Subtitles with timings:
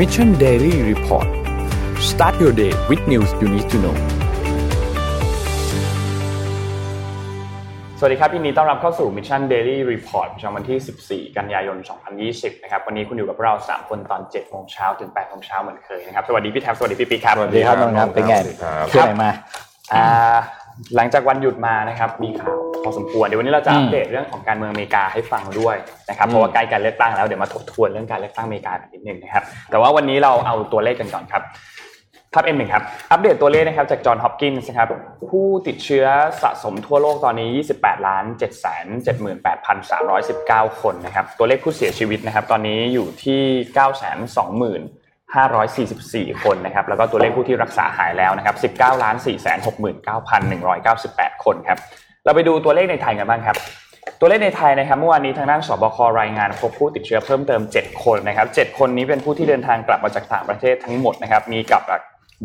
[0.00, 1.28] Mission Daily Report
[2.10, 3.96] start your day with news you need to know
[7.98, 11.76] สวัสดีครับยินดีต้อนรับเข้าสู่ Mission Daily Report ประจำวันที่ 14 กันยายน
[12.20, 19.30] 2020 นะครับ วันนี้คุณอยู่กับเรา 3 คนตอน 7 โมงเช้าถึง 8 โมงเช้าเหมือนเคยนะครับ สวัสดีพี่แท็บ สวัสดีพี่ปิ๊กครับ สวัสดีครับน้องครับ เป็นไงสวัสดีครับเที่ยวไหนมา
[19.94, 20.06] อ่า
[20.96, 25.76] หลังจากวันหยุดมานะครับมีข่าวพอสมควรเดี๋ยววันนี้เราจะอัปเดตเรื่องของการเมืองอเมริกาให้ฟังด้วย
[26.08, 31.42] นะครับเพราะว่าใกล้การเลือกตั้งแล้วเดี๋ยวมาทบทวนเรื่องการเลือกตั้งอเมริกากันนิดนึงนะครับแต่ว่าวันนี้เราเอาตัวเลขกันก่อนครับ
[32.34, 34.88] ภาพ M1 ครับ อัปเดตตัวเลขนะครับจากจอห์นฮอปกินส์นะครับ
[35.30, 36.06] ผู้ติดเชื้อ
[36.42, 38.66] สะสมทั่วโลกตอนนี้ 28ล้าน7 7 8
[39.10, 39.42] 3 1
[40.50, 43.42] 9 คนนะครับ ตัวเลขผู้เสียชีวิตนะครับ ตอนนี้อยู่ที่
[43.76, 43.80] 9
[44.36, 44.60] 2
[45.88, 49.26] 544 คนนะครับแล้วก็ตัวเลขผู้ที่รักษาหายแล้วนะครับ19ล้าน4
[50.56, 51.78] 69,198 คนครับ
[52.24, 53.56] เราไปดูตัวเลขในไทยกันบ้างครับ
[54.20, 61.82] ตัวเลขในไทยนะครับเมื่อวานนี้ทางด้านสบครายงานพบผู้ติดเชื้อเพิ่มเติม 7 คนนะครับ7คนนี้เป็นผู้ที่เดินทางกลับมาจากต่างประเทศทั้งหมดนะครับมีกับ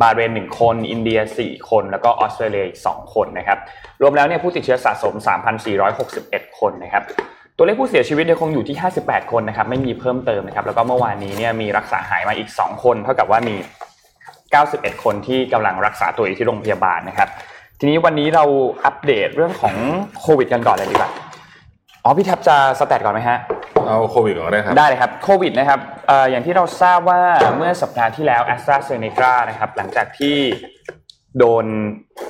[0.01, 3.57] บาเรน1คน อินเดีย 4 คน แล้วก็ออสเตรเลียอีก2คนนะครับ
[4.01, 5.13] รวมแล้วเนี่ยผู้ติดเชื้อสะสม
[5.87, 7.03] 3,461 คนนะครับ
[7.57, 13.55] ตัวเลขผู้เสียชีวิตยังคงอยู่ที่ 58 คนนะครับไม่มีเพิ่มเติมนะครับแล้วก็เมื่อวานนี้เนี่ยมีรักษาหายมาอีก 2 คน เท่ากับว่ามี
[14.29, 17.29] 91 คนที่กำลังรักษาตัวอยู่ที่โรงพยาบาลนะครับ
[17.79, 18.43] ทีนี้วันนี้เรา
[18.85, 19.75] อัปเดตเรื่องของ
[20.19, 21.09] โควิดกันก่อนเลยดีกว่า
[22.03, 23.37] อ๋อพี่แท็บจะสแตทก่อนไหมฮะ
[23.87, 27.21] เอาโควิดก่อนก็ได้ครับได้เลยครับโควิดนะครับเอ่ออย่างที่เราทราบว่า
[27.57, 30.37] เมื่อสัปดาห์ที่แล้ว a s t r a z เซ e c a นะครับหลังจากที่
[31.39, 31.65] โดน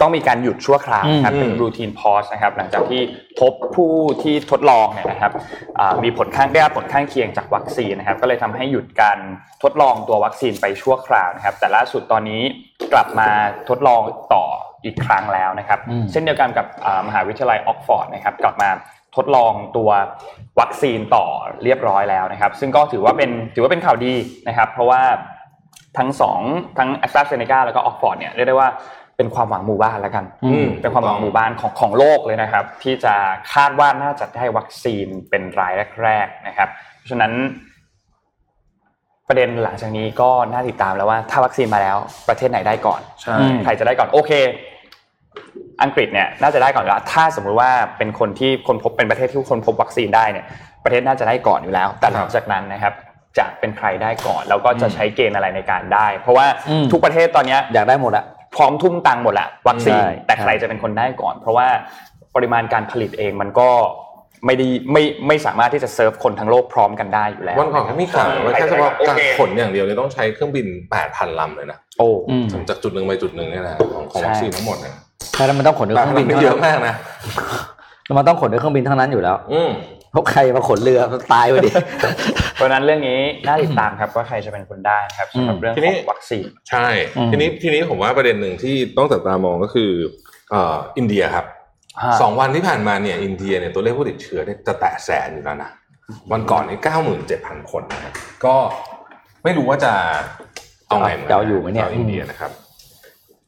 [0.02, 3.02] ต้องมีการหยุดชั่วคราวนะครับอืมเป็นรูทีนพอสนะครับหลังจากที่
[3.40, 5.32] พบผู้ที่ทดลองเนี่ยนะครับ
[5.80, 9.18] อ่ามีผลข้างได้รับผลข้างเคียงจากวัคซีนนะครับก็เลยทำให้หยุดการ
[9.64, 12.42] ทดลองตัววัคซีนไปชั่วคราวนะครับแต่ล่าสุดตอนนี้
[12.94, 13.30] กลับมา
[13.70, 14.02] ทดลอง
[14.34, 14.46] ต่อ
[14.86, 18.70] อีกครั้งแล้วนะครับอืมเช่นเดียวกันกับอ่ามหาวิทยาลัยออกซฟอร์ดนะครับกลับมา
[19.16, 19.90] ทดลองตัว
[20.60, 21.26] วัคซีนต่อ
[21.64, 24.14] เรียบร้อยแล้วนะครับ ซึ่งก็ถือว่าเป็นถือว่าเป็นข่าวดี
[24.48, 25.02] นะครับ เพราะว่า
[25.98, 26.40] ทั้งสอง
[26.78, 28.70] ทั้ง AstraZeneca แล้วก็ออกซฟอร์ดเนี่ยเรียกได้ว่า
[29.18, 33.14] เป็นความหวังหมู่บ้านแล้วกันอืมเป็นความหวังหมู่บ้านของของโลกเลยนะครับ ที่จะ
[33.54, 35.74] คาดว่าน่าจะได้วัคซีนเป็นราย
[36.04, 37.34] แรกๆนะครับ เพราะฉะนั้น
[39.28, 41.98] ประเด็นหลังจากนี้ก็น่าติดตามแล้วว่าถ้าวัคซีนมาแล้ว
[42.30, 44.32] ประเทศไหนได้ก่อนใช่ใครจะได้ก่อนโอเค
[45.84, 50.46] อังกฤษเนี่ยน่าจะได้ก่อนอยู่แล้วถ้าสมมุติว่าเป็นคนที่คนพบเป็นประเทศที่คนพบวัคซีนได้เนี่ย
[50.84, 52.94] ประเทศน่าจะได้ก่อนอยู่แล้ว แต่หลังจากนั้นนะครับ
[53.38, 58.26] จะเป็นใครได้ก่อน แล้วก็จะใช้เกณฑ์อะไรในการได้ เพราะว่าอืมทุกประเทศตอนเนี้ยอยากได้หมดอะ
[58.56, 61.68] พร้อมทุ่มตังค์หมดละวัคซีนใช่แต่ใครจะเป็นคนได้ก่อน เพราะว่า
[62.36, 63.70] ปริมาณการผลิตเองมันก็
[64.46, 70.66] ไม่ได้ไม่ไม่สามารถที่จะเซิร์ฟคนทั้งโลกพร้อมกันได้อยู่แล้ววันก่อนเขามีข่าวว่าแค่เฉพาะโอการเคขนอย่างเดียวเนี่ยต้องใช้เครื่องบิน
[71.04, 74.94] 8,000ลำเลยนะโอ้อืมถึงจากจุดหนึ่งไปจุดหนึ่งเนี่ยนะของของใช่วัคซีนทั้งหมดเนี่ย
[75.34, 76.96] ใช่แล้วมันต้องขนด้วยแปเคดรื่พัอนงบินลำเยอะมากนะ
[78.06, 81.72] แล้วมันต้องขนด้วยเครื่องบินทั้งนั้นอยู่แล้ว อืมเพราะใครมาขนเรือมันตายไปดิ
[82.56, 86.88] เพราะฉะนั้นเรื่องนี้น่าติดตามครับว่าใครจะเป็นคนได้นะครับสำหรับอืมเรื่องทีขนี้องวัคซีนใช่
[87.18, 89.92] อืมทีนี้ทีนี้ผมว่าประเด็นหนึ่งที่ต้องจับตามองก็คือ
[90.52, 91.46] เอ่ออินเดียครับ
[92.22, 95.72] สองวันที่ผ่านมาเนี่ยอินเดียเนี่ยตัวเลขผู้ติดเชื้อเนี่ยจะแตะแสนอยู่แล้วนะ
[96.32, 98.14] วันก่อนนี่เก้าหมื่นเจ็ดพันคนนะครับ
[98.46, 98.56] ก็
[99.44, 99.94] ไม่รู้ว่าจะ
[100.88, 102.52] เอาไงเหมือนกันจะเอาอยู่ไหมเนี่ยชาวอินเดียนะครับ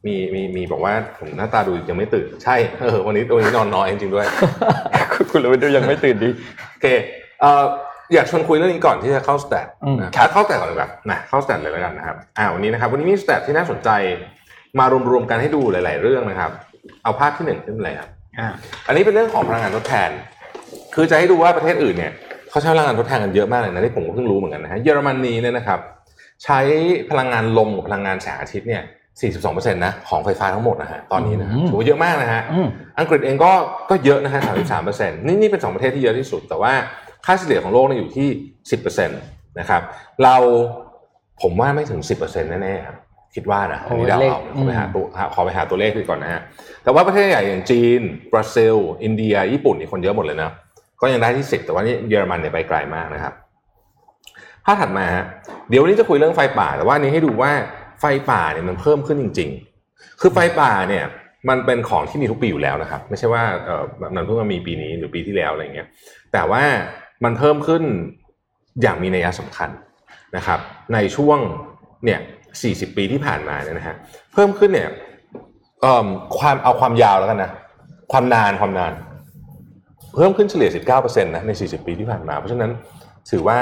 [0.06, 4.26] มีมีมีบอกว่าผมหน้าตาดูยังไม่ตื่น ใช่เออวันนี้วันนี้นอนน้อยจริงๆด้วย
[5.30, 6.28] คุณรู้ดูยังไม่ตื่นดี
[6.70, 6.86] โอเค
[7.40, 7.64] เอ่อ
[8.14, 13.90] อยากชวนคุยเรื่องนี้ก่อนที่จะเข้า stat อืมนะครับเข้า stat ก่อนเลยแบบนะเข้า stat เลยแล้วกันนะครับอ่าวันนี้นะครับวันนี้มี stat ที่น่าสนใจ
[14.78, 16.50] มารวมๆกันให้ดูหลาย ๆ เรื่องนะครับ
[17.02, 18.48] เอาภาพที่หนึ่งขึ้นเลยครับอ่า
[18.86, 20.10] อันนี้เป็นเรื่องของพลังงานทดแทน
[20.94, 22.12] คือจะให้ดูว่าประเทศอื่นเนี่ย
[22.50, 25.80] เขาใช้พลังงานทดแทนกันเยอะมากเลยนะที่ผมก็เพิ่งรู้เหมือนกันนะฮะเยอรมนีเนี่ยนะครับ
[26.44, 26.58] ใช้
[27.10, 28.82] พลังงานลมกับพลังงานแสงอาทิตย์เนี่ย
[29.20, 32.68] 42%นะของไฟฟ้าทั้งหมดนะฮะตอนนี้นะฮะอืมถือว่าเยอะมากนะฮะอืม
[32.98, 33.52] อังกฤษเองก็
[33.90, 34.40] ก็เยอะนะฮะ
[34.84, 36.72] 33%นี่นี่เป็นสองประเทศที่เยอะที่สุด แต่ว่า
[37.26, 38.28] ค่าเฉลี่ยของโลกเนี่ยอยู่ที่
[38.88, 39.82] 10%นะครับ
[40.22, 40.36] เรา
[41.42, 42.96] ผมว่าไม่ถึง 10%แน่ๆครับ
[43.34, 46.40] คิดว่านะอันนี้เดาโอ้เลขเอาขอไปหาตัวหาขอไปหาตัวเลขดูก่อนนะฮะ
[46.84, 48.00] แต่ว่าประเทศใหญ่อย่างจีน
[48.32, 50.50] บราซิล อินเดีย ญี่ปุ่นนี่คนเยอะหมดเลยนะ
[51.00, 53.32] ก็ยังได้ที่สิบแต่ว่านี่เยอรมันเนี่ยไปไกลมากนะครับ
[54.64, 55.24] ภาพถัดมาฮะ
[55.68, 57.52] เดี๋ยววันนี้จะคุยเรื่องไฟป่า แต่ว่าอันนี้ให้ดูว่า
[58.00, 59.50] ไฟป่าเนี่ยมันเพิ่มขึ้นจริง
[59.84, 61.04] ๆ คือไฟป่าเนี่ย
[61.48, 65.88] มันเป็นของที่มีทุกปีอยู่แล้วนะครับ ไม่ใช่ว่าเออแบบมันเพิ่งมามีปีนี้หรือปีที่แล้วอะไรเงี้ย
[66.32, 66.62] แต่ว่า
[67.24, 67.82] มันเพิ่มขึ้น
[68.82, 69.70] อย่างมีนัยสำคัญ
[70.36, 70.60] นะครับ
[70.94, 71.38] ในช่วง
[72.04, 72.20] เนี่ย
[72.58, 73.96] 40 ปีที่ผ่านมาเนี่ยนะฮะ
[74.32, 74.90] เพิ่มขึ้นเนี่ย
[75.82, 76.06] เอ่อ
[76.38, 77.50] ความเอาความยาวแล้วกันนะ
[78.12, 78.92] ความนานความนาน
[80.14, 82.70] เพิ่มขึ้นเฉลี่ย 19%นะใน 40 ปีที่ผ่านมา เพราะฉะนั้น
[83.30, 83.58] ถือว่า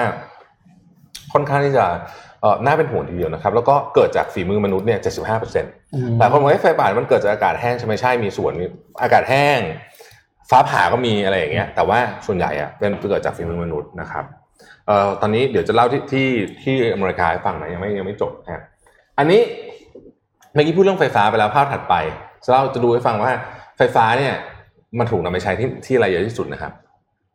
[1.32, 1.86] ค่อนข้างที่จะ
[2.64, 4.98] น่าเป็นห่วงทีเดียวนะครับ แล้วก็เกิดจากฝีมือมนุษย์เนี่ย
[5.58, 8.66] 75%แต่คนบอกว่าไฟป่ามันเกิดจากอากาศแห้งใช่ไหมใช่มีส่วนมี
[9.02, 9.58] อากาศแห้ง
[10.50, 14.24] ฟ้าผ่าก็มีอะไรอย่างเงี้ย แต่ว่าส่วนใหญ่อะเป็นเกิดจากฝีมือมนุษย์นะครับ
[14.86, 16.28] เอ่อตอนนี้เดี๋ยวจะเล่าที่ที่
[16.62, 18.62] ที่อเมริกาให้ฟังนะยังไม่ยังไม่จบนะฮะ
[19.18, 19.40] อันนี้
[20.54, 21.94] เมื่อกี้พูดเรื่องไฟฟ้าไปแล้วภาพถัดไป
[22.52, 23.32] เราจะดูให้ฟังว่า
[23.78, 24.34] ไฟฟ้าเนี่ย
[24.98, 26.72] มันถูกนำไปใช้ที่ที่อะไรเยอะที่สุดนะครับ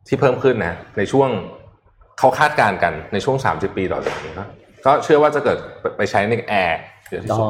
[0.08, 1.28] ที่เพิ่มขึ้นนะ ในช่วง
[2.18, 4.44] เขาคาดการณ์กันในช่วง 30 ปีต่อจากนี้ก็
[4.84, 5.58] ก็เชื่อว่าจะเกิด
[5.96, 6.80] ไปใช้ในแอร์
[7.10, 7.48] เยอะที่อ๋อสุด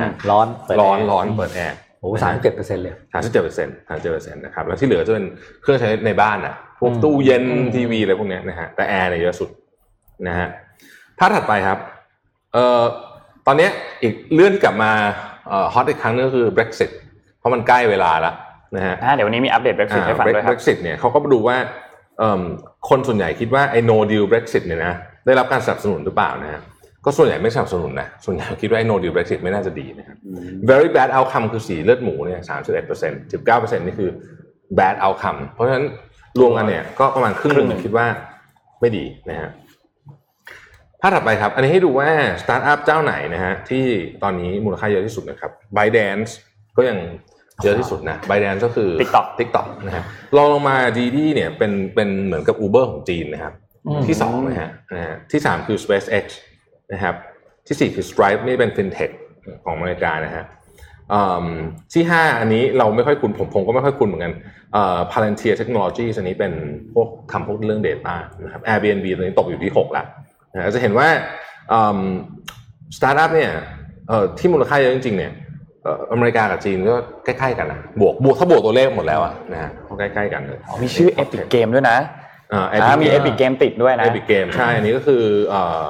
[0.00, 5.26] มร้อนเปิดร้อนแร์ร้อนเปิดแอร์โอ้สามสิบเจ็ดเปอร์เซ็นต์เลยสามสิบเจ็ดเปอร์เซ็นต์สามสิบเจ็ดเปอร์เซ็นต์นะครับแล้วที่เหลือจะเป็น
[5.62, 9.48] เครื่องใช้ในบ้านอะพวกอืมตู้เย็นอืมทีวีอะไรพวกเนี้ยนะฮะแต่แอร์เนี่ยเยอะสุด
[10.28, 10.48] นะฮะ
[11.18, 11.78] ภาพถัดไปครับ
[12.52, 12.82] เอ่อ
[13.46, 13.70] ตอนเนี้ย
[14.02, 14.92] อีกเรื่องที่กลับมา
[15.48, 16.90] เอ่อฮอตอีกครั้งนึงก็คือ Brexit
[17.38, 18.34] เพราะมันใกล้เวลาแล้ว
[18.76, 21.56] นะฮะอ่าเดี๋ยววันนี้มีอัปเดต Brexit ให้ฟังด้วยครับ Brexit เนี่ยเขาก็มาดูว่า
[22.18, 22.42] เอิ่ม
[22.88, 24.94] คนส่วนใหญ่คิดว่าไอ้ no deal Brexit เนี่ยนะ
[25.26, 26.60] ได้รับการสนับสนุนหรือเปล่านะฮะ
[27.04, 30.16] ก็ส่วนใหญ่ไม่สนับสนุนนะส่วนใหญ่คิดว่าไอ้ no deal Brexit ไม่น่าจะดีนะครับ
[30.70, 34.10] very bad outcome คือสีเลือดหมูเนี่ยสามสิบเอ็ดเปอร์เซ็นต์สิบเก้าเปอร์เซ็นต์นี่คือ
[34.78, 35.84] bad outcome เพราะฉะนั้น
[36.40, 38.06] รวมกันเนี่ยก็ประมาณครึ่งหครึ่นึ่งหนึ่งงคิดว่า
[38.80, 39.50] ไม่ดีนะฮะ
[41.00, 42.08] ภาพถัดไปครับ อันนี้ให้ดูว่า
[42.42, 43.84] สตาร์ทอัพเจ้าไหนนะฮะที่
[44.22, 46.30] ตอนนี้มูลค่าเยอะที่สุดนะครับ ByteDance
[46.76, 46.98] ก็ยัง
[47.62, 50.04] เยอะที่สุดนะ ByteDance ก็คือ TikTok TikTok นะฮะ
[50.36, 53.65] ลองลงมาดีดีเนี่ยเป็นเป็นเหมือนกับ Uber ของจีนนะครับอืม
[54.08, 56.24] ที่สองนะฮะนะฮะที่สามคือ SpaceX
[56.92, 57.14] นะครับ
[57.66, 59.12] ที่สี่คือ Stripe นี่เป็น FinTech
[59.64, 60.44] ของอเมริกานะฮะ
[61.12, 61.48] อืม
[61.92, 64.32] ที่ห้าอันนี้เราไม่ค่อยคุ้นผมผมก็ไม่ค่อยคุ้นเหมือนกัน
[64.72, 66.52] เอ่อ Palantir Technologies อันนี้เป็น
[66.94, 70.04] พวกทำพวกเรื่อง Data นะครับ Airbnb ตอนนี้ตกอยู่ที่หกละ
[70.52, 71.08] นะฮะจะเห็นว่า
[72.96, 73.50] สตาร์ทอัพเนี่ย
[74.08, 75.32] เอ่อที่มูลค่าเยอะจริงๆเนี่ย
[75.82, 76.94] เอ่ออเมริกากับจีนก็
[77.24, 81.98] ใกล้ๆกันนะบวกบวกถ้าบวกตัวเลขหมดแล้วอะนะฮะก็ใกล้ๆกันเลยอ๋อมีชื่อ Epic Game ด้วยนะ
[82.52, 85.82] อ่าอ่า Epic มี Game Epic Game ติดด้วยนะ Epic Game ใช่อันนี้ก็คือเอ่อ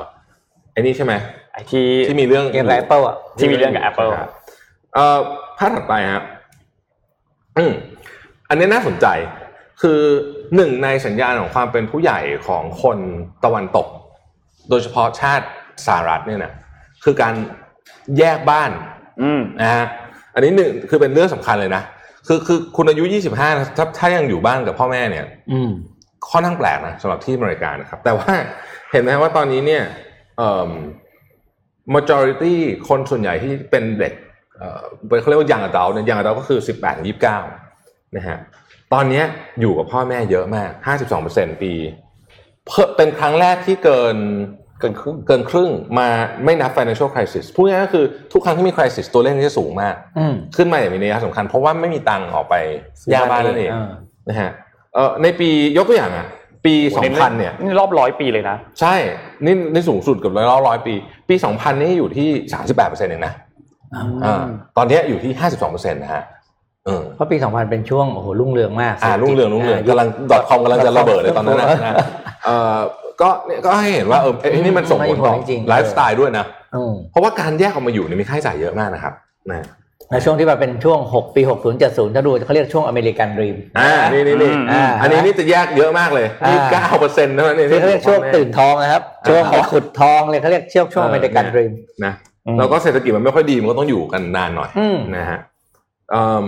[0.73, 1.15] ไอ้นี่ใช่ไหม
[1.53, 4.31] ไอที่ที่มีเรื่องเกมแอปเปิลอะที่มีเรื่องกับ Apple ครับ
[4.95, 5.19] เอ่อ
[5.59, 6.25] ภาพถัดไปครับ
[7.59, 7.73] อืม
[8.49, 9.07] อันนี้น่าสนใจ
[9.83, 10.01] คือ
[10.57, 12.99] หนึ่งในสัญญาณของความเป็นผู้ใหญ่ของคน
[13.45, 13.87] ตะวันตก
[14.71, 15.47] โดยเฉพาะชาติ
[15.87, 16.53] สหรัฐเนี่ยนะ
[17.05, 17.35] คือการ
[18.19, 18.71] แยกบ้าน
[19.23, 19.87] อืมนะฮะ
[20.35, 21.83] อันนี้หนึ่งคือเป็นเรื่องสำคัญเลยนะ
[22.27, 25.71] คือคือคุณอายุ25นะถ้าถ้ายังอยู่บ้านกับพ่อแม่เนี่ย อืม
[26.31, 28.33] ค่อนข้างแปลกนะสำหรับที่อเมริกานะครับ แต่ว่า
[28.93, 29.83] เห็นไหมว่าตอนนี้เนี่ย
[30.39, 30.71] เอ่อ
[31.95, 32.55] majority
[32.89, 34.13] คนส่วนใหญ่ที่เป็นเด็ก
[34.59, 34.83] เอ่อ
[35.21, 37.07] เขาเรียกว่ายังอดัลเนี่ยยังอดัลก็คือ 18
[37.57, 38.39] 29นะฮะ
[38.93, 39.25] ตอนเนี้ย
[39.61, 40.71] อยู่กับพ่อแม่เยอะมาก
[41.17, 41.73] 52%ปี
[42.67, 44.17] เพิ่มเป็นครั้งแรกที่เกิน
[44.81, 46.09] เกินครึ่งเกินครึ่งมา
[46.45, 52.55] ไม่นับ financial crisis พูดง่ายๆก็คือทุกครั้งที่มี crisis ตัวเลขนี้จะสูงมากอืมขึ้นมาอย่างมีนัยสำคัญ เพราะว่าไม่มีตังค์ออกไป
[53.13, 53.89] ย่าบ้านนั่นเองา
[54.29, 54.51] นะฮะ
[54.97, 56.27] เอ่อในปียกตัวอย่างอะ
[56.65, 56.75] ปี
[57.07, 58.95] 2000 เนี่ยนี่รอบร้อยปีเลยนะ ใช่
[59.45, 60.95] นี่นี่สูงสุดเกับร้อยร้อยปี
[61.29, 62.29] ปี 2000 นี่อยู่ที่
[62.59, 63.33] 38เปอร์เซ็นต์เองนะ
[64.25, 64.43] อ่า
[64.77, 66.23] ตอนเนี้ยอยู่ที่ 52เปอร์เซ็นต์นะฮะ
[66.87, 70.09] เออเพราะปี 2000 เป็นช่วงโอ้โหรุ่งเรืองมากอ่ารุ่งเรืองรุ่งเรืองกำลัง
[70.49, 71.95] .com กำลังจะระเบิดเลยตอนนั้นนะนะ
[72.45, 72.77] เอ่อ
[73.21, 75.35] ก็เนี่ยก็ให้เห็นว่าเออไอ้นี่มันส่งผลต่อ
[75.69, 76.45] ไลฟ์สไตล์ด้วยนะ
[76.77, 79.15] อืมเพราะว่าการแยกออกมาอยู่เนี่ยมีค่าใช้จ่ายเยอะมากนะครับ
[79.51, 79.67] นะ
[80.13, 91.73] ในช่วงที่มันเป็นช่วง 6 ปี 60 70 ถ้าดูเขาเรียกช่วง American dream อ่านี่นี่นี่อืมอันนี้นี่จะแยกเยอะมากเลยอ่านี่เก้าเปอร์เซ็นต์เท่านั้นเองที่เขาเรียกช่วงตื่นทองนะครับ ช่วงไปขุดทองเลยเขาเรียกช่วงช่วง American dream
[92.05, 92.13] นะ
[92.47, 95.39] อืมแล้วก็เศรษฐกิจมันไม่ค่อยดีมันก็ต้องอยู่กันนานหน่อยอืมนะฮะ
[96.11, 96.47] เอิ่ม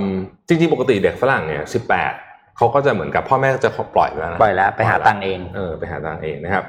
[0.48, 2.12] จริงๆ ปกติเด็กฝรั่งเนี่ยสิบแปด
[2.56, 6.64] เขาก็จะเหมือนกับพ่อแม่ก็จะปล่อยไปแล้วนะปล่อยแล้วไปหาตังค์เองเออไปหาตังค์เองนะครับ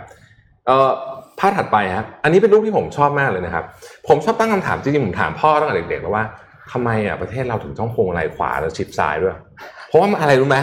[0.65, 0.89] เอ่อ
[1.39, 3.63] ภาพถัดไปครับอันนี้เป็นรูปที่ผมชอบมากเลยนะครับ
[4.07, 6.25] ผมชอบตั้งคำถามจริงๆผมถามพ่อตั้งแต่เด็กๆแล้วว่า
[6.71, 9.35] ทำไมอะประเทศเราถึงต้องพวงมาลัยขวาแล้วชิดซ้ายด้วย
[9.87, 10.57] เพราะว่ามันอะไรรู้ไหม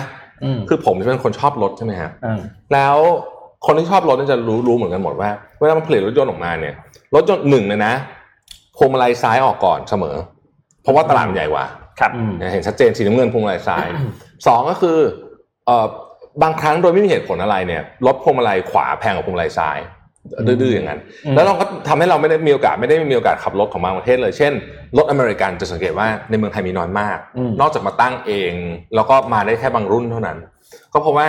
[0.44, 2.40] อืมคือผมจะเป็นคนชอบรถใช่ไหมครับอืม
[2.72, 2.96] แล้ว
[3.66, 6.74] คนที่ชอบรถเนี่ยจะรู้รู้เหมือนกันหมดว่าเวลามันผลิตรถยนต์ออกมาเนี่ย
[7.14, 7.92] รถยนต์หนึ่งเลยนะ
[8.76, 10.16] พวงมาลัยซ้ายออกก่อนเสมอ
[10.82, 11.64] เพราะว่าตลาดมันใหญ่กว่า
[12.00, 13.86] ครับอืมเห็นชัดเจนสีน้ำเงินพวงมาลัยซ้าย
[14.46, 14.98] สองก็คือ
[15.66, 15.86] เอ่อ
[16.42, 19.78] บางครั้งโดยไม่มีเหตุผลอะไรเนี่ยรถพวงมาลัยขวาแพงกว่าพวงมาลัยซ้าย
[20.46, 24.52] ดื้อๆอย่างนั้นอืมแล้วเราก็ทำให้เราไม่ได้มีโอกาสไม่ได้มีโอกาสขับรถของบางประเทศเลย เช่น
[24.98, 28.52] รถอเมริกันจะสังเกตว่าในเมืองไทยมีน้อยมากอืมนอกจากมาตั้งเอง
[28.94, 30.36] แล้วก็มาได้แค่บางรุ่นเท่านั้น
[30.92, 31.28] ก็เพราะว่า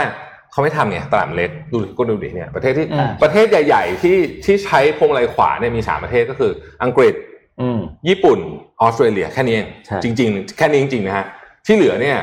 [0.51, 6.51] เขาไม่ทำไงตลาดมันเล็กดูดิก็ดูดิเนี่ยประเทศที่อ่าประเทศใหญ่ ๆ ที่ที่ใช้พวงมาลัยขวาเนี่ยมีสามประเทศก็คือ
[6.83, 7.13] อังกฤษ
[7.61, 8.39] อืมญี่ปุ่น
[8.81, 11.25] ออสเตรเลียแค่นี้เองใช่จริง ๆ แค่นี้จริงๆนะฮะ
[11.65, 12.17] ที่เหลือเนี่ย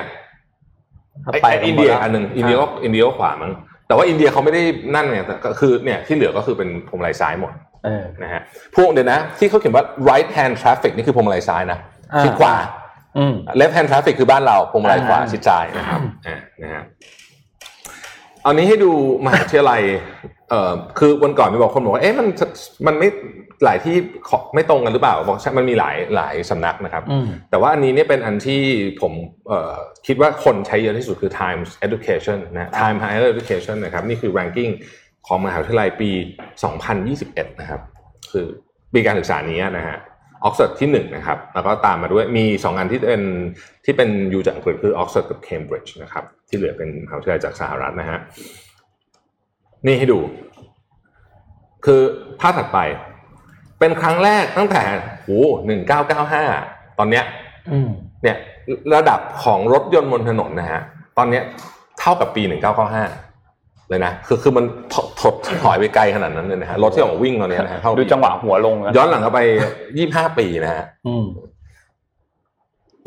[1.23, 3.53] เข้าไอ้ไปไอ้อินเดียอันหนึ่งอินเดียก็อินเดียก็ขวามั้ง
[3.87, 4.63] แต่ว่าอินเดียเขาไม่ได้
[4.95, 7.53] นั่นไงแต่ก็คือเนี่ยที่เหลือก็คือเป็นพวงมาลัยซ้ายหมด
[7.85, 8.43] เออนะฮะ
[8.77, 11.79] พวกเดี๋ยวนะ ที่เขาเขียนว่า right hand traffic นี่คือพวงมาลัยซ้ายนะ
[12.15, 12.55] อ่าชิดขวา
[13.19, 16.83] อืม left hand traffic คือบ้านเราพวงมาลัยขวาอ่าชิดซ้ายนะครับอ่านะฮะ
[18.43, 18.91] เอานี้ให้ดู
[19.25, 19.83] มหาวิทยาลัย
[20.51, 22.27] เอ่อคือวันก่อนมีบอกคนบอกว่าเอ๊ะมัน
[22.87, 23.09] มันไม่
[23.65, 23.97] หลายที่
[24.29, 28.61] ขอไม่ตรงกันหรือเปล่าบอกใช่มันมีหลายหลายสำนักนะครับอืมแต่ว่าอันนี้เนี่ยเป็นอันที่
[29.01, 29.13] ผม
[29.49, 29.75] เอ่อ
[30.07, 34.73] คิดว่าคนใช้เยอะที่สุดคือ Times Education นะ Time Higher Education นะครับนี่คือ ranking
[35.27, 36.11] ของมหาวิทยาลัยปี
[36.85, 37.81] 2021 นะครับ
[38.33, 38.47] คือ
[38.93, 39.99] ปีการศึกษานี้นะฮะ
[40.45, 43.23] ออกซฟอร์ดที่หนึ่งนะครับ แล้วก็ตามมาด้วยมีสองอันที่เป็น
[43.85, 48.19] ที่เป็น U จากอังกฤษคือออกซฟอร์ดกับเคมบริดจ์นะครับ ที่เหลือเป็นมหาวิทยาลัยจากสหรัฐนะฮะ
[49.87, 50.19] นี่ให้ดู
[51.85, 52.01] คือ
[52.41, 52.79] ภาพถัดไป
[53.79, 54.83] เป็นครั้งแรกตั้งแต่
[55.25, 56.45] โอ้หนึ่งเก้าเก้าห้า
[56.99, 57.25] ตอนเนี้ย
[57.73, 57.89] อืม
[58.23, 58.37] เนี่ย
[58.95, 60.81] ระดับของรถยนต์บนถนนนะฮะ
[61.19, 61.43] ตอนเนี้ย
[62.01, 62.43] เท่ากับปี
[63.17, 69.41] 1995เลยนะ คือคือมันถถดถอยไปไกลขนาดนั้นเลยนะฮะ รถที่ออกมาวิ่งตอนเนี้ยนะฮะเท่าดูจังหวะหัวลงนะย้อนหลังเข้าไป
[69.89, 71.27] 25ปีนะฮะอืม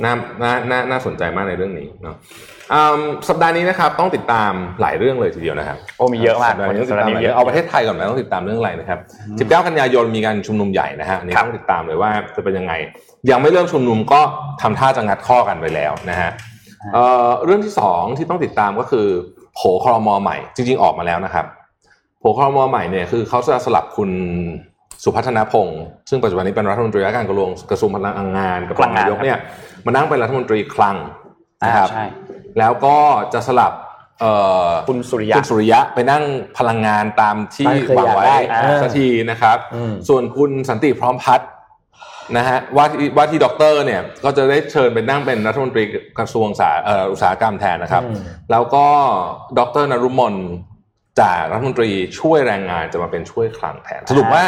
[0.03, 2.56] น่าน่าน่าน่าสนใจมากในเรื่องนี้เนาะอืม
[3.29, 8.99] สัปดาห์นี้นะครับต้องติดตามหลายเรื่องเลยทีเดียวนะครับโอ้มีเยอะมากสัปดาห์นี้ต้องสัติปดดาตามห์นี้หลายเยเรื่ออะงเอาประเทศไทยก่อนไหมต้องติดตามเรื่องอะไรนะครับ
[9.49, 12.73] 19 กันยายนมีการชุมนุมใหญ่นะฮะอันนี่ครับต้องติดตามเลยว่าจะเป็นยังไง
[13.29, 14.21] ยังไม่เริ่มชุมนุมก็
[14.61, 16.29] ทำท่าจะงัดข้อกันไปแล้วนะฮะ
[16.93, 19.07] เอ่อเรื่องที่สองที่ต้องติดตามก็คือ
[19.55, 21.45] โผครมใหม่ จริง ๆออกมาแล้วนะครับ
[22.19, 24.09] โผครมใหม่เนี่ยคือเขาจะสลับคุณ
[25.03, 29.37] สุพัฒนพงศ์ซึ่งปัจจุบันนี้เป็นรัฐมนตรีว่าการกระทรวงกระทรวงพลังงานกับพลังงานนายกเนี่ย
[29.85, 30.95] มานั่งเป็นรัฐมนตรีคลัง
[31.63, 32.05] อ่านะครับใช่
[32.59, 32.95] แล้วก็
[33.33, 33.73] จะสลับ
[34.19, 34.31] เอ่
[34.67, 36.23] อคุณสุริยะคุณสุริยะไปนั่ง
[36.57, 41.49] พลังงานตามที่ตั้งเคยวางอยากไว้ได้อ่าสักทีนะครับอืมส่วนคุณสันติพร้อมพัฒน์
[42.37, 45.83] นะฮะว่าที่ว่าที่ด็อกเตอร์เนี่ยก็จะได้เชิญไปนั่งเป็นรัฐมนตรี
[46.19, 48.17] กระทรวงสาเอ่ออุตสาหกรรมแทนนะครับอืม
[48.51, 48.85] แล้วก็
[49.57, 50.35] ดร.นฤมล
[51.21, 54.43] จากรัฐมนตรีช่วยแรงงานจะมาเป็นช่วยคลังแทน สรุปว่า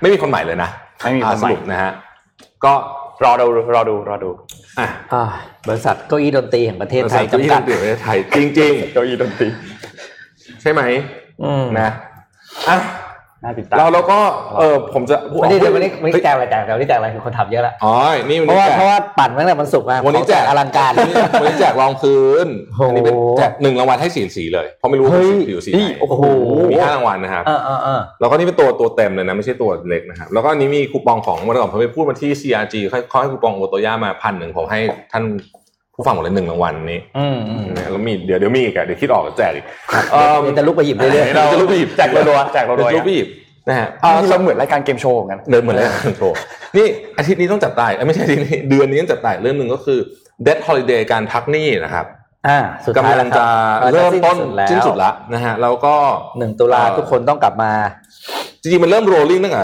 [0.00, 0.70] ไม่มีคนใหม่เลยนะ
[1.04, 1.92] ไม่มีคนใหม่อ่าสรุปนะฮะ
[2.64, 2.72] ก็
[3.24, 4.30] รอดูรอดูรอดู
[4.78, 5.22] อะอ่า
[5.68, 10.82] บริษัทเก้าอี้ดนตรีแห่งประเทศไทยจำกัดจำกัดประเทศไทยจริงเก้าอี้ดนตรีๆใช่ไหม
[11.44, 11.90] อืมนะ
[12.68, 12.76] อะ
[13.44, 14.18] น่าติดตามเราเราก็
[14.58, 17.94] เออผมจะวันนี้เดี๋ยววันนี้วันนี้แจกอะไรแจกวันนี้แจกอะไรคือคนทำเยอะแล้วอ๋อ
[18.28, 26.22] นี่วันเพราะนี้ว่าแจกเพราะว่าปั่นมาตั้งแต่มันสุกร์มาวันนี้แจกอลังการวันนี้วันนี้แจกรองพื้นโอ้อันนี้เป็นแจกหนึ่งรางวัลให้สีสีเลยเพราะไม่รู้ว่าเฮ้ยสีผิวสีนี่ไหนโอ้โห
[26.70, 34.80] มีห้ารางวัลนะครับเออเออเออแล้วก็นี่เป็นตัวตัวเต็มเลยนะไม่ใช่ตัวเล็กนะครับแล้วก็อันนี้มีคูปองของเมื่อก่อนผมไปพูดมาที่ CRG เขาเขาให้คูปองโอโตย่ามาพันหนึ่งผมให้
[35.12, 35.24] ท่าน
[35.94, 39.64] ผู้ฟังหมดเลยหนึ่งรางวัลนี้อืมอืมนะแล้วมีเดี๋ยวเดี๋ยวมีอีกอะเดี๋ยวคิดออกแจกอีก
[40.42, 43.28] เดี๋ยวจะลุกไปหยิบเรื่อยๆเราจะรู้ไปหยิบแจกรัวๆแจกรัวๆเดี๋ยวจะรู้ไปหยิบ
[43.68, 46.36] นะฮะอ่าเราเหมือนรายการเกมโชว์เหมือนกันเดินเหมือนเลยโชว์
[46.76, 46.86] นี่
[47.18, 49.98] อาทิตย์นี้ต้องจับตายเอ้ยไม่ใช่อาทิตย์นี้เดือนนี้ต้องจับตายเรื่องหนึ่งก็คือ
[50.46, 52.06] Debt Holiday การพักหนี้นะครับ
[52.48, 53.44] อ่าสุดท้ายกำลังจะ
[53.80, 55.94] แล้วคบเริ่มต้นแล้วสิ้นสุดละนะฮะแล้วก็
[56.38, 57.72] หนึ่งตุลาเอ่อทุกคนต้องกลับมา
[58.60, 59.62] จริงๆมันเริ่มโรลลิ่งตั้งแต่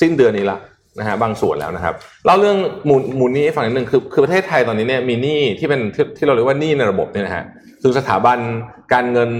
[0.00, 0.58] สิ้นเดือนนี้ละ
[1.00, 2.56] นะฮะบางส่วนแล้วนะครับเล่าเรื่อง
[2.88, 7.44] มูลมูลหนี้ให้ฟังนิดนึงคือคือประเทศไทยตอนนี้เนี่ยมีหนี้ที่เป็นที่ที่เราเรียกว่าหนี้ในระบบเนี่ยนะฮะ
[7.82, 8.38] คือสถาบัน
[8.92, 9.30] การเงิน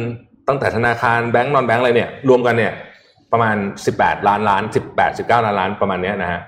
[0.48, 2.72] ตั้งแต่ธนาคารแบงก์ non-bank อะไรเนี่ยรวมกันเนี่ย
[3.32, 3.56] ประมาณ
[3.92, 4.62] 18 ล้านล้าน
[4.92, 6.40] 18 19 ล้านล้านประมาณเนี้ยนะฮะ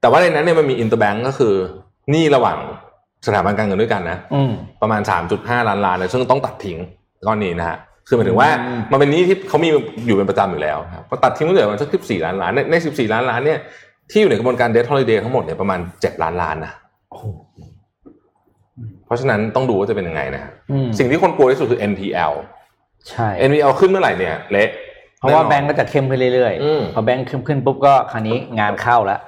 [0.00, 1.54] แต่ว่าในนั้นเนี่ยมันมี interbank ก็คือ
[2.10, 2.58] หนี้ระหว่าง
[3.26, 5.00] สถาบันการเงินด้วยกันนะอืมประมาณ
[5.34, 6.78] 3.5 ล้านล้านเลยซึ่งต้องตัดทิ้ง
[7.26, 9.68] ก้อนนี้นะฮะคือหมายถึงว่าอืมมันเป็นหนี้ที่เขามี
[10.06, 13.58] อยู่เป็นประจำอยู่แล้วครับพอตัดทิ้งก็เหลือประมาณสัก14ล้านล้านในใน14ล้านล้านเนี่ย
[14.10, 16.72] ที่อยู่ในกระบวนการ debt holiday ทั้งหมดเนี่ยประมาณ7ล้านล้านนะ
[19.06, 22.32] เพราะฉะนั้นต้องดูว่าจะเป็นยังไงนะฮะอืมสิ่งที่คนกลัวที่สุดคือ NPL
[23.08, 24.70] ใช่ NPL ขึ้นเมื่อไหร่เนี่ยเละ
[25.18, 29.20] เพราะว่าน่นอนแบงก์ก็จะเข้มขึ้นเรื่อยอืมๆพอแบงก์เข้มขึ้นปุ๊บก็คราวนี้งานเข้าแล้ว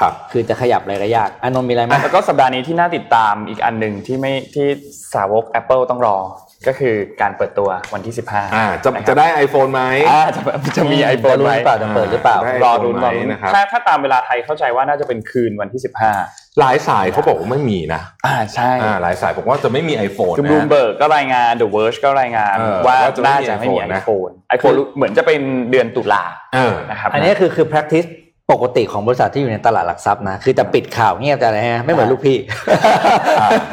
[0.00, 4.66] ครับคือจะขยับอะไรก็ยากอานนท์มีอะไรไหมแล้วก็สัปดาห์นี้ที่น่าติดตามอีกอันหนึ่งที่ไม่ที่
[5.14, 6.16] สาวก Apple ต้องรอ
[6.66, 10.40] ก็คือการเปิดตัววันที่ 15อ่าจะนครับจะได้ iPhone ไหมอ่าจะ
[10.76, 15.80] จะมีจะ iPhone รู้ไหมหรือเปล่าจะเปิดหรือเปล่าได้รอรุ้นรอไหมรุ้นนะครับถ้าถ้าตามเวลาไทยเข้าใจว่าน่าจะเป็นคืนวันที่
[16.18, 26.24] 15 หลายสายเขาบอกว่าไม่มีนะ อ่าใช่อ่าหลายสายบอกว่าจะไม่มี iPhone คือนะบลูมเบิร์กก็รายงาน The Verge ก็รายงานเออว่าว่าจะไม่น่ามีจะไม่มี iPhone นะ iPhone iPhone เหมือนจะเป็นเดือนตุลา
[26.54, 28.08] เออนะครับอันนี้คือคือ practice
[28.52, 32.36] ปกติของบริษัทที่อยู่ในตลาดหลักทรัพย์นะคือจะปิดข่าวเงียบจะอะไรฮะไม่เหมือนลูกพี่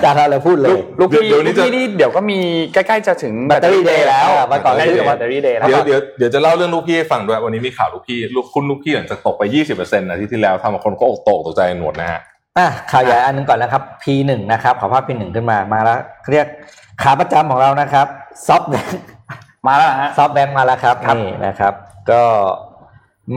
[0.03, 2.39] จาเราพูดเลย ลูกพี่เดี๋ยวนี้ลูกจะพี่นี่เดี๋ยวก็มี
[2.73, 12.19] ใกล้ๆจะถึง Battery Day แล้ววันก่อน Battery ก็ Day แบตเตอรี่เดย์แล้วเดี๋ยวเดี๋ยวเดี๋ยวจะเล่าเรื่องลูกพี่ให้ฟังด้วยวันนี้มีข่าวลูกพี่ลูกคุณลูกพี่หลังจากตกไป 20%นะที่ที่แล้วทำให้คนก็อกตกตกใจหนวดนะฮะ
[12.57, 15.99] อะข่าวใหญ่อันหนึ่งก่อนแล้วครับ P1 นะครับขอภาพ P1 ขึ้นมามาแล้ว
[16.31, 16.45] เรียก
[17.03, 18.07] ขาประจำของเรานะครับ
[18.47, 18.87] SoftBank
[19.67, 21.73] มาแล้วฮะ SoftBank มาแล้วครับครับนี่นะครับ
[22.11, 22.21] ก็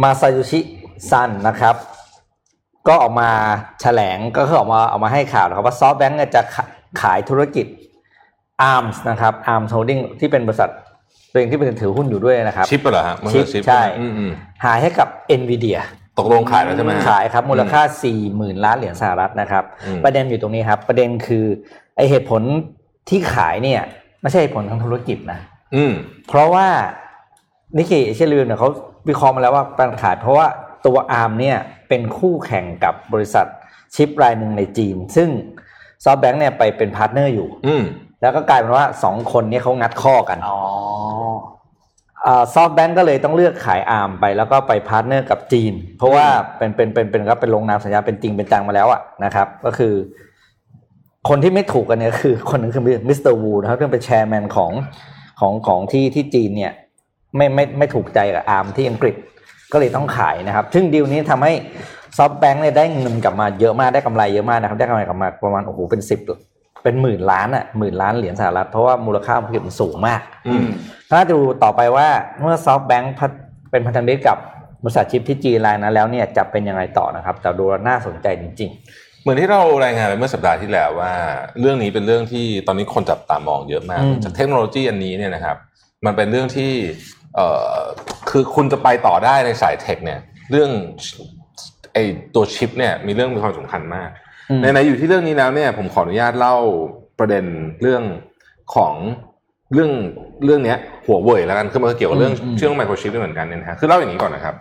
[0.02, 0.60] มาซาโยชิ
[1.11, 1.75] ซันนะครับ
[2.88, 3.30] ก็ออกมา
[3.80, 6.64] แถลงก็คือออกมาออกมาให้ข่าวนะครับว่า SoftBank จะขา
[7.00, 7.66] ขายธุรกิจ
[8.73, 10.70] ARMS นะครับ ARMS Holding ที่เป็นบริษัท
[11.30, 14.32] ตัวเองที่เป็นถือหุ้นอยู่ด้วยนะครับ ชิปเหรอฮะมันชิคือชิปชิปใช่อืมอืม
[14.64, 15.08] ขายให้กับ
[15.40, 15.80] NVIDIA
[16.18, 17.82] ตกลงขายแล้วใช่ไหมฮะขายครับมูลค่า
[18.23, 21.44] 40,000 ล้านเหรียญสหรัฐนะครับอืมประเด็นอยู่ตรงนี้ครับ ประเด็นคือ
[21.96, 22.42] ไอเหตุผล
[23.08, 23.82] ที่ขายเนี่ย
[24.23, 25.38] ไม่ใช่เหตุผลทางธุรกิจนะ
[25.75, 25.92] อืม
[26.28, 26.66] เพราะว่า
[27.76, 28.68] Nikkei Asian Review เนี่ยเขา
[29.08, 30.46] วิเคราะห์มาแล้วว่าการขายเพราะว่า
[30.86, 31.56] ตัว Arm เนี่ย
[31.88, 33.46] เป็นคู่แข่งกับบริษัท
[33.94, 35.28] ชิปรายหนึ่งในจีน ซึ่ง
[36.04, 37.82] SoftBank เนี่ยไปเป็น partner อยู่ อืม
[38.22, 40.58] แล้วก็กลายเป็นว่าสองคนเนี้ยเขางัดข้อกันอ๋อ
[42.54, 46.26] SoftBank ก็เลยต้องเลือกขาย Arm ไปแล้วก็ไป partner กับจีน เพราะว่า
[46.58, 49.94] เป็นเป็นเป็นเป็นก็เป็นลงนามสัญญาเป็นจริงเป็นจังมาแล้วอะนะครับ ก็คือ
[51.28, 53.34] คนที่ไม่ถูกกันเนี่ยคือ คนหนึ่งคือ Mr.
[53.34, 54.72] Wu นะครับซึ่งเป็น chairman ของ
[55.40, 56.72] ของของที่ที่จีนเนี่ย
[57.36, 59.14] ไม่ไม่ไม่ถูกใจกับ Arm ที่อังกฤษ
[59.75, 61.52] ก็เลยต้องขายนะครับ ซึ่งดีลนี้ทำให้
[62.16, 66.21] SoftBank เนี่ยได้เงินกลับมาเยอะมากได้กำไรเยอะมากนะครับ ได้กำไรกลับมาประมาณโอ้โหเป็นสิบ
[66.83, 70.66] เป็นหมื่นล้านอะหมื่นล้านเหรียญสหรัฐเพราะว่ามูลค่ามันมันสูงมากอืม
[71.11, 72.09] ถ้าดูต่อไปว่า
[72.40, 73.14] เมื่อซอฟแบงก์
[73.71, 74.38] เป็นพันธมิตรกับ
[74.83, 78.71] บริษัทชิปที่จีนรายนั้นแล้วเนี่ยจะเป็นยังไงต่อนะครับแต่ดูแล้วน่าสนใจจริง
[79.23, 81.12] เหมือนที่เรารายงานไปเมื่อสัปดาห์ที่แล้วว่า
[81.61, 85.57] เรื่องนี้เป็นเรื่องที่ตอนนี้คนจับตามองเยอะมากอืมจากเทคโนโลยีอันนี้เนี่ยนะครับ
[86.07, 86.73] มันเป็นเรื่องที่
[87.37, 87.78] เอ่อ
[88.36, 90.18] คือคุณจะไปต่อได้ในสายเทคเนี่ย
[90.50, 90.70] เรื่อง
[91.92, 91.98] ไอ
[92.34, 94.10] ตัวชิปเนี่ยมีเรื่องมีความสำคัญมาก
[94.50, 96.56] อืมในในๆอยู่ที่เรื่องนี้แล้วเนี่ย ผมขออนุญาตเล่า
[97.18, 97.44] ประเด็น
[97.82, 98.02] เรื่อง
[98.74, 98.94] ของ
[99.74, 99.90] เรื่อง
[100.44, 104.54] เรื่องเนี้ยหัวเว่ยแล้วกันคือมันก็เกี่ยวกับเรื่องอืมอืมเรื่องไมโครชิปด้วยเหมือนกันเนี่ยนะฮะคือเล่าอย่างนี้ก่อนนะครับ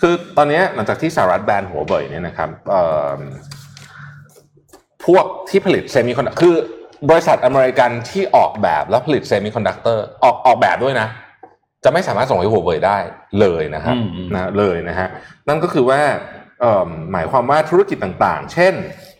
[0.00, 2.82] คือตอนเนี้ยหลังจากที่สหรัฐแบนหัวเว่ยเนี่ยนะครับเอ่
[3.16, 3.20] อ
[5.04, 6.54] พวกที่ผลิต semiconduc คือ
[7.10, 11.08] บริษัทอเมริกันที่ออกแบบแล้วผลิต semiconductor ออกออกแบบด้วยนะ
[11.84, 12.98] จะไม่สามารถส่งให้หัวเว่ยได้
[13.40, 15.08] เลยนะครับอืมอืมนะเลยนะฮะ
[15.48, 16.00] นั่นก็คือว่า
[16.60, 18.74] เอ่อหมายความว่าธุรกิจต่างๆ เช่น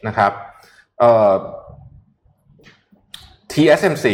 [0.06, 0.32] นะครับ
[0.98, 1.32] เอ่อ
[3.52, 4.06] TSMC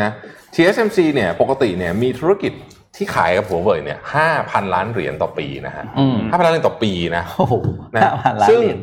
[0.00, 0.10] นะ
[0.54, 2.52] TSMC เนี่ยปกติเนี่ยมีธุรกิจ
[2.96, 7.54] ที่ขายกับหัวเว่ยเนี่ยห้าพันล้านเหรียญต่อปีนะฮะๆอืมห้าพันล้านเหรียญต่อปีนะโอ้โห
[7.94, 8.80] นะห้าพันล้านซึ่งเหรียญ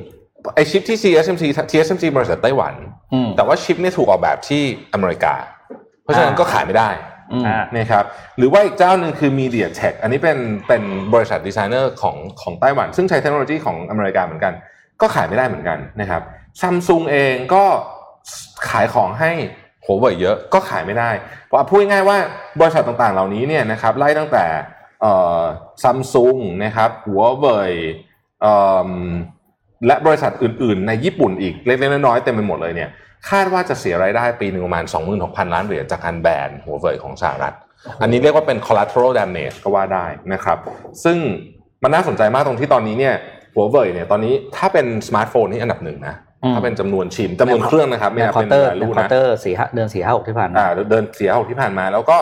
[0.56, 2.74] ไอชิปที่ TSMC TSMC บริษัทไต้หวัน
[3.14, 4.62] อืมแต่ว่าชิปเนี่ยถูกออกแบบที่
[4.94, 5.34] อเมริกา
[6.04, 7.19] เพราะฉะนั้นอ่าก็ขายไม่ได้อืมอ่า
[7.78, 8.04] นะครับ
[8.38, 10.84] หรือว่าอีกเจ้าหนึ่งคือ MediaTek อันนี้เป็นเป็น
[11.14, 14.54] บริษัทดีไซเนอร์ของของไต้หวัน ซึ่งใช้เทคโนโลยีของอเมริกาเหมือนกัน
[15.02, 16.22] ก็ขายไม่ได้เหมือนกันนะครับ
[16.62, 17.64] ซัมซุงเองก็
[18.70, 19.32] ขายของให้
[19.86, 21.10] หัวเว่ยเยอะก็ขายไม่ได้
[21.46, 22.18] เพราะพูดง่ายๆว่า
[22.60, 24.46] บริษัทต่างๆ เหล่านี้เนี่ยนะครับไล่ตั้งแต่
[25.84, 27.74] ซัมซุงนะครับหัวเว่ย
[28.42, 28.58] เอิ่
[28.88, 28.90] ม
[29.88, 32.90] และบริษัทอื่นๆ ในญี่ปุ่นอีกเล็กๆน้อยๆเต็มไปหมดเลยเนี่ย
[33.30, 34.84] คาดว่าจะเสียรายได้ปีหนึ่งประมาณ
[35.20, 37.56] 26,000 ล้านเหรียญจากการแบนหัวเว่ยของสหรัฐ
[38.02, 40.58] อันนี้เรียกว่าเป็น collateral damage ก็ว่าได้นะครับ
[41.04, 41.18] ซึ่ง
[41.84, 43.16] มันน่าสนใจมากตรงที่ตอนนี้เนี่ย
[43.54, 52.18] หัวเว่ยเนี่ยตอนนี้ถ้าเป็นสมาร์ทโฟนนี่อันดับหนึ่งนะอืมถ้าเป็นจำนวนชิ้นจำนวนเครื่องนะครับในไม่นับควอเป็นเตอร์รายในลูกควอนะเตอร์สี่ห้าเดือนสี่ห้าหกที่ผ่านมาอ่าเดินเสียหกที่ผ่านมา แล้วก็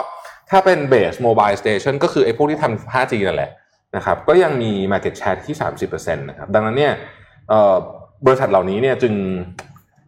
[0.50, 3.50] ถ้าเป็นเบสโมบายสเตชันก็คือไอ้พวกที่ทำ 5G นั่นแหละ
[3.96, 5.54] นะครับก็ยังมี Market Share ที่
[5.88, 6.92] 30%นะครับดังนั้นเนี่ย
[7.48, 7.74] เอ่อ
[8.26, 9.14] บริษัทเหล่านี้เนี่ยจึง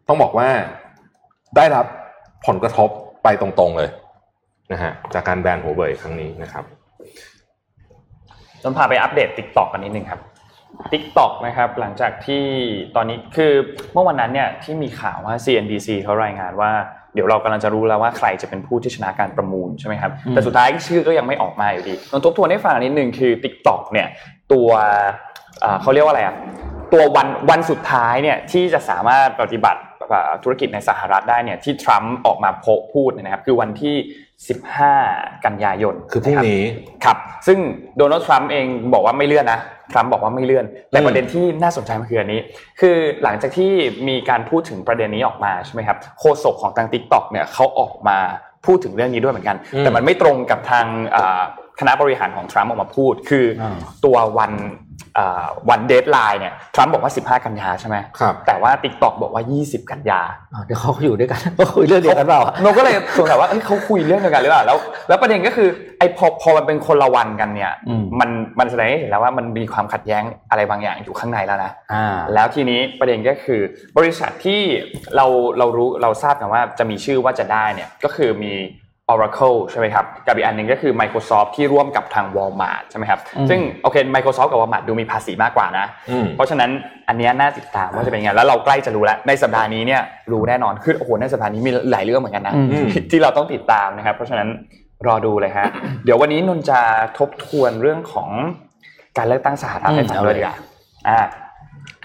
[0.08, 0.48] ต้องบอกว่า
[1.56, 1.86] ได้รับ
[2.46, 2.88] ผลกระทบ
[3.24, 3.90] ไปตรงๆเลย
[4.72, 6.64] นะฮะจากการแบนหัวเว่ยครั้งนี้นะครับ
[8.62, 10.20] จนพาไปอัปเดต t ิ k t o k กันนิดนึงครับ
[10.92, 12.44] t ิ k t o k นะครับหลังจากที่
[12.96, 13.52] ตอนนี้คือ
[13.92, 16.70] เมื่อวันนั้นเนี่ยที่มีข่าวว่า CNBC เขารายงานว่า
[17.14, 24.08] เดี๋ยวเรากำลังจะรู้แล้วว่าใครจะเป็นผู้ที่ชนะการประมูลใช่ไหมครับอืมแต่สุดท้ายชื่อก็ยังไม่ออกมาอยู่ดีลองทบทวนให้ฟังนิดนึงคือ t ิ k t o k เนี่ย
[24.52, 24.68] ตัว
[25.64, 26.34] อ่าเขาเรียกว่าอะไรอะ
[26.92, 29.80] ตัววันวันสุดท้ายเนี่ยที่จะสามารถปฏิบัติ
[30.42, 33.96] ธุรกิจในสหรัฐได้เนี่ยที่ทรัมป์ออกมาโพสต์พูดเนยนะครับ คือวันที่
[34.70, 36.62] 15 กันยายนคือพรุ่งนี้
[37.04, 37.58] ครับ ซึ่ง
[37.96, 39.60] โดนัลด์ทรัมป์เองบอกว่าไม่เลื่อนนะ
[39.92, 42.40] ทรัมป์บอกว่าไม่เลื่อน แต่อืมประเด็นที่น่าสนใจมันคืออันนี้
[42.80, 43.72] คือหลังจากที่
[44.08, 48.18] มีการพูดถึงประเด็นนี้ออกมาใช่ไหมครับโฆษกของทาง t ิ k t o k เนี่ยเขาออกมา
[48.66, 51.42] พูดถึงเรื่องนี้ด้วยเหมือนกัน แต่มันไม่ตรงกับทางอ่า
[51.80, 54.89] คณะบริหารของทรัมป์ออกมาพูด คืออาตัววันอ่า
[55.70, 60.20] วัน deadline เนี่ยทรัมป์บอกว่า 15 กันยาใช่ไหมครับแต่ว่า TikTok บอกว่า 20 กันยา
[60.52, 65.68] อ้าวเดี๋ยวเขาอยู่ด้วยกันก็คุยเรื่องเดียวกันเปล่านนท์ก็เลยสงสัยว่าเอ้ยเขาคุยเรื่องเดียวกันหรือเปล่าแล้ว แล้วประเด็นก็คือ
[65.98, 73.60] ไอ้พอพอมันเป็นคนละวันกันเนี่ยอืมมันมันแสดงให้เห็นแล้วว่ามันมีความขัดแย้งอะไรบางอย่างอยู่ข้างในแล้วนะอ่าแล้วทีนี้ประเด็นก็คือ
[73.96, 74.60] บริษัทที่
[75.16, 75.26] เรา
[75.58, 78.54] เรารู้เราทราบกันว่าจะมีชื่อว่าจะได้เนี่ยก็คือมี
[79.12, 86.70] Oracle ใช่ไหมครับกับอีกอันหนึ่งก็คือ Microsoft ที่ร่วมกับทาง Walmart ใช่ไหมครับอืมซึ่งโอเค Microsoft กับ Walmart ดูมีภาษีมากกว่านะอืมเพราะฉะนั้น
[87.08, 94.48] อันเนี้ยน่าติดตามว่าจะเป็นยังไงแล้วเราใกล้จะรู้แล้ว ในสัปดาห์นี้เนี่ยรู้แน่นอนคือโอ้โหในสัปดาห์นี้มีหลายเรื่องเหมือนกันนะอืมที่เราต้องติดตามนะครับ เพราะฉะนั้น
[95.06, 95.66] รอดูเลยฮะ
[96.04, 96.80] เดี๋ยววันนี้นนท์จะ
[97.18, 98.30] ทบทวนเรื่องของ
[99.18, 100.56] การเลือกตั้งสหรัฐให้ฟังด้วยดีกว่า
[101.08, 101.20] อ่า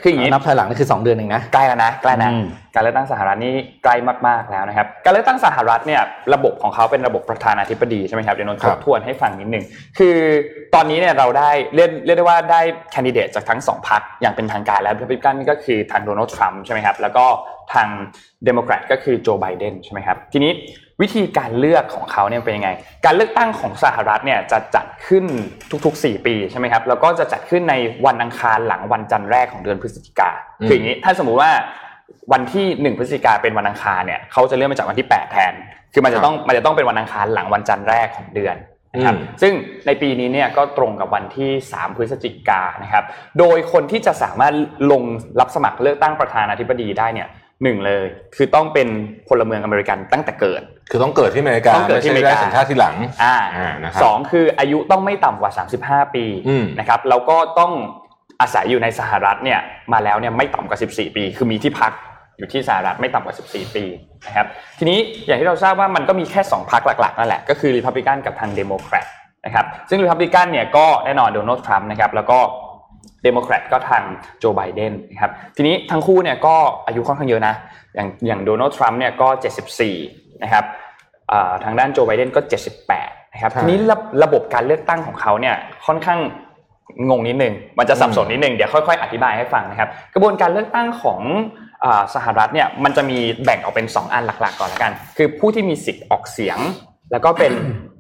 [0.06, 3.96] คืออย่างนี้นับถอยหลังนี่คือ 2 เดือนเองนะใกล้แล้วนะใกล้นะอืมการเลือกตั้งสหรัฐนี่ใกล้
[4.28, 6.02] มากๆแล้วนะครับการเลือกตั้งสหรัฐเนี่ย
[6.34, 9.64] ระบบของเขาเป็นระบบประธานาธิบดีใช่ไหมครับเดี๋ยวนนท์คทรับบทวนให้ฟังนิดนึง
[9.98, 10.16] คือ
[10.76, 17.26] ตอนนี้เนี่ยเราได้เรียกเรียกได้ว่าได้แคนดิเดตจากทั้งสองพรรคอย่างเป็นทางการแล้วรีพับลิกันก็คือทางโดนัลด์ทรัมป์ใช่ไหมครับแล้วก็
[17.74, 17.88] ทาง
[18.46, 20.52] เดโมแครตก็คือโจไบเดนใช่ไหมครับทีนี้
[21.02, 22.70] วิธีการเลือกของเขาเนี่ยเป็นยังไง
[23.06, 25.26] การเลือกตั้งของสหรัฐเนี่ยจะจัดขึ้น
[25.86, 30.30] ทุกๆ 4 ปีใช่ไหมครับ แล้วก็จะจัดขึ้นในวันอังคารหลังวันจันทร์แรกของเดือนพฤศจิกา
[30.62, 31.52] อืมคืออย่างนี้ ถ้าสมมุติว่า
[32.34, 35.54] วันที่หนึ่งพฤศจิกาเป็นวันอังคารเนี่ยเขาจะเลื่อนมาจากวันที่แปดแทน
[35.94, 38.56] คือมันจะต้องมันจะต้องเป็นวันอังคารหลังวันจันทร์แรกของเดือน
[38.94, 39.54] นะครับอืมซึ่ง
[39.88, 43.04] ในปีนี้เนี่ยก็ตรงกับวันที่ 3 พฤศจิกายนนะครับ
[43.40, 44.54] โดยคนที่จะสามารถ
[44.92, 45.04] ลง
[45.40, 47.28] รับสมัครเลือกตั้งประธานาธิบดีได้เนี่ย
[47.64, 48.04] หนึ่งเลย
[48.36, 48.88] คือต้องเป็น
[49.28, 55.52] พลเมืองอเมริกันตั้งแต่เกิด คือต้องเกิดที่อเมริกาต้องเกิดที่อเมริกาไใช่ได้สัญชาติที่หลังอ่าอ่านะครับสองคืออายุต้องไม่ต่ำกว่า
[56.06, 57.72] 35 ปีอืมนะครับแล้วก็ต้อง
[58.42, 59.60] อาศัยอยู่ในสหรัฐเนี่ย
[59.94, 61.92] มาแล้วเนี่ยไม่ต่ำกว่า 14 ปี คือมีที่พัก
[62.38, 63.84] อยู่ที่สหรัฐไม่ต่ำกว่า 14 ปี
[64.28, 64.48] นะครับ
[64.80, 69.06] ทีนี้อย่างที่เราทราบว่ามันก็มีแค่ 2พรรคหลักๆนั่นแหละก็คือริพับลิกันกับทางเดโมแครต
[69.46, 72.40] นะครับซึ่งริพับลิกันเนี่ยก็แน่นอนโดนัลด์ทรัมป์นะครับแล้วก็
[73.26, 74.04] เดโมแครตก็ทาง
[74.40, 76.56] โจไบเดนนะครับทีนี้ทั้งคู่เนี่ยก็
[76.88, 77.56] อายุค่อนข้างเยอะนะ
[77.96, 79.28] อย่างอย่างโดนัลด์ทรัมป์เนี่ยก็
[79.86, 80.66] 74 นะครับ
[81.32, 82.42] อ่าทางด้านโจไบเดนก็
[82.88, 86.20] 78 นะครับใช่ทีนี้ระระบบการเลือกตั้งของเขาเนี่ยค่อนข้าง
[87.10, 91.22] งงนิดนึงมันจะสับสนนิดนึงเดี๋ยวค่อยๆ อธิบายให้ฟังนะครับ กระบวนการเลือกตั้งของ
[91.86, 96.60] อ่าสหรัฐเนี่ยมันจะมีแบ่งออกเป็น 2 อันหลักๆ ก่อนละกัน คือผู้ที่มีสิทธิ์ออกเสียง
[97.12, 97.54] แล้วก็เป็น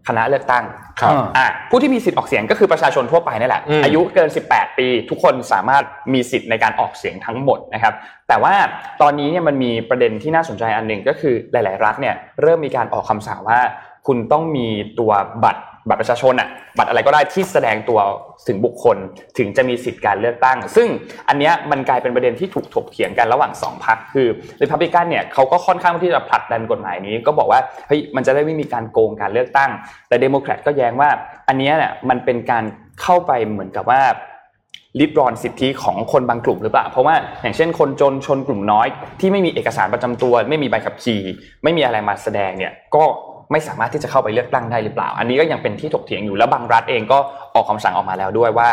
[0.08, 0.63] คณะเลือกตั้ง
[1.02, 7.94] ครับอ่าผู้ที่มีสิทธิ์ออกเสียงก็คือประชาชนทั่วไปนี่แหละอืมอายุเกิน 18 ปี ทุกคนสามารถมีสิทธิ์ในการออกเสียงทั้งหมดนะครับ
[8.28, 8.56] แต่ว่า
[9.02, 13.60] ตอนนี้เนี่ยมันมีประเด็นที่น่าสนใจอันหนึ่งก็คือหลาย ๆ รัฐเนี่ยเริ่มมีการออกคำสั่งว่า
[14.08, 14.68] คุณต้องมี
[15.00, 15.12] ตัว
[15.44, 18.00] บัตร บัตรประชาชนอะบัตรอะไรก็ได้ที่แสดงตัว
[18.48, 18.98] ถึงบุคคล
[19.38, 20.88] ถึงจะมีสิทธิ์การเลือกตั้ง ซึ่ง
[21.30, 24.28] อันเนี้ยมันกลายเป็นประเด็นที่ถูกถกเถียงกันระหว่างสองพรรคคือ
[24.62, 29.71] ริพับลิกันเนี่ยเขาก็ค่อนข้างที่จะผลักดันกฎหมายนี้ ก็บอกว่าเฮ้ยมันจะได้ไม่มีการโกงการเลือกตั้ง
[30.08, 31.10] แต่เดโมแครตก็แย้งว่า
[31.48, 32.63] อันเนี้ยเนี่ยมันเป็นการ
[33.02, 34.02] เข้าไปเหมือนกับว่า
[35.00, 38.88] ริดรอนสิทธิของคนบางกลุ่มหรือเปล่า เพราะว่าอย่างเช่นคนจนชนกลุ่มน้อย
[39.19, 41.21] ที่ไม่มีเอกสารประจำตัว ไม่มีใบขับขี่
[41.63, 43.04] ไม่มีอะไรมาแสดงเนี่ยก็
[43.52, 47.18] ไม่สามารถที่จะเข้าไปเลือกตั้งได้หรือเปล่า อันนี้ก็ยังเป็นที่ถกเถียงอยู่แล้วบางรัฐเองก็
[47.56, 48.70] ออกคำสั่งออกมาแล้วด้วยว่า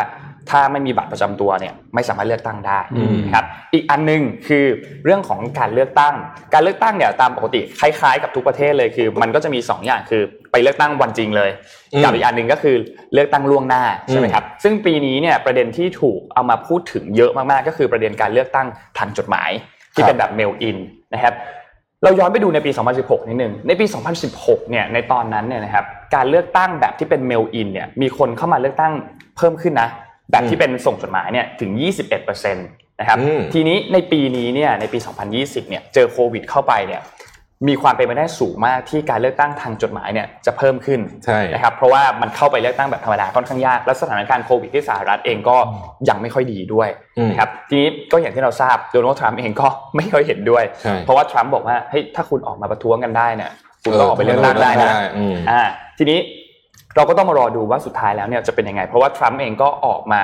[0.51, 4.65] ถ้าไม่มีบัตรประจำตัวเนี่ยไม่สามารถเลือกตั้งได้อืมนะครับอีกอันหนึงคือ
[5.05, 6.15] เรื่องของการเลือกตั้ง
[6.53, 11.49] การเลือกตั้งเนี่ยตามปกติคล้ายๆ กับทุกประเทศเลยคือ มันก็จะมีสองอย่างคือไปเลือกตั้งวันจริงเลย
[11.93, 12.75] อืมกับอีกอันหนึ่งก็คือ
[13.13, 19.51] เลือกตั้งล่วงหน้าใช่ไหมอืมครับซึ่งปีนี้เนี่ยประเด็นที่ถูกเอามาพูดถึงเยอะมากๆ ก็คือประเด็นการเลือกตั้งทางจดหมาย
[19.93, 20.77] ที่เป็นแบบเมลอิน
[21.13, 21.33] นะครับ
[22.03, 23.85] เราย้อนไปดูในปี 2016 นิดนึง ในปี
[24.27, 25.85] 2016 เนี่ย ในตอนนั้นเนี่ยนะครับ
[26.15, 28.93] การเลือกตั้งแบบที่เป็นเมลอินเนี่ย มีคนเข้ามาเลือกตั้ง
[29.37, 29.89] เพิ่มขึ้นนะ
[30.31, 31.71] แบบที่เป็นส่งจดหมายเนี่ยถึง
[32.15, 34.97] 21%นะครับอืมทีนี้ในปีนี้เนี่ย ในปี
[35.33, 37.01] 2020 เนี่ย เจอโควิดเข้าไปเนี่ย
[37.67, 45.57] มีความเป็นไปได้สูงมากที่การเลือกตั้งทางจดหมายเนี่ยจะเพิ่มขึ้นใช่นะครับเพราะว่ามันเข้าไปเลือกตั้งแบบธรรมดาค่อนข้างยากและสถานการณ์โควิดที่สหรัฐเองก็
[46.09, 53.51] ยังไม่ค่อยดีด้วยอืมนะครับทีนี้ก็อย่างที่เราทราบโดนัลด์ทรัมป์เองก็ไม่ค่อยเห็นด้วยใช่เพราะว่าทรัมป์บอกว่าเฮ้ยถ้าคุณออกมาประท้วงกันได้เนี่ย
[53.83, 55.61] คุณก็ออกไปเลือกตั้งได้นะอืมอ่า
[55.97, 56.19] ทีนี้
[56.95, 60.23] เราก็ต้องมารอดูว่าสุดท้ายแล้วเนี่ยจะเป็นยังไง เพราะว่าทรัมป์เองก็ออกมา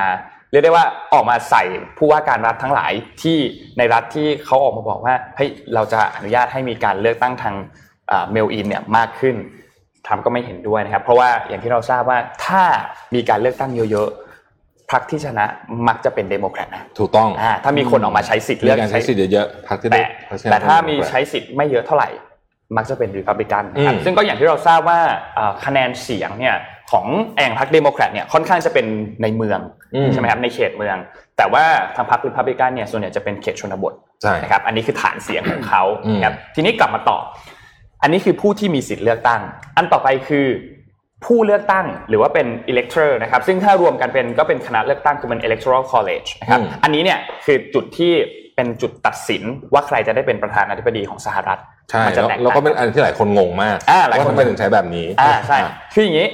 [0.52, 1.64] เรียกได้ว่าออกมาใส่
[1.98, 3.38] ผู้ว่าการรัฐทั้งหลายที่
[3.78, 7.56] ในรัฐที่เขาออกมาบอกว่าเฮ้ยเราจะอนุญาตให้มีการเลือกตั้งทาง
[8.32, 9.36] mail-in เนี่ยมากขึ้น
[10.06, 12.64] ทรัมป์ก็ไม่เห็นด้วยนะครับ เพราะว่าอย่างที่เราทราบว่าถ้า
[13.16, 15.46] มีการเลือกตั้งเยอะๆพรรคที่ชนะ
[15.88, 22.10] มักจะเป็นเดโมแครตนะถูกต้องอ่าถ้ามีคนออกมาใช้สิทธิ์มีเลือกการใช้สิทธิ์เยอะๆพรรคที่แต่ได้พรรคที่ได้แต่ถ้ามีเป็นใช้สิทธิ์ไม่เยอะเท่าไหร่
[22.78, 25.00] มักจะเป็นรีพับลิกันนะครับอืมซึ่งก็อย่างที่เราทราบว่า
[25.36, 26.56] เอ่อคะแนนเสียงเนี่ย
[26.91, 27.06] ของ
[27.38, 28.86] แองพรรคเดโมแครตเนี่ยค่อนข้างจะเป็น
[29.21, 29.60] ในเมือง
[29.95, 30.97] อืมใช่ไหมครับในเขตเมือง
[31.38, 31.63] แต่ว่า
[31.95, 37.17] ทางพรรครีพับลิกันเนี่ยส่วนใหญ่จะเป็นเขตชนบทใช่นะครับอันนี้คือฐานเสียงของเขาอืมนะครับทีนี้กลับมาต่อ
[38.02, 39.41] อันนี้คือผู้ที่มีสิทธิ์เลือกตั้ง
[39.78, 40.47] อันต่อไปคือ
[41.25, 48.13] ผู้เลือกตั้งหรือว่าเป็น elector นะครับซึ่งถ้ารวมกันเป็นก็เป็นคณะเลือกตั้งคือเป็น electoral college นะครับอืมอันนี้เนี่ยคือจุดที่
[48.56, 55.58] เป็นจุดตัดสินว่าใครจะได้เป็นประธานาธิบดีของสหรัฐใช่มัจะแล้วแตกแล้วต่างก็เป็นอันที่หลายคนงงมากอ่าหลายคนว่าทำไมถึงใช้แบบนี้อ่าใช่
[55.93, 56.28] คืออย่างนี้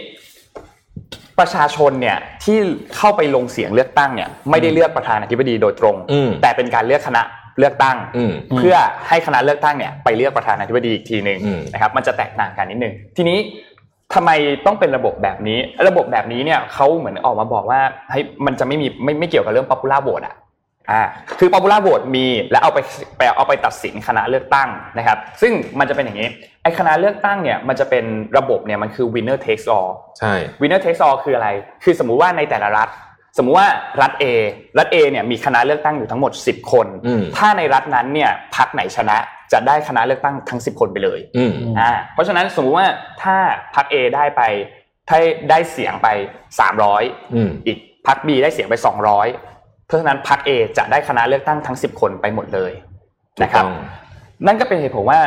[1.40, 2.58] ประชาชนเนี่ยที่
[2.98, 7.22] เข้าไปลงเสียงเลือกตั้งเนี่ยไม่ได้เลือกประธานาธิบดีโดยตรงอืมแต่เป็นการเลือกคณะ
[7.60, 8.76] เลือกตั้งอืมเพื่อ
[9.08, 13.40] ให้คณะเลือกตั้งเนี่ยไปเลือกประธานาธิบดีอีกทีหนึ่งอืมนะครับมันจะแตกต่างกันนิดนึงทีนี้
[14.14, 14.32] ทำไม
[14.66, 20.36] ต้องเป็นระบบแบบนี้ ระบบแบบนี้เนี่ยเขาเหมือนออกมาบอกว่าเฮ้ยมันจะไม่มีไม่ไม่เกี่ยวกับเรื่อง popular vote อะ
[20.92, 21.02] อ่า
[21.40, 22.80] คือ popular vote มีแล้วเอาไป
[23.18, 26.30] ไปเอาไปตัดสินคณะเลือกตั้งนะครับ ซึ่งมันจะเป็นอย่างนี้
[26.64, 28.06] ไอ้คณะเลือกตั้งเนี่ยมันจะเป็น
[28.38, 31.50] ระบบเนี่ยมันคือ winner takes all ใช่ winner takes all คืออะไร
[31.84, 32.90] คือสมมุติว่าในแต่ละรัฐ
[33.38, 33.70] สมมุติว่า
[34.02, 34.26] รัฐ A
[34.78, 39.18] รัฐ A เนี่ยมีคณะเลือกตั้งอยู่ทั้งหมด 10 คนอืมถ้าในรัฐนั้นเนี่ยพรรคไหนชนะ
[39.54, 42.88] จะได้คณะเลือกตั้งทั้ง 10 คนไปเลยอืมอ่าเพราะฉะนั้นสมมุติว่า
[43.24, 43.38] ถ้า
[43.76, 44.42] พรรค A ได้ไป
[45.10, 45.18] ถ้า
[45.50, 46.08] ได้เสียงไป
[46.72, 48.76] 300อืมอีกพรรค B ได้เสียงไป
[49.16, 49.55] 200
[49.88, 52.72] เพราะฉะนั้นพรรค A จะได้คณะเลือกตั้งทั้ง 10 คนไปหมดเลย
[53.44, 55.22] นะครับถูกต้องนั่นก็เป็นเหตุผลว่า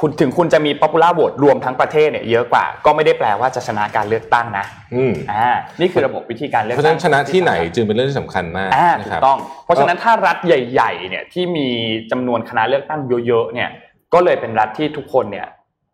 [0.00, 5.48] คุณถึงคุณจะมี popular vote รวมทั้งประเทศเนี่ยเยอะกว่า ก็ไม่ได้แปลว่าจะชนะการเลือกตั้งนะอืมอ่า
[5.80, 11.68] นี่คือระบบวิธีการเลือกเพราะฉะนั้นชนะที่ไหนจึงเป็นเรื่องที่สำคัญมากอ่านะถูครักบต้อง เพราะฉะนั้นถ้ารัฐใหญ่ ๆ เนี่ยที่มี
[12.10, 13.70] จำนวนคณะเลือกตั้งเยอะๆเนี่ย
[14.14, 15.46] ก็เลยเป็นรัฐที่ทุกคนเนี่ย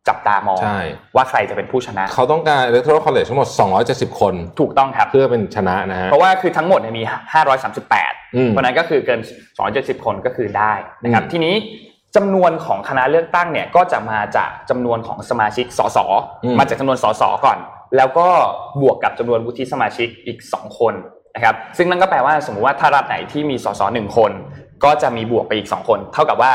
[0.08, 0.80] จับตามองใช่
[1.16, 3.48] ว่าใครจะเป็นผู้ชนะ เขาต้องการ electoral college ทั้งหมด
[3.84, 7.02] 270 คน ถูกต้องครับเพื่อเป็นชนะนะฮะเพราะว่าคือทั้งหมดเนี่ยมี
[7.68, 9.20] 538อืมเพราะฉะนั้นก็คือเกิน
[9.62, 11.54] 270 คนก็คือได้นะครับอืมทีนี้
[12.16, 15.98] จำนวนของคณะเลือกตั้งเนี่ยก็จะมาจากจำนวนของสมาชิกสส
[16.44, 17.58] อืมมาจากจำนวนสสก่อน
[17.96, 18.28] แล้วก็
[18.82, 20.94] บวกกับจำนวนวุฒิสมาชิกอีก 2 คน
[21.34, 24.32] นะครับซึ่งนั่นก็แปลว่าสมมุติว่าถ้ารัฐไหนที่มีสสหนึ่งคน
[24.84, 26.52] ก็จะมีบวกไปอีก 2 คน เท่ากับว่า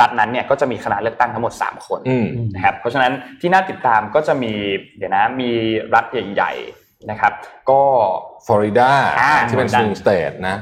[0.00, 4.52] รัฐนั้นเนี่ยก็จะมีคณะเลือกตั้งทั้งหมด 3 คนอืมนะครับเพราะฉะนั้นที่น่าติดตามก็จะมี
[4.96, 5.50] เดี๋ยวนะมี
[5.94, 7.32] รัฐใหญ่ๆนะครับ
[7.70, 7.80] ก็
[8.46, 10.56] ฟลอริดาอ่าที่เป็นเหมือนกัน swing state นะ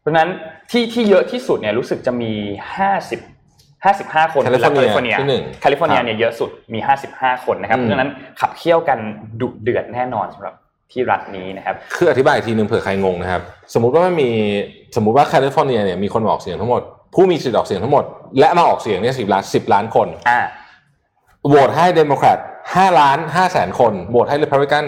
[0.00, 0.30] เพราะฉะนั้น
[0.70, 3.24] ที่ที่เยอะที่สุดเนี่ยรู้สึกจะมี 50
[3.84, 6.78] 55 คนแคลิฟอร์เนียแคลิฟอร์เนียที่หนึ่งแคลิฟอร์เนียเนี่ยเยอะสุดมี
[7.12, 8.98] 55 คนนะครับอืมเพราะฉะนั้นขับเคี่ยวกัน
[9.40, 10.54] ดุเดือดแน่นอนสำหรับ
[10.92, 13.42] ที่รัฐนี้นะครับ คืออธิบายอีกทีหนึ่งเผื่อใครงงนะครับ
[13.74, 14.30] สมมุติว่ามันมี
[14.96, 16.82] สมมุติว่าแคลิฟอร์เนียเนี่ยมีคนมาออกเสียงทั้งหมด
[17.14, 18.04] ผู้มีสิทธิ์ออกเสียงทั้งหมด
[18.38, 20.40] และมาออกเสียงเนี่ยสิบล้านสิบล้านคนอ่า
[21.48, 22.38] โหวตให้เดโมแครต
[22.74, 24.84] ห้าล้านห้าแสนคนโหวตให้รีพับลิกัน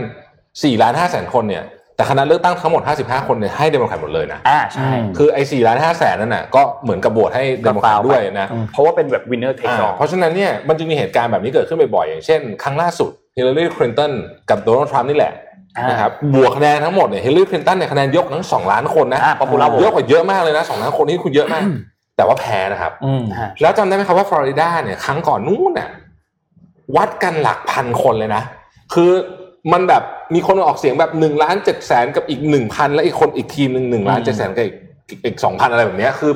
[0.65, 1.65] สี่ล้านห้าแสนคนเนี่ย
[1.97, 14.13] แต่คณะเลือกตั้งทั้งหมดห้าสิบห้าคนเนี่ยให้เดโมแครตหมดเลยนะ อ่าใช่อืมคือไอ้สี่ล้านห้าแสนนั่นน่ะก็เหมือนกับโหวตให้เดโมแครตด้วยนะอืมเพราะว่าเป็นแบบ winner take อ่า all เพราะฉะนั้นเนี่ยมันจึงมีเหตุการณ์แบบนี้เกิดขึ้นบ่อยๆ อย่างเช่น ครั้งล่าสุดฮิลลารีคลินตัน
[14.51, 15.42] กับโดนัลด์ทรัมป์นี่แหละอ่า
[15.81, 21.63] นนะครับบวกคะแนนทั้งหมดเนี่ยฮิลลารีคลินตันเนี่ยคะแนนยกทั้งสองล้านคนนะอ่า popular vote เยอะกว่าเยอะมากเลยนะสองล้านคนนี่คุณเยอะมาก
[22.17, 25.89] แต่ว่าแพ้นะครับอืมอ่าแล้วจำได้ไหมครับว่าฟลอริดาเนี่ยครั้งก่อนนู้นน่ะ
[26.97, 28.43] วัดกันหลักพันคนเลยนะ
[28.95, 29.11] คือ
[29.73, 30.03] มันแบบ
[30.35, 34.77] มีคนออกเสียงแบบหนึ่งล้านเจ็ดแสนกับอีกหนึ่งพันและอีกคนอีกทีมหนึ่งหนึ่งล้านเจ็ดแสนกับอีก
[35.25, 36.33] อีกสองพันอะไรแบบเนี้ยคือ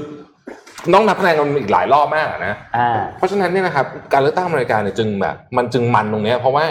[0.94, 6.64] ต้องนับคะแนนกันอีกหลายรอบมากอะนะอ่าเพราะฉะนั้นเนี่ยนะครับการเลือกตั้งอเมริกาเนี่ยจึงแบบ มันจึงมันตรงเนี้ยเพราะว่า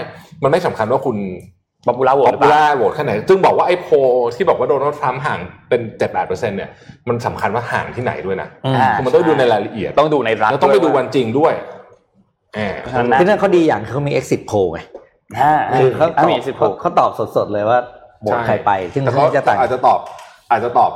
[0.43, 1.17] มันไม่สำคัญว่าคุณ
[1.85, 3.95] popular ป๊ vote อหรือปเปล่าล่าโหวตแค่ไหนจึงบอกว่าไอ้โพล
[4.35, 6.69] ที่บอกว่าโดนัลด์ทรัมป์ห่างเป็นเจ็ดแปดเปอร์เซ็นต์เนี่ย
[7.07, 11.53] มันสำคัญว่าห่างที่ไหนด้วยนะอืมอ่าคือมันต้องดูในรายละเอียด ต้องดูในรัฐแล้วต้องไปดูยาวันจริงด้วย
[12.55, 14.79] แหมเพราะฉะนั้นนะที่นั่นเขาดีอย่างคือเขามี exit poll ไง
[15.39, 17.79] อ่าคือเขาตอบมีสิบหเขากเขาตอบสดๆเลยว่า
[18.21, 19.99] โหวตใครไป ซึ่งแต่เขาเขาจะต่างอาจจะตอบ
[20.51, 20.91] อาจจะตอบ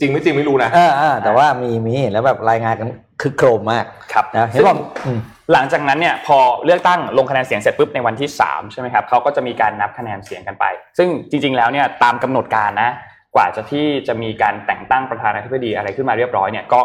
[0.00, 2.88] จริงไม่จริงไม่รู้นะอ่าอ่าแต่ว่ามีมีเห็นแล้วแบบรายงานกัน
[3.22, 5.18] คือโครมมากครับนะเห็นบอกอืม
[5.52, 10.64] หลังจากนั้นเนี่ยพอเลือกตั้งลงคะแนนเสียงเสร็จปุ๊บในวันที่3ใช่ไหมครับเขาก็จะมีการนับคะแนนเสียงกันไป
[10.98, 12.90] ซึ่งจริง ๆ แล้วเนี่ยตามกำหนดการนะ
[13.34, 16.80] กว่าจะที่จะมีการแต่งตั้งประธานาธิบดีอะไรขึ้นมาเรียบร้อยเนี่ยก็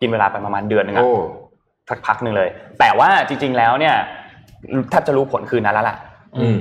[0.00, 1.12] กินเวลาไปประมาณเดือนหนึงอะโอ้
[1.90, 2.48] สักพักหนึ่งเลย
[2.80, 3.94] แต่ว่าจริง ๆ แล้วเนี่ย
[4.90, 6.13] แทบจะรู้ผลคืนนั้นแล้วล่ะอืม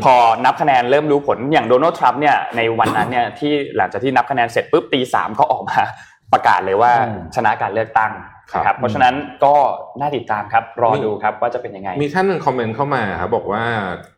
[0.04, 5.80] พอนับคะแนนเริ่มรู้ผลอย่างโดนัลด์ทรัมป์เนี่ยในวันนั้นเนี่ยที่หลังจากที่นับคะแนนเสร็จปุ๊บตีสามก็ออกมา
[6.34, 8.12] ประกาศเลยว่าอืมชนะการเลือกตั้ง
[8.52, 9.14] ครับนะครับเพราะฉะนั้น
[9.46, 9.56] ก็
[10.00, 13.64] น่าติดตามครับรอดูครับว่าจะเป็นยังไง มีท่านหนึ่งคอมเมนต์เข้ามาครับบอกว่า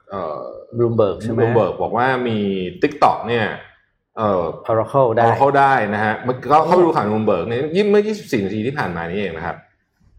[0.09, 0.41] เอ่อ
[0.77, 2.37] บลูมเบิร์กใช่ไหมลูเบิร์กบอกว่ามี
[2.81, 3.45] TikTok เนี่ย
[4.17, 9.55] เอ่อ Oracle ได้เอาเข้าได้นะฮะมันก็เข้าไปดูข่าวลูเบิร์กเนี่ยยิ่งเมื่อ 24 นาทีที่ผ่านมานี้เองนะครับ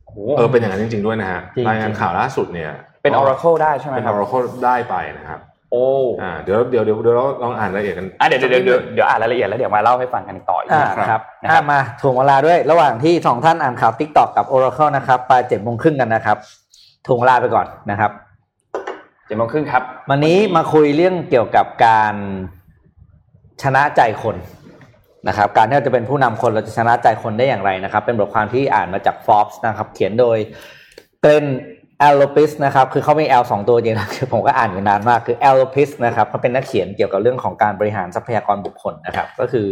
[0.05, 2.73] โอ้โหเออเป็นอย่างนั้นจริง ๆด้วยนะฮะจริงๆรายงานข่าวล่าสุดเนี่ย
[3.07, 5.41] เป็น Oracle ได้ใช่ไหมเป็น ครับ Oracle ได้ไปนะครับ
[5.73, 5.87] โอ้
[6.23, 16.37] อ่าเดี๋ยวเดี๋ยวเดี๋ยวเดี๋ยวเราลองอ่านรายละเอียดกัน อะเดี๋ยวเดี๋ยวเดี๋ยวเดี๋ยวอ่านรายละเอียดแล้วเดี๋ยวมาเล่าให้ฟังกันต่ออีกอ่านะครับครับนะครัอ่าบ มาถ่วงเวลาด้วย ระหว่างที่สองท่านอ่านข่าว TikTok กับ Oracle นะครับไปเจ็ดโมงครึ่งกันนะครับ
[17.07, 18.11] ถ่วงเวลาไปก่อนนะครับ
[19.27, 22.15] เจ็ดโมงครึ่งครับ วันนี้มาคุยเรื่องเกี่ยวกับการ
[23.63, 24.37] ชนะใจคน
[25.29, 30.39] นะครับ การที่เราจะเป็นผู้นำคนเราจะชนะใจคนได้อย่างไรนะครับ เป็นบทความที่อ่านมาจาก Forbes นะครับ เขียนโดย
[31.21, 31.45] Glenn
[32.01, 39.67] Llopis นะครับคือเขามี L สองตัวจริงนะคือผมก็อ่านอยู่นานมากคือ Llopis นะครับเขาเป็นนักเขียนเกี่ยวกับเรื่องของการบริหารทรัพยากรบุคคลนะครับ ก็คือ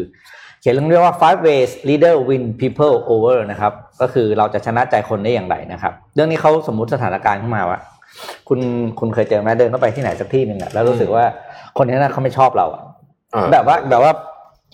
[0.60, 7.78] เขียนเรื่องเรียกว่า five ways leader win people over นะครับ ก็คือเราจะชนะใจคนได้อย่างไรนะครับ เรื่องนี้เขาสมมุติสถานการณ์ขึ้นมาว่า
[8.48, 8.60] คุณ
[9.00, 11.24] คุณเคยเจอไหมเดินเข้าไปที่ไหนสักที่หนึ่งอะแล้วรู้สึกว่า
[11.78, 12.82] คนที่นั่นเขาไม่ชอบเราอะ
[13.32, 14.12] เออแบบว่าแบบว่า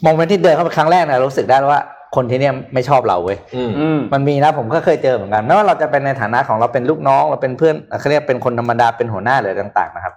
[0.03, 1.81] โมเมนต์ที่เดินเข้าไปครั้งแรกนะรู้สึกได้ว่า
[2.17, 10.15] คนที่เนี่ยไม่ชอบเราเว้ยอืมอืมมันมีนะผมก็เคยเจอเหมือนกันไม่ว่าเราจะเป็นในฐานะของเราเป็นลูกน้องเราเป็นเพื่อนเขาเรียกเป็นคนธรรมดาเป็นหัวหน้าหรือต่าง ๆ นะครับ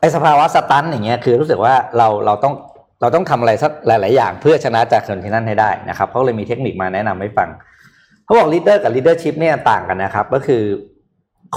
[0.00, 2.54] ไอสภาวะสตันอย่างเงี้ยคือรู้สึกว่าเราเราต้อง
[3.00, 7.48] เราต้องทำอะไรสักหลาย ๆ อย่างเพื่อชนะใจคนที่นั่นให้ได้นะครับเขาเลยมีเทคนิคมาแนะนำให้ฟัง
[8.24, 10.62] เขาบอก leader กับ leadership เนี่ยต่างกันนะครับ ก็คือ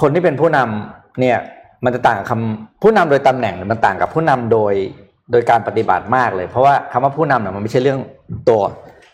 [0.02, 1.38] คนที่เป็นผู้นำเนี่ย
[1.86, 4.73] มันจะต่างกับคำผู้นำโดยตำแหน่งมันต่างกับผู้นำโดย
[5.32, 8.00] โดยการปฏิบัติมากเลย เพราะว่าคำว่าผู้นำเนี่ยมันไม่ใช่เรื่อง
[8.50, 8.62] ตัว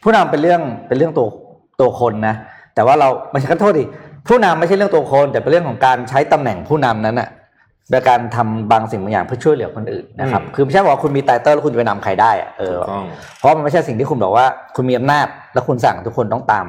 [0.04, 1.28] ผู้นำเป็นเรื่องเป็นเรื่องตัว
[1.80, 2.36] ตัวคนนะ
[2.76, 3.84] แต่ว่าเราไม่ใช่ขอโทษดิ
[4.28, 7.30] ผู้นำไม่ใช่เรื่องตัวคน แต่เป็นเรื่องของการใช้ตำแหน่งผู้นำนั้นน่ะ
[7.92, 13.06] โดยการทำบางสิ่งบางอย่างเพื่อช่วยเหลือคนอื่นนะครับอืมคือไม่ใช่บอกว่าคุณมีไตเติ้ลแล้วคุณจะไปนำใครได้อะเออต้อง
[13.38, 16.66] เพราะมันไม่ใช่สิ่งที่คุณบอกว่าคุณมีอำนาจแล้วคุณสั่งทุกคนต้องตาม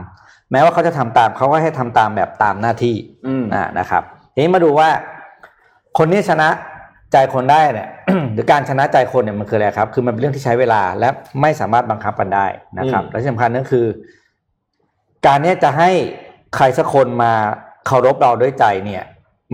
[0.53, 2.95] แม้ว่าเขาจะทำตามเขาก็ให้ทำตามแบบตามหน้าที่
[3.27, 4.03] อืมอ่านะครับ
[4.35, 4.89] ทีนี้มาดูว่า
[5.99, 6.49] คนที่ชนะ
[7.13, 7.89] ใจคนได้เนี่ย
[8.35, 11.09] หรือการชนะใจคนเนี่ยมันคืออะไรครับ คือมันเป็นเรื่องที่ใช้เวลาและ
[11.41, 12.47] ไม่สามารถบังคับกันได้
[12.79, 13.87] นะครับอืมและที่สำคัญนั่นคือ
[15.27, 15.91] การเนี้ยจะให้
[16.57, 17.33] ใครสักคนมา
[17.87, 19.05] เคารพเราด้วยใจเนี่ย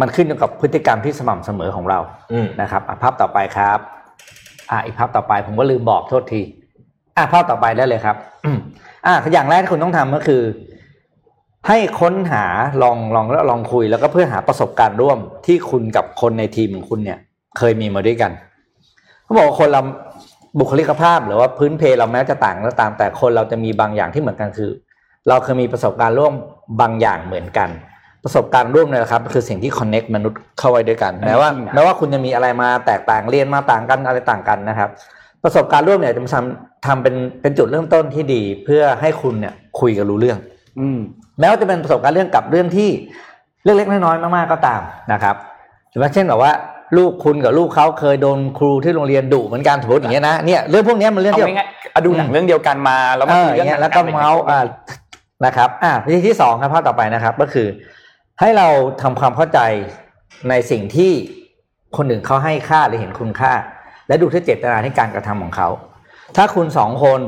[0.01, 1.99] มันขึ้นอยู่กับพฤติกรรมที่สม่ำเสมอของเรา
[2.33, 3.79] อืมนะครับอะภาพต่อไปครับ
[4.71, 6.43] อะอีกภาพต่อไปผมก็ลืมบอกโทษที
[7.17, 8.17] อะภาพต่อไปได้เลยครับ
[9.07, 10.43] อะอย่างแรกที่คุณต้องทำก็คือ
[11.69, 12.45] ให้ค้นหา
[12.83, 17.19] ลองลองแล้วลองคุยแล้วก็เพื่อหาประสบการณ์ร่วมที่คุณกับคนในทีมของคุณเนี่ย
[17.59, 18.33] เคยมีมาด้วยกัน
[19.25, 19.83] เขาบอกว่าคนเรา
[20.59, 24.71] บุคลิกภาพหรือว่าพื้นเพเราแม้จะต่างก็ตาม แต่คนเราจะมีบางอย่างที่เหมือนกันคือ
[25.29, 26.33] เราเคยมีประสบการณ์ร่วม
[26.81, 27.69] บางอย่างเหมือนกัน
[28.25, 34.91] ประสบการณ์ร่วมเนี่ยแหละครับคือสิ่งที่ connect มนุษย์เข้าไว้ด้วยกันแม้ว่าจริงนะแม้ว่าคุณจะมีอะไรมาแตกต่างเรียนมาต่างกันอะไรต่างกันนะครับ
[35.45, 40.39] ประสบการณ์ร่วมเนี่ยจะทำทำเป็นเป็นจุดเริ่มต้นที่ดี เพื่อให้คุณเนี่ยคุยกันรู้เรื่อง
[40.79, 40.99] อืม
[41.41, 42.89] แม้ว่าจะเป็นประสบการณ์เรื่องกับเรื่องที่
[43.65, 44.81] เล็กๆน้อยๆมากๆก็ตาม
[45.13, 45.37] นะครับ
[45.91, 46.53] หรือว่าเช่นแบบว่า
[46.97, 54.61] ลูกคุณกับลูกเขาเคยโดนครูที่โรงเรียนดุเหมือนกันสมมติอย่างเงี้ยนะเนี่ยเรื่องพวกเนี้ยมันเรื่องเอาที่ง่ายๆอะดูหนังเรื่องเดียวกันมาแล้วเอมาอคุยอเรื่องย่างเงี้ยหนังแล้วก็อะไรเมาส์อ่า
[55.47, 57.67] นะครับ อ่าวิธีที่สองครับภาพต่อไปนะครับ ก็คือ
[58.41, 58.69] ให้เรา
[59.03, 59.61] ทำความเข้าใจ
[60.49, 61.13] ในสิ่งที่
[61.97, 63.53] คนอื่นเขาให้ค่าหรือเห็นคุณค่า
[64.09, 65.69] และดูที่เจตนาที่การกระทำของเขา
[66.37, 67.21] ถ้าคุณสองคน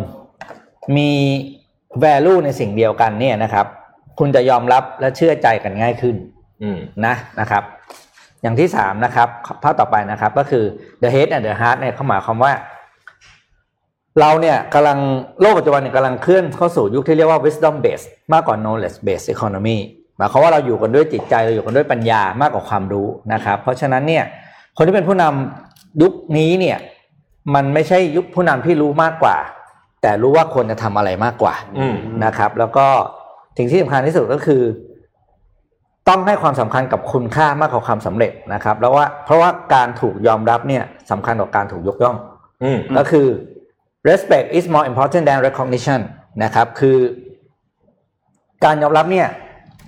[0.97, 1.11] มี
[2.03, 3.67] value ในสิ่งเดียวกันเนี่ยนะครับ
[4.19, 6.17] คุณจะยอมรับและเชื่อใจกันง่ายขึ้น
[6.63, 7.63] อืมนะนะครับ
[8.45, 9.29] อย่างที่สามนะครับ
[9.63, 10.65] ภาพต่อไปนะครับก็คือ
[11.03, 12.53] the head and the heart เนี่ยเขาหมายความว่า
[14.21, 14.99] เราเนี่ยกำลัง
[15.41, 19.79] โลกปัจจุบันเนี่ยกำลังเคลื่อนเข้าสู่ยุคที่เรียกว่า wisdom based มากกว่า knowledge based economy
[20.17, 24.25] หมายความว่าเราอยู่กันด้วยจิตใจเราอยู่กันด้วยปัญญามากกว่าความรู้นะครับ เพราะฉะนั้นเนี่ย
[24.77, 26.79] คนที่เป็นผู้นำยุคนี้เนี่ย
[27.55, 29.37] มันไม่ใช่ยุคผู้นำที่รู้มากกว่า
[30.03, 31.55] แต่รู้ว่าควรจะทำอะไรมากกว่า
[32.25, 32.87] นะครับ แล้วก็
[33.57, 34.63] สิ่งที่สำคัญที่สุดก็คือ
[36.09, 42.17] ต้องให้ความสำคัญกับคุณค่ามากกว่าความสำเร็จนะครับแล้วว่าเพราะว่าการถูกยอมรับเนี่ยสำคัญกว่าการถูกยกย่อง
[42.63, 43.27] อืมก็คือ
[44.09, 46.01] respect is more important than recognition
[46.45, 46.99] นะครับคือ
[48.65, 49.29] การยอมรับเนี่ย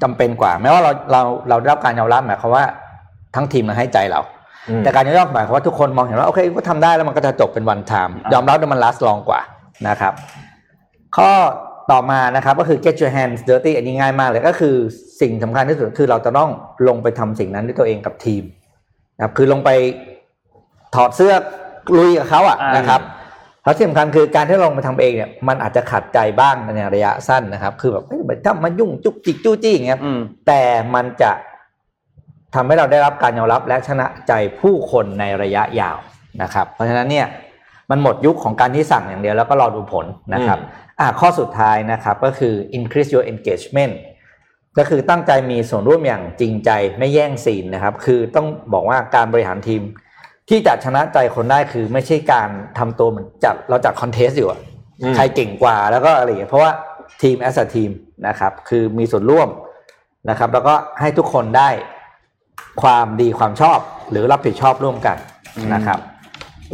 [0.03, 2.65] จำเป็นกว่าแม้ว่าเราเราเราได้รับการยอมรับหมายความว่า
[3.35, 4.21] ทั้งทีมมันให้ใจเรา
[4.69, 9.41] อืมแต่การยอมรับหมายความว่าทุกคนมองเห็นว่าโอเคก็ทำได้แล้วมันก็จะจบเป็นวันไทม์ยอมรับแล้วมัน last long กว่า
[9.89, 10.13] นะครับ
[11.17, 11.31] ข้อ
[11.91, 14.75] ต่อมานะครับก็คือ get your hands dirty อันนี้ง่ายมากเลยก็คือ
[15.21, 16.51] สิ่งสำคัญที่สุดคือเราจะต้อง
[16.89, 18.43] ลงไปทำสิ่งนั้นด้วยตัวเองกับทีม
[19.17, 19.71] นะครับคือลงไป
[20.95, 21.33] ถอดเสื้อ
[21.99, 23.01] ลุยกับเขาอะอ่านนะครับ
[23.65, 30.63] แล้วที่สำคัญคือการที่ลงไปทำเองเนี่ยมันอาจจะขัดใจบ้างในระยะสั้นนะครับ คือแบบเฮ้ยถ้ามายุ่งจุกจิกจู้จี้อย่างเงี้ยอืมแต่
[30.95, 31.31] มันจะ
[32.55, 35.97] ทำให้เราได้รับการยอมรับและชนะใจผู้คนในระยะยาว
[36.43, 37.27] นะครับ เพราะฉะนั้นเนี่ย
[37.91, 40.59] มันหมดยุคของการที่สั่งอย่างเดียวแล้วก็รอดูผลนะครับ
[41.01, 43.95] อ่าข้อสุดท้ายนะครับก็คือ increase your engagement
[44.79, 49.83] ก็คือตั้งใจมีส่วนร่วมอย่างจริงใจไม่แย่งซีนนะครับ คือต้องบอกว่าการบริหารทีม
[50.49, 54.61] ที่จะชนะใจคนได้คือไม่ใช่การทำตัวเหมือนจัดเราจัดคอนเทสต์อยู่อะ
[55.03, 56.73] อืมใครเก่งกว่าแล้วก็อะไรอย่างเงี้ยเพราะว่า
[57.23, 57.91] ทีม as a team
[58.29, 59.49] นะครับ คือมีส่วนร่วม
[60.31, 61.71] นะครับ แล้วก็ให้ทุกคนได้
[62.83, 63.79] ความดีความชอบ
[64.11, 65.17] หรือรับผิดชอบร่วมกัน
[65.75, 65.99] นะครับ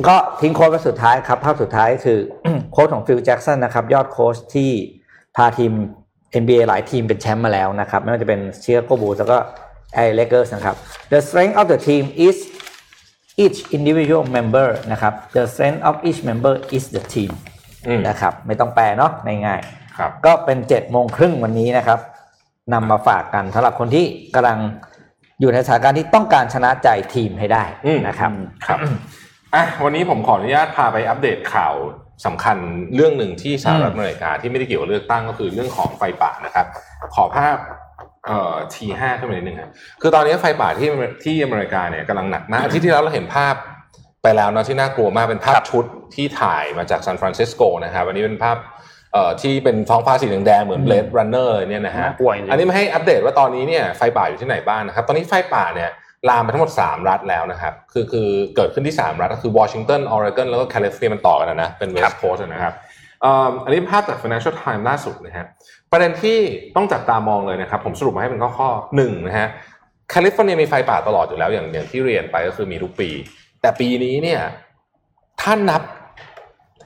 [0.08, 2.18] ก็ทิ้ง quote ไว้สุดท้ายครับ ภาพสุดท้ายคือ
[2.72, 4.70] quote ของ Phil Jackson นะครับ ยอดโค้ชที่
[5.36, 5.72] พาทีม
[6.42, 9.38] NBA หลายทีมเป็นแชมป์มาแล้วนะครับ ไม่ว่าจะเป็น Chicago Bulls แล้วก็
[9.94, 10.76] LA Lakers นะครับ
[11.12, 12.36] The strength of the team is
[13.44, 17.30] each individual member นะครับ The strength of each member is the team
[17.86, 19.12] อืมนะครับ ไม่ต้องแปลเนาะ
[19.46, 19.60] ง่าย
[19.98, 21.98] ครับๆก็เป็นเจ็ดโมงครึ่งวันนี้นะครับ
[22.72, 24.58] นำมาฝากกันสำหรับคนที่กำลัง
[25.40, 28.30] อยู่ในสถานการณ์ที่ต้องการชนะใจทีมให้ได้อืมนะครับ
[28.66, 28.78] ครับ
[29.54, 31.74] อะวันนี้ผมขออนุญาตพาไปอัปเดตข่าว
[32.26, 32.56] สำคัญ
[32.94, 36.66] เรื่องหนึ่งที่สหรัฐอเมริกาที่ไม่ได้เกี่ยวกับเลือกตั้งก็คือเรื่องของไฟป่านะครับ
[37.14, 37.56] ขอภาพ
[38.26, 40.88] เอ่อทีห้าขึ้นมานิดนึงครับคือตอนนี้ไฟป่าที่
[41.24, 43.54] ที่อเมริกาเนี่ยกำลังหนักมากอาที่ที่แล้วเราเห็นภาพ
[44.22, 45.84] ไปแล้วเนอะที่น่ากลัวมากเป็นภาพชุด
[46.14, 48.56] ที่ถ่ายมาจากซานฟรานซิสโกนะครับวันนี้เป็นภาพ
[49.12, 55.90] เอ่อที่เป็นท้องฟ้าสีแดงๆเหมือน Blade Runner เนี่ยนะฮะน่ากลัวจริงๆอันนี้มาให้อัปเดตว่าตอนนี้เนี่ยไฟป่าอยู่ที่ไหนบ้างนะครับ ตอนนี้ไฟป่าเนี่ย
[56.28, 62.74] ลามไปทั้งหมด 3 รัฐแล้วนะครับ คือคือเกิดขึ้นที่ 3 รัฐก็คือวอชิงตันออริกอนแล้วก็แคลิฟอร์เนียมันต่อกันนะนะเป็น West Coast นะครับ
[63.22, 65.46] เอ่ออันนี้ภาพจาก Financial Times ล่าสุดนะฮะ
[65.90, 66.38] ประเด็นที่
[66.76, 69.48] ต้องจับตามองเลยนะครับ ผมสรุปมาให้เป็นข้อๆหนึ่งนะฮะ
[70.10, 73.08] แคลิฟอร์เนียมีไฟป่าตลอดอยู่แล้วอย่างอย่างที่เรียนไปก็คือมีทุกปี
[73.60, 74.40] แต่ปีนี้เนี่ย
[75.40, 75.82] ถ้านับ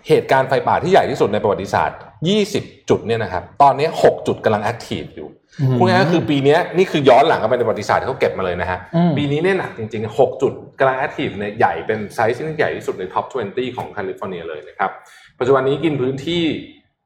[0.09, 1.99] เหตุการณ์ไฟป่าที่ใหญ่ที่สุดในประวัติศาสตร์
[2.45, 5.37] 20 จุดเนี่ยนะครับ ตอนนี้ 6 จุดกำลัง active อยู่อืม
[5.79, 14.91] พูดง่ายๆก็คือปีเนี้ยนี่คือย้อนหลังกันไปในประวัติศาสตร์ที่เขาเก็บมาเลยนะฮะอืมปีนี้เนี่ยหนักจริงๆ 6 จุดกำลัง active เนี่ยใหญ่เป็นไซส์ที่ใหญ่ที่สุดใน top 20 ของแคลิฟอร์เนียเลยนะครับ
[15.39, 16.43] ปัจจุบันนี้กินพื้นที่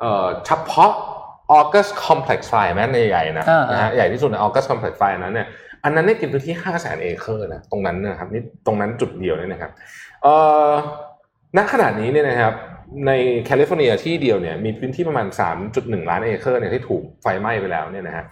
[0.01, 0.93] เอ่อเฉพาะ
[1.61, 5.47] August Complex Fire แม้ในใหญ่นะอ่าๆนะฮะใหญ่ที่สุดใน August Complex Fire นั้นเนี่ย
[5.85, 9.71] อันนั้นเนี่ยกินพื้นที่ 5 0 0 0 0 0 เอเคอร์นะตรงนั้นนะครับนี่ตรงนั้นจุดเดียวเนี่ยนะครับ
[10.23, 10.35] เอ่
[10.69, 10.71] อ
[11.57, 12.55] ณขณะนี้เนี่ยนะครับ
[13.07, 13.13] ใน
[13.47, 15.27] แคลิฟอร์เนียที่เดียวเนี่ยมีพื้นที่ประมาณ
[15.69, 18.25] 3.1 ล้านเอเคอร์เนี่ยที่ถูกไฟไหม้ไปแล้วเนี่ยนะฮะ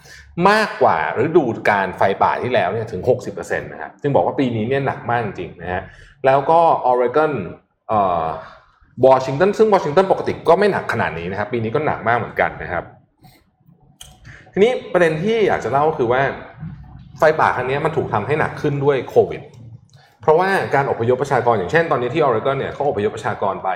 [0.48, 5.82] มากกว่าฤดูกาลไฟป่าที่แล้วเนี่ยถึง 60%นะครับจึงบอกว่าปีนี้เนี่ยหนักมากจริงนะฮะ
[6.26, 7.32] แล้วก็ออริกอน
[7.88, 8.26] เอ่อ
[9.06, 12.84] วอชิงตันซึ่งวอชิงตันปกติก็ไม่หนักขนาดนี้นะครับ ปีนี้ก็หนักมากเหมือนกันนะครับ
[14.52, 16.22] ทีนี้ประเด็นที่อยากจะเล่าก็คือว่า
[17.18, 19.42] ไฟป่าครั้งนี้มันถูกทำให้หนักขึ้นด้วยโควิด
[20.22, 23.70] เพราะว่าการอพยพประชากรอย่างเช่นตอนนี้ที่ออริกอนเนี่ยเขาอพยพประชากรไป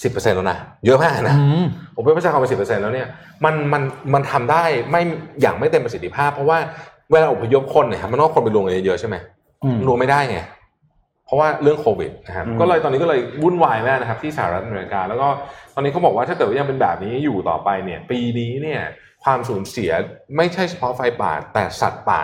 [0.00, 1.66] 10%แล้วนะเยอะมากนะอืม
[1.96, 3.08] อพยพประชากรไป10%แล้วเนี่ย
[3.44, 3.82] มันมัน
[4.14, 5.02] มันทำได้ไม่
[5.40, 6.58] อย่างไม่เต็มประสิทธิภาพ เพราะว่า
[7.10, 9.16] เวลาอพยพคนเนี่ยครับมันต้องคนไปรวมกันเยอะๆใช่ไหม
[9.64, 10.38] อืมรวมไม่ได้ไง
[11.26, 15.28] เพราะว่าเรื่องโควิดนะครับอืมก็เลยตอนนี้ก็เลยวุ่นวายมากนะครับ ที่สหรัฐอเมริกา แล้วก็
[15.74, 18.80] ตอนนี้เขาบอกว่าถ้าเกิดว่ายังเป็นแบบนี้อยู่ต่อไปเนี่ย ปีนี้เนี่ย
[19.24, 19.90] ความสูญเสีย
[20.36, 22.22] ไม่ใช่เฉพาะไฟป่าแต่สัตว์ป่า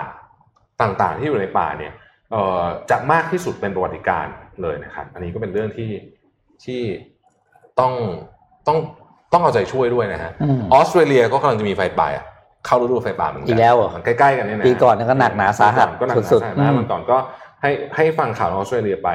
[0.80, 1.92] ต่างๆ ที่อยู่ในป่าเนี่ย
[2.32, 5.90] เอ่อจะมากที่สุดเป็นประวัติการณ์เลยนะครับ อันนี้ก็เป็นเรื่องที่
[6.64, 6.80] ที่
[7.80, 7.92] ต้อง
[8.66, 8.78] ต้อง
[9.32, 12.08] ต้องเอาใจช่วยด้วยนะฮะอืมออสเตรเลียก็กำลังจะมีไฟป่า
[12.66, 17.16] เข้าฤดูไฟป่าเหมือนกัอีกแล้วเหรอมันใกล้ๆกันเนี่ยนะปีก่อนก็หนักหนาสาหัสก็หนักหนาสุดสาหัสๆนะอืมมันก่อนก็
[17.62, 19.08] ให้ให้ฟังข่าวออสเตรเลียไป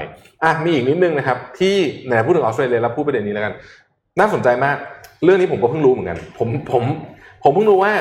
[0.43, 3.53] อะมีอีกนิดนึงนะครับ ที่ไหนพูดถึงออสเตรเลียแล้วพูดประเด็นนี้แล้วกัน
[4.19, 4.77] น่าสนใจมาก
[5.23, 6.83] เรื่องนี้ผมก็เพิ่งรู้เหมือนกัน ผมผม
[7.43, 7.91] ผมเพิ่งรู้ว่า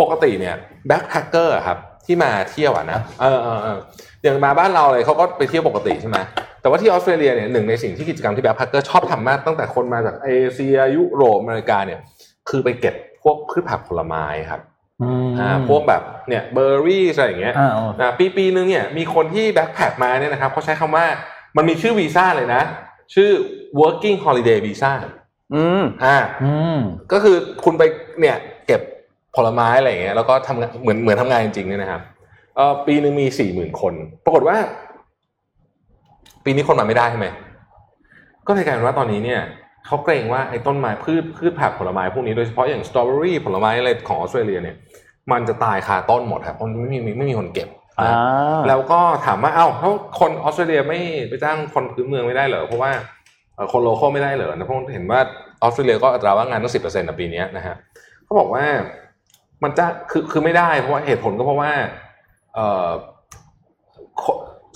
[0.00, 0.54] ปกติเนี่ย
[0.86, 3.78] backpacker ครับที่มาเที่ยวอะนะเออเออเออ
[4.22, 6.18] อย่างมาบ้านเราเลยเขาก็ไปเที่ยวปกติใช่ไหม
[6.60, 12.00] แต่ว่าที่ออสเตรเลียเนี่ยหนึ่งในสิ่งที่กิจกรรมที่ backpacker ชอบทำมากตั้งแต่คนมาจากเอเชียยุโรปอเมริกาเนี่ย
[12.48, 14.60] คือไปเก็บพวกพืชผักผลไม้ครับ
[15.02, 21.06] อืมอ่าพวกแบบเนี่ยเบอร์รี่อะไรอย่างเงี้ยอ่านะปีปีนึงเนี่ยมีคนที่ backpack มาเนี่ยนะครับเขาใช้คำว่า
[21.56, 22.62] มันมีชื่อวีซ่าเลยนะ
[23.14, 23.30] ชื่อ
[23.80, 24.92] working holiday visa
[25.54, 26.78] อืมอ่าอืม
[27.12, 27.82] ก็คือคุณไป
[28.20, 28.36] เนี่ย
[28.66, 28.80] เก็บ
[29.36, 32.02] ผลไม้อะไรอย่างเงี้ยแล้วก็ทำงานเหมือนเหมือนทำงานจริงๆเนี่ยนะครับ
[32.56, 33.94] เออปีหนึ่งมีสี่หมื่นคน
[34.24, 34.56] ปรากฏว่า
[36.48, 37.26] ปีนี้คนมาไม่ได้ใช่ไหม
[38.46, 39.40] ก็เลยกลายเป็นว่าตอนนี้เนี่ย
[39.86, 44.76] เขาเกรงว่าไอ้ต้นไม้พืชพืชผักผลไม้พวกนี้โดยเฉพาะอย่างสตรอเบอรี่ผลไม้อะไรของออสเตรเลียเนี่ย
[45.32, 47.68] มันจะตายคาต้นหมดครับเพราะไม่มีไม่มีคนเก็บ
[48.00, 48.10] อ่า
[48.68, 52.90] แล้วก็ถามว่าเอ้าแล้วคนออสเตรเลียไม่ไปจ้างคนพื้นเมืองไม่ได้เหรอเพราะว่า
[53.54, 55.20] เอ่อคนโลคอลไม่ได้เหรอนะเพราะเห็นว่า
[55.62, 57.74] ออสเตรเลียก็อัตราว่างงานตั้งสิบเปอร์เซ็นต์ในปีเนี้ยนะฮะ
[58.24, 58.64] เขาบอกว่า
[59.62, 61.70] มันจะคือคือไม่ได้เพราะว่าเหตุผลก็เพราะว่า
[62.54, 62.88] เออ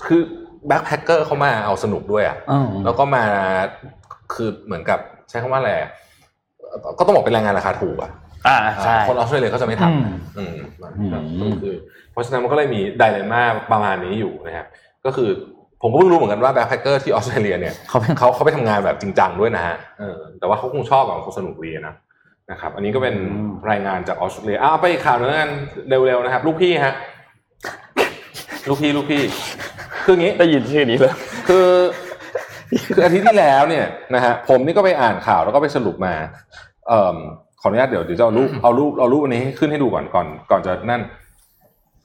[0.05, 0.21] คือ
[0.67, 3.23] แบ็คแพคเกอร์เขามาเอาสนุกด้วยอะอืมแล้วก็มา
[4.33, 4.99] คือเหมือนกับ
[5.29, 5.89] ใช้คำว่าอะไรอะ
[6.99, 8.11] ก็ต้องบอกเป็นแรงงานราคาถูกอะ
[8.47, 10.55] อ่าใช่คนออสเตรเลียเขาจะไม่ทอืมำอืม
[11.39, 11.75] อืมคือ
[12.11, 13.41] เพราะฉะนั้นมันก็เลยมี dilemma
[13.71, 14.67] ประมาณนี้อยู่นะครับ
[15.05, 15.29] ก็คือ
[15.81, 21.95] ผมก็เพิ่งรู้เหมือนกันว่า backpacker ที่ออสเตรเลียเนี่ยเขาเป็นเขาเขาไปทำงานแบบจริงจังด้วยนะฮะเออแต่ว่าเขาคงชอบแบบเขาสนุกดีนะ
[22.51, 23.15] นะครับ อันนี้ก็เป็น
[23.69, 25.51] รายงานจากออสเตรเลียอ้าวไปอีกข่าวหนึงแล้วกัน
[25.89, 26.93] เร็วๆนะครับ ลูกพี่ฮะ
[28.67, 29.21] ลูกพี่ลูกพี่
[30.05, 31.13] คืออย่างนี้ได้ยินชื่อนี้เลย
[31.47, 31.67] คือ
[32.95, 33.85] คืออาทิตย์ที่แล้วเนี่ย
[34.15, 36.13] นะฮะผมนี่ก็ไปอ่านข่าวแล้วก็ไปสรุปมา
[36.87, 37.17] เอ่อ
[37.61, 41.01] ขออนุญาตเดี๋ยวเดี๋ยวจะเอารูปเอารูปเอารูปอันนี้ให้ขึ้นให้ดูก่อนก่อนก่อนจะนั่น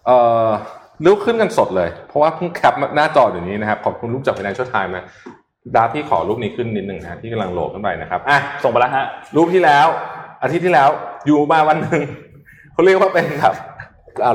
[0.06, 0.48] เอ่อ
[1.06, 5.04] รูปขึ้นกันสดเลย เพราะว่าเพิ่งแคปหน้าจอเดี๋ยวนี้นะครับขอบคุณรูปจาก Financial Times นะ
[5.76, 9.04] ดาพี่ขอรูปนี้ขึ้นนิดหนึ่งนะฮะที่กำลังโหลดขึ้นไปนะครับอะส่งไปแล้วฮะ
[9.36, 9.86] รูปที่แล้ว
[10.42, 10.88] อาทิตย์ที่แล้ว
[11.26, 12.02] อยู่มาวันหนึ่ง
[12.72, 13.54] เขาเรียกว่าเป็นแบบ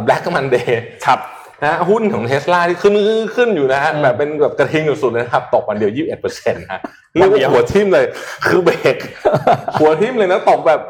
[0.03, 1.19] แบล็กมันเดย์ครับ
[1.63, 2.93] นะฮะหุ้นของเทสลาที่ขึ้น
[3.35, 6.81] ขึ้นอยู่นะฮะแบบเป็นแบบกระทิงสุดๆเลยนะครับตกวันเดียวยี่สิบเอ็ดเปอร์เซ็นต์นะ
[7.15, 8.05] เรียกว่าหัวทิ่มเลย
[8.47, 8.97] คือเบรก
[9.79, 10.81] หัวทิ่มเลยนะตกแบบ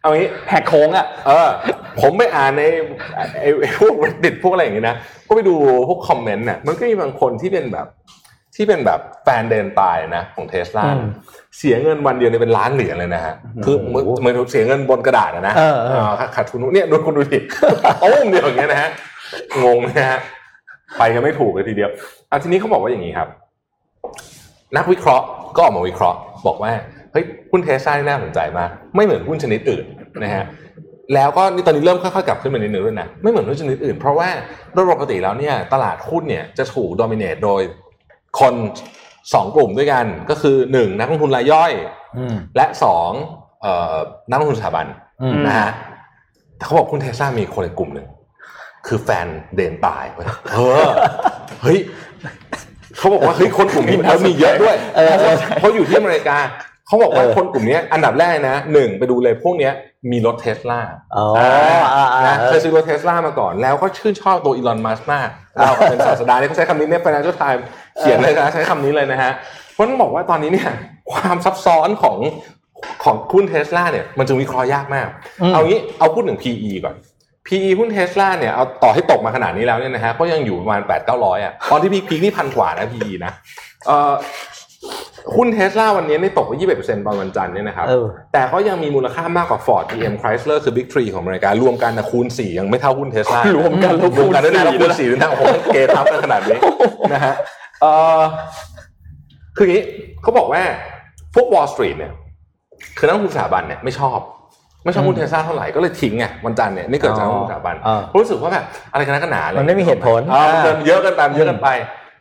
[0.00, 1.48] เอางี้แหกโค้งอะเออ
[2.00, 2.62] ผมไปอ่านใน
[3.40, 4.96] ไอ้ไอ้พวก reddit พวกอะไรอย่างงี้นะ
[5.26, 5.54] ก็ไปดู
[5.88, 7.86] พวกคอมเมนต์น่ะมันก็มีบางคนที่เป็นแบบ
[8.56, 11.06] ที่เป็นแบบแฟนเดินตายนะของเทสลาอืม
[11.58, 17.38] เสียเงินวันเดียวเนี่ยเป็นล้านเหรียญเลยนะฮะ คือเหมือนเหมือนเสียเงินบนกระดาษอะนะเออเออขาดขาดทุนเนี่ยดูคนดูดิ
[18.00, 18.90] โอ้มเดียวอย่างเงี้ยนะฮะ
[19.64, 20.18] งงนะฮะ
[20.98, 21.90] ไปกันไม่ถูกเลยทีเดียว
[22.30, 23.28] อะทีนี้เขาบอกว่าอย่างนี้ครับ
[24.76, 25.26] นักวิเคราะห์
[25.56, 26.72] ก็ออกมาวิเคราะห์ บอกว่า
[27.12, 29.84] เฮ้ยหุ้นเทสลานี่น่าสนใจมากไม่เหมือนหุ้นชนิดอื่น
[30.22, 30.44] นะฮะ
[31.14, 34.28] แล้วก็นี่ตอนนี้เริ่มค่อยๆกลับขึ้นมานิดนึงด้วยนะไม่เหมือนหุ้นชนิดอื่น เพราะว่า
[34.74, 37.62] โดยปกติแล้วเนี่ยตลาดหุ้นเนี่ยจะถูกโดมิเนตโดย
[38.40, 38.54] คน
[39.34, 41.72] สองกลุ่มด้วยกันก็คือหนึ่งนักลงทุนรายย่อย
[42.18, 43.10] อืมและสอง
[43.62, 43.96] เอ่อ
[44.30, 44.86] นักลงทุนสถาบัน
[45.22, 45.70] อืมนะฮะ
[46.56, 48.06] แต่เขาบอกหุ้นเทสลามีคนอีกกลุ่มหนึ่ง
[48.86, 50.90] คือแฟนเดนตายเว้ยเออ
[51.62, 51.78] เฮ้ย
[52.96, 56.38] เขาบอกว่าเฮ้ยคนกลุ่มนี้แล้วมีเยอะด้วยเออเออเพราะอยู่ที่อเมริกา
[56.86, 59.72] เขาบอกว่าเออคนกลุ่มนี้อันดับแรกนะหนึ่งไปดูเลยพวกเนี้ย
[60.10, 60.80] มีรถเทสลา
[61.16, 67.62] อ๋ออ่าอ่านะเคยซื้อรถเทสลามาก่อน แล้วก็ชื่นชอบตัวอีลอนมัสก์มากเราเป็นศาสดาเนี่ยเขาใช้คำนี้เนี่ย Financial Times
[67.98, 69.32] เขียนเลยนะใช้คำนี้เลยนะฮะ
[69.72, 70.70] เพราะต้องบอกว่าตอนนี้เนี่ย
[71.12, 72.16] ความซับซ้อนของ
[73.04, 75.08] ของหุ้นเทสลาเนี่ยมันจึงวิเคราะห์ยากมาก
[75.42, 76.94] อืมเอางี้เอาพูดถึง PE ก่อน
[77.46, 83.32] PE หุ้นเทสลาเนี่ยเอาต่อให้ตกมาขนาดนี้แล้วเนี่ยนะฮะก็ยังอยู่ประมาณ8 9 0 0อะตอนที่ peak ๆนี่พันกว่านะ PE นะ
[83.86, 84.12] เอ่อ
[85.36, 95.42] หุ้นเทสลาวันนี้นี่ตกไป21%ตอนวันจันทร์เนี่ยนะครับเออแต่ก็ยังมีมูลค่ามากกว่า Ford GM Chrysler คือ Big Three ของอเมริการวมกันนะคูณ4ยังไม่เท่าหุ้นเทสลารวมกันแล้วรวมกันด้วยนะคูณ4คูณ4ด้วยนะโอ้โห
[95.72, 96.58] เกทับกันขนาดนี้
[97.12, 97.34] นะฮะ
[97.80, 97.86] เอ
[98.18, 98.20] อ
[99.56, 99.84] คืออย่างนี้
[100.22, 100.62] เขาบอกว่า
[101.34, 102.12] พวก Wall Street เนี่ย
[102.98, 104.18] คือนักลงทุนสถาบันเนี่ยไม่ชอบ
[104.84, 111.68] ไม่ชอบหุ้นเทสลาเท่าไหร่ก็เลยทิ้งไงวันจันทร์เนี่ยนี่เกิดจากนักลงทุนสถาบันอ่าเพราะรู้สึกว่าแบบอะไรกันนักกันหนาเลยมันไม่มีเหตุผลอ่ามันเกินอ่าเยอะเกันไปเยอะเกันไป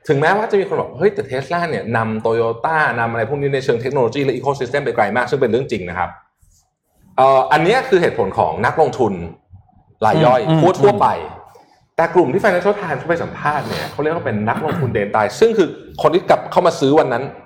[0.08, 6.10] ถึงแม้ว่าจะมีคนบอกเฮ้ยแต่เทสลาเนี่ยนำโตโยต้านำอะไรพวกนี้ในเชิงเทคโนโลยีและอีโค y ิสเต็มไปไกลมากซึ่งเป็นเรื่องจริงนะครับ
[7.18, 9.14] เอ่ออันเนี้ยคือเหตุผลของนักลงทุน
[10.06, 11.08] รายย่อยอืมทั่วอืมทั่วไป
[11.96, 15.68] แต่กลุ่มที่ Financial Times เขาไปสัมภาษณ์เนี่ยเขาเรียกว่าเป็นนักลงทุนเดนตายซึ่งคือ
[16.02, 17.43] คนที่กลับเข้ามาซื้อวันนั้นอ่า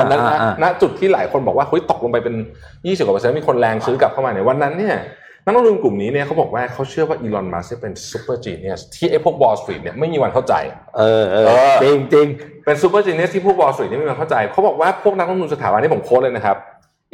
[0.00, 2.34] วันนั้นนะอ่าณจุดที่หลายคนบอกว่าเฮ้ยตกลงไปเป็น
[2.74, 4.96] 20กว่าเปอร์เซ็นต์มีคนแรงซื้อกลับเข้ามาในวันนั้นเนี่ย
[5.44, 10.54] นักลงทุนกลุ่มนี้เนี่ยเขาบอกว่าเขาเชื่อว่าอีลอนมัสก์เป็น super genius ที่ไอ้พวก Wall Street เนี่ยไม่มีวันเข้าใจ
[10.96, 12.26] เออเอเอออจริงจริง
[12.64, 16.56] เป็น super genius ที่พวก Wall Street เนี่ยไม่มีวันเข้าใจเขาบอกว่าพวกนักลงทุนสถาบันที่ผม quote เลยนะครับ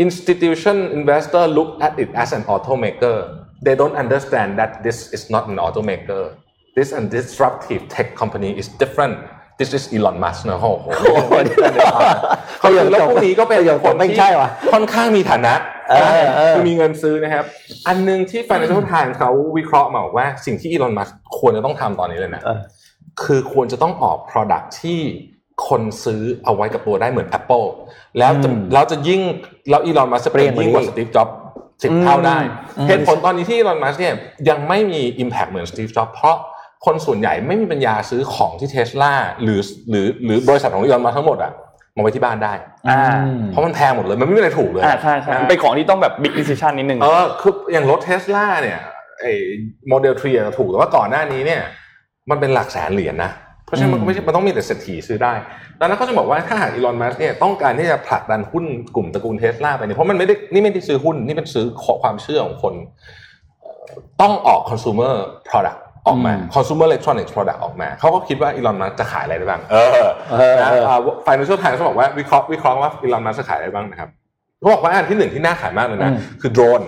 [0.05, 3.17] institution investor look at it as an automaker
[3.65, 6.23] they don't understand that this is not an automaker
[6.77, 9.15] this and disruptive tech company is different
[9.59, 10.87] this is Elon Musk นะโอ้โห
[12.61, 15.55] เขาอย่างแล้วพวกนี้ก็เป็นประโยคคนไม่ที่ใช่ว่ะค่อนข้างมีฐานะ
[15.91, 17.45] เออเออคือมีเงินซื้อนะครับ
[17.87, 22.61] อันหนึงที่ Financial Times เขาวิเคราะห์มาบอกว่าสิ่งที่อีลอนมัสควรจะต้องทำตอนนี้เลยนะเออ
[23.23, 25.01] คือควรจะต้องออก Product ที่
[25.69, 27.67] คนซื้อเอาไว้กับตัวได้เหมือน Apple
[28.19, 29.21] แล้วจะอืมแล้วจะยิ่ง
[29.71, 31.29] แล้วอีลอนมัสจะเปลี่เป็ยนนยิ่งกว่าเหมืสอนตีฟจ็อบ
[31.83, 32.39] สิบอืมเท่าได้
[32.79, 34.15] อืมเหตุผลตอนนี้ที่อีลอนมัสเนี่ย
[34.49, 36.37] ยังไม่มี Impact เหมือนสตีฟจ็อบเพราะ
[36.85, 39.13] คนส่วนใหญ่ไม่มีปัญญาซื้อของที่เทสลา
[39.43, 39.61] หรือ
[39.91, 41.53] หรือหรือบริษัทของอีลอนมัสทั้งหมดอะ
[41.97, 42.53] มาไว้ที่บ้านได้
[42.89, 43.01] อ่า
[43.51, 48.81] เพราะมันแพงหมดเลย มันไม่มีอะไรถูกเลยอ่าใช่ใช่มันเป็นของที่ต้องแบบ big decision นิดนึงเออคืออย่างรถเทสลาเนี่ย
[49.21, 49.33] ไอ้
[49.89, 51.63] โมเดล3อะถูกแต่ว่าก่อนหน้านี้เนี่ย
[52.31, 53.31] มันเป็นหลักแสนเหรียญนะ
[53.67, 55.33] เพราะฉะนั้นมันก็ไม่ใช่มันต้องมีแต่เศรษฐีซื้อได้
[55.81, 58.65] ดังนั้นเขาจะบอกว่าถ้าหากอีลอนมัสเนี่ยต้องการที่จะผลักดันหุ้น
[58.97, 62.75] กลุ่มตระกูลเทสลาไปเนี่ยเพราะมันไม่ได้นี่ไม่ได้ซื้อหุ้นนี่เป็นซื้อขอความเชื่อของคน
[63.63, 65.15] เอ่อต้องออก consumer
[65.49, 74.09] product ออกมาอืม consumer electronics product ออกมาเขาก็คิดว่าอีลอนมัสจะขายอะไรได้บ้างเออเออนะเอออ่า Financial Times เขาบอกว่าวิเคราะห์วิเคราะห์ว่าอีลอนมัสจะขายอะไรบ้างนะครับ
[74.61, 76.83] เขาบอกว่าอันที่หนึ่งที่น่าขายมากเลยนะอืมคือโดรน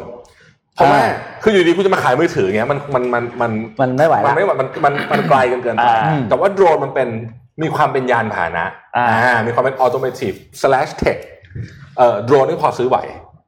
[0.74, 1.12] เพราะว่าอ่า
[1.42, 3.50] คืออยู่ดีคุณจะมาขายมือถืออย่างเงี้ยมันมันมันมัน
[3.80, 7.08] มันไม่ไหวมันละไม่ไหวมันมันมันไกลกันเกินไปอ่าแต่ว่าโดรนมันเป็น
[7.62, 11.18] มีความเป็นยานพาหนะอ่ามีความเป็น automotive slash tech
[11.98, 12.98] เอ่อโดรนนี่พอซื้อไหว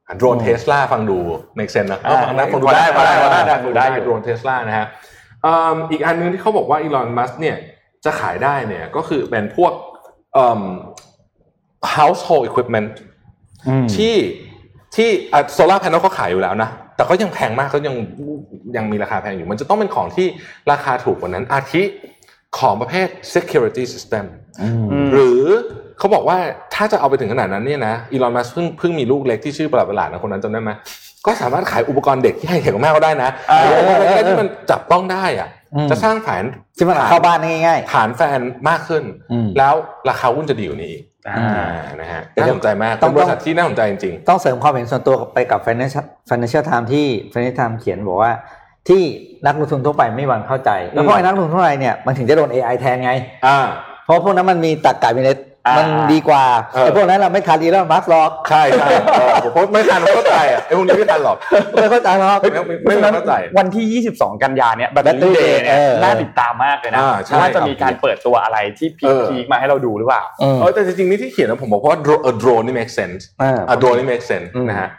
[0.07, 1.17] อะโดรนเทสลาฟังดู
[1.57, 7.57] make sense นะอ่าฟังนะฟังดูได้ฟังได้ฟังได้ได้ฟังดูได้โดรนเทสลานะฮะเอิ่มอีกอันหนึงที่เขาบอกว่าอีลอนมัสเนี่ย
[8.05, 9.73] จะขายได้เนี่ยก็คือเป็นพวก
[10.33, 10.61] เอิ่ม
[11.95, 12.89] household equipment
[13.67, 14.15] อืมที่
[14.95, 15.09] ที่
[15.53, 17.95] โซลาร์แผงเขาขายอยู่แล้วนะ แต่ก็ยังแพงมากก็ยัง
[18.77, 20.27] ยังมีราคาแพงอยู่ มันจะต้องเป็นของที่
[20.71, 21.83] ราคาถูกกว่านั้น อาทิ
[22.59, 24.25] ของประเภท security system
[25.13, 25.41] หรือ
[25.97, 26.37] เขาบอกว่า
[26.73, 30.71] ถ้าจะเอาไปถึงขนาดนั้นเนี่ยนะอีลอนมัสเพิ่งเพิ่งมีลูกเล็กที่ชื่อประหลาดประหลาดนะคนนั้นจำได้ไหม
[31.25, 36.43] ก็สามารถขายอุปกรณ์เด็กที่ให้เห็นกับแม่ก็ได้นะเอออุปกรณ์เออเอเล็อกๆที่มันจับต้องได้อะอืมจะสร้างฐาน
[36.77, 38.39] ที่มันเข้าบ้านได้ง่ายฐานแฟน
[38.69, 39.73] มากขึ้นอืมแล้ว
[40.09, 48.31] ราคาหุ้นจะดีกว่านี้อีกอ่าอ่านะฮะเดี๋ยวน่าสนใจมากต้เป็องนบริษัทที่น่าสนใจจริงๆ ต้องเสริมความเห็นส่วนตัวไปกับ Financial Financial Times ที่ Financial Times เขียนบอกว่า
[48.89, 49.01] ที่
[49.45, 53.59] นักลงทุนทั่วไปไม่มีวันเข้าใจ แล้วเพราะไอ้นักลงทุนทั่วไปเนี่ยมันถึงจะโดน AI แทนไงๆอ่า
[54.05, 56.43] เพราะพวกนั้นมันมีตรรกะมีอะไรอ่า มัมันดีกว่า
[56.73, 61.37] เออไอ้พวกนั้นเราไม่ทันอีแล้วมัสหรอกใช่ใช่เออผมว่าไม่ทันเข้าใจอะไอ้พวกนี้ไม่ทันหรอก
[61.73, 74.89] ไม่เข้าใจหรอกไม่ไม่ไม่ไม่เข้าใจวันที่ 22 กันยาเนี่ยแบตเตอ Battery รี่เดย์เนี่ย Day เออน่าติดตามมากเลยนะอ่าใช่ว่าจะมีการเปิดตัวอะไรที่พีเออคๆมาให้เราดูหรือเปล่าอืมเออแต่จริงๆนี่ที่เขียนนะผมบอกว่าโดรเออโดรนนี่ make sense อ่าอะโดรนนี่ make sense อืมนะฮะ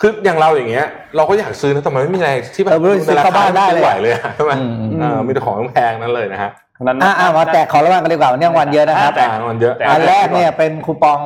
[0.00, 0.86] คืออย่างเราอย่างเงี้ย
[1.16, 6.50] เราก็อยากซื้อนะแต่มันไม่มีอะไรที่แบบเออไม่รู้ซื้อเข้าบ้านได้เลยม่ไหวเลยอะใช่ไหมอืมอืมเออมีแต่ของแพงนั้นเลยนะฮะ
[6.82, 11.20] นั้นอะอะมาแตกขอระวังกันดีกว่าวันนี้วันเยอะนะครับแต่แต่มันเยอะแต่อันแรกเนี่ยเป็นคูปอง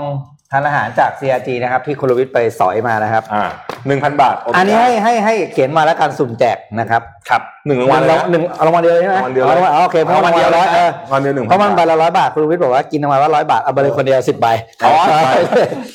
[0.52, 3.44] ทานอาหารจาก CRG นะครับ ที่คุณลวิทย์ไปสอยมานะครับอ่า
[3.86, 14.46] หนึ่งพันบาทโเคอันนี้ให้ให้ให้เขียนมาแล้วการสุ่มแจกนะครับครับหนึ่งรางวัลเลยนะหนึ่งเอารางวัลเดียวเลยใช่ไหมรางวัลเดียวอารางวัลอ๋อโอเคเพราะรางวัลเดียวร้อยเออรางวัลเดียวหนึ่งเพราะมันใบละร้อยบาทคุณลวิทย์บอกว่ากินรางวัลละร้อยบาทเอาไปเลยคนเดียวสิบใบ
[14.84, 14.92] อ๋อ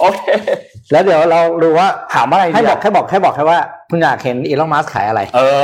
[0.02, 0.22] โอเค
[0.92, 3.60] แล้วเดี๋ยวเราดูว่าถามว่าอะไรดีให้บอกอะแค่บอกแค่บอกแค่ว่า
[3.92, 5.64] คุณอยากเห็นอีลอนมัสขายอะไร เออ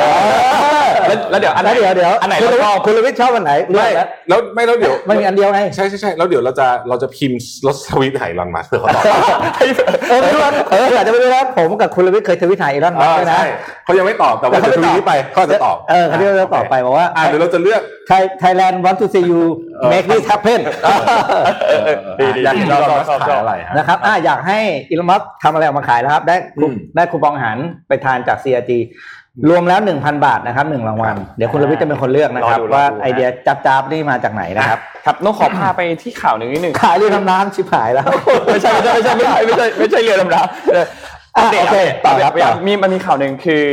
[1.09, 8.97] แล้วแล้วเดี๋ยวอันไหนแล้วเดี๋ยวเดี๋ยวอันไหนคุณเราลวิทย์คุณลวิทย์ชอบอันไหนเลือไม่กแล้วแล้วไม่แล้วเดี๋ยวมันมีอันเดียวไงใช่ใช่ใช่แล้วเดี๋ยวเราจะเราจะพิมพ์รถสวิตหายลอนมาเพื่อเขาต
[9.33, 9.39] อบ
[10.09, 13.47] เออไม่รู้นะเอออาจจะไม่รู้นะผมกับคุณลวิทย์เคยทวิตหาอีลอนมัสอ่าด้วยนะใช่
[13.85, 17.81] เขายังไม่ตอบแต่ว่าแต่เดี๋ยวเขาทไม่ตอบวีตไปเขาจะตอบเออเขาเรียกว่าต่อไปบอกว่าอ่าเดี๋ยวเราจะเลือก
[18.39, 19.41] ไทยแลนด์ want to see you
[19.91, 20.59] make this happen
[22.19, 27.57] ดีดีอยากเห็นชอบเราชอบชอบขายอะไรฮะนะครับอะอยากให้อีลอนมัสทำอะไรออกมาขายนะครับ ได้คูอืมได้คูปองอาหาร
[27.87, 28.71] ไปทานจาก CRG
[29.49, 38.07] รวมแล้วหนึ่งพันบาทนะครับหนึ่งรางวัล เดี๋ยวคุณรวิทย์จะเป็นคนเลือกนะครับ รอดูรอดูว่านะไอเดียจับจับๆนี่มาจากไหนนะครับ ครับต้องขอพาไปที่ข่าวหนึ่งนิดหนึ่งขายเรือทำน้ำชิบหายแล้ว
[38.45, 40.85] ไม่ใช่ไม่ใช่ไม่ใช่ไม่ใช่ไม่ใช่ไม่ใช่เรือดำน้ำเออ
[41.35, 43.65] อะปดตโอเคต่อครับปเดตต่อมีมันมีข่าวหนึ่งคือ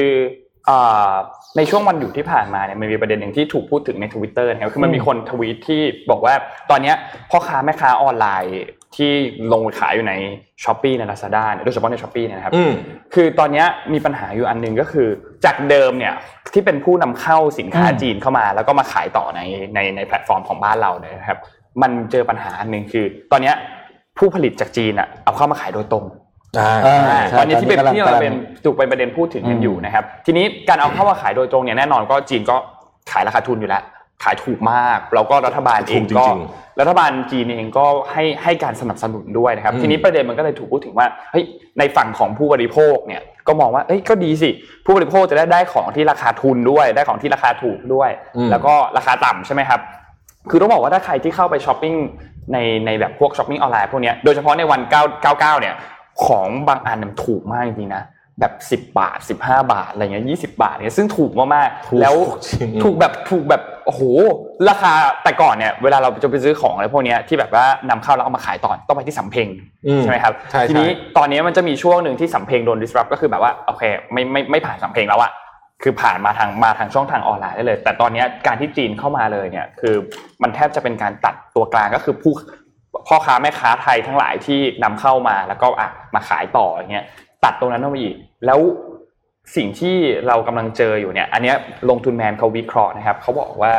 [0.69, 1.11] อ่า
[1.57, 6.35] ในช่วงวันหยุดที่ผ่านมาเนี่ยมันมีประเด็นหนึ่งที่ถูกพูดถึงในทวิตเตอร์นะครับคือมันมีคนทวีตที่บอกว่า
[6.71, 6.97] ตอนเนี้ย
[7.31, 8.59] พ่อค้าแม่ค้าออนไลน์
[8.97, 9.13] ที่
[9.53, 10.15] ลงขายอยู่ใน
[10.65, 12.73] Shopee ในลาซาด้าเนี่ยโดยเฉพาะใน Shopee เนี่ยนะครับอืม
[13.15, 15.09] คือตอนเนี้ยมีปัญหาอยู่อันหนึงก็คือ
[15.45, 16.15] จากเดิมเนี่ย
[16.55, 19.41] ที่เป็นผู้นำเข้าสินค้าอืมจีนเข้ามา แล้วก็มาขายต่อใน
[19.75, 21.39] ในในแพลตฟอร์มของบ้านเราเนี่ยนะครับ
[21.83, 23.55] มันเจอปัญหาอันหนึ่งคือ ตอนเนี้ย
[24.19, 26.05] ผู้ผลิตจากจีนอะเอาเข้ามาขายโดยตรง
[26.59, 28.35] อ่าเออใช่ตอนนี้ที่เป็นตอนนี้ที่กำลัเรางเป็น
[28.65, 32.57] ถูกเป็นประเด็นพูดถึงกันอืมอยู่นะครับ ทีนี้การเอาเข้ามาขายโดยตรงเนี่ยแน่นอนก็จีนก็
[33.13, 33.83] ขายราคาทุนอยู่แล้ว
[34.25, 36.41] ขายถูกมาก แล้วก็รัฐบาลเองถูกจก็ริง
[36.81, 41.45] รัฐบาลจีนเองก็ให้ให้การสนับสนุนด้วยนะครับอืมทีนี้ประเด็นมันก็เลยถูกพูดถึงว่าเฮ้ย
[41.79, 44.51] ในฝั่งของผู้บริโภคเนี่ยก็มองว่าเอ้ยก็ดีสิ
[44.85, 49.81] ผู้บริโภคจะได้ได้ของที่ราคาทุนด้วย ได้ของที่ราคาถูกด้วยอืมแล้วก็ราคาต่ำใช่ไหมครับ
[50.51, 51.95] คือต้องบอกว่าถ้าใครที่เข้าไปช้อปปิ้ง
[52.53, 55.75] ในในแบบพวกช้อปปิ้งออนไลน์พวกเนี้ยโดยเฉพาะในวัน 9 99 เนี่ย
[56.27, 58.03] ของบางอันมันถูกมากจริงๆนะ
[58.41, 62.15] แบบ 10 บาท 15 บาทอะไรเงี้ย20 บาทเนี่ยซึ่งถูกมากๆแล้ว
[62.47, 64.03] จริงถูกแบบถูกแบบ โอ้โห
[64.69, 64.93] ราคา
[65.25, 69.49] แต่ก่อนเนี่ยเวลาเราจะไปซื้อของอะไรพวกเนี้ยที่แบบว่านำเข้าแล้วเอามาขายต่อต้องไปที่สำเพ็ง
[69.87, 75.33] อืมใช่ไหมครับใช่ใช่ทีนี้ตอนนี้มันจะมีช่วงหนึ่งที่สำเพ็งโดน disrupt ก็คือแบบว่าโอเคไม่ไม่ไม่ผ่านสำเพ็งแล้วอะ
[75.83, 79.95] คือผ่านมาทางมาทางช่องทางออนไลน์ได้เลย แต่ตอนนี้การที่จีนเข้ามาเลยเนี่ยคือ
[80.43, 82.33] มันแทบจะเป็นการตัดตัวกลางก็คือผู้
[83.09, 87.07] พ่อค้าแม่ค้าไทยทั้งหลายที่นำเข้ามาแล้วก็อะมาขายต่ออย่างเงี้ย
[87.45, 88.15] ตัดตรงนั้นออกมาอีก
[88.47, 88.61] แล้ว
[89.57, 91.57] สิ่งที่เรากำลังเจออยู่เนี่ยอันเนี้ย
[91.91, 93.73] ลงทุนแมนเขาวิเคราะห์นะครับเขาบอกว่า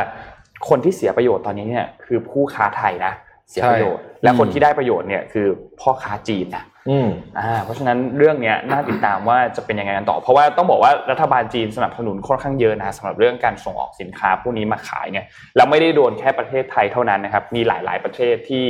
[0.68, 3.12] คนที่เสียประโยชน์ตอนนี้เนี่ยคือผู้ค้าไทยนะ
[3.50, 5.46] เสียประโยชน์ และคนที่ได้ประโยชน์เนี่ยคือ
[5.80, 7.08] พ่อค้าจีนนะอืม
[7.38, 18.64] อ่าเพราะฉะนั้นเรื่องเนี้ยน่าติดตามว่าจะเป็นยังไงกันต่อ เพราะว่าต้องบอกว่ารัฐบาลจีนสนับสนุนค่อนข้างเยอะนะสำหรับเรื่องการส่งออกสินค้าพวกนี้มาขายเนี่ยแล้วไม่ได้โดนแค่ประเทศไทยเท่านั้นนะครับ มีหลาย ๆ ประเทศที่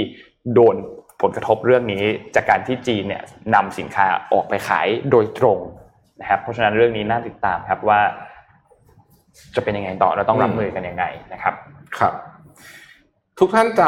[0.54, 0.74] โดน
[1.22, 3.22] ผลกระทบเรื่องนี้จากการที่จีนเนี่ย
[3.54, 5.58] นำสินค้าออกไปขายโดยตรง
[6.20, 8.00] นะครับเพราะฉะนั้นเรื่องนี้น่าติดตามครับว่า
[9.56, 11.54] จะเป็นยังไงต่อเราต้องรับมือกันยังไงนะครับ
[11.98, 12.12] ครับ
[13.38, 13.82] ทุกท่านจ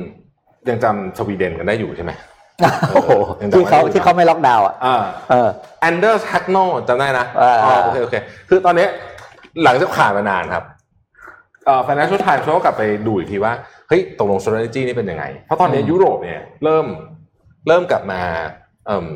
[0.00, 2.12] ำยังจำสวีเดนกันได้อยู่ใช่ไหม
[2.90, 3.10] โอ้โห
[3.42, 5.48] ยังจำที่เขาได้อยู่ที่เขาไม่ล็อกดาวน์อะอ่าเออ
[5.80, 6.56] Anders Tegnell
[6.88, 8.14] จำได้นะอ่าอ๋อโอเคโอเค
[8.48, 8.86] คือตอนนี้
[9.64, 10.64] หลังจากผ่านมานานครับ
[11.66, 13.52] เอ่อ Financial Times เขาก็กลับไปดูอีกทีว่า
[13.88, 16.86] เฮ้ยตกลง strategy นี่เป็นยังไง เพราะตอนนี้ยุโรปเนี่ยเริ่ม
[17.68, 18.20] เริ่มกลับมา
[18.86, 19.06] เอิ่ม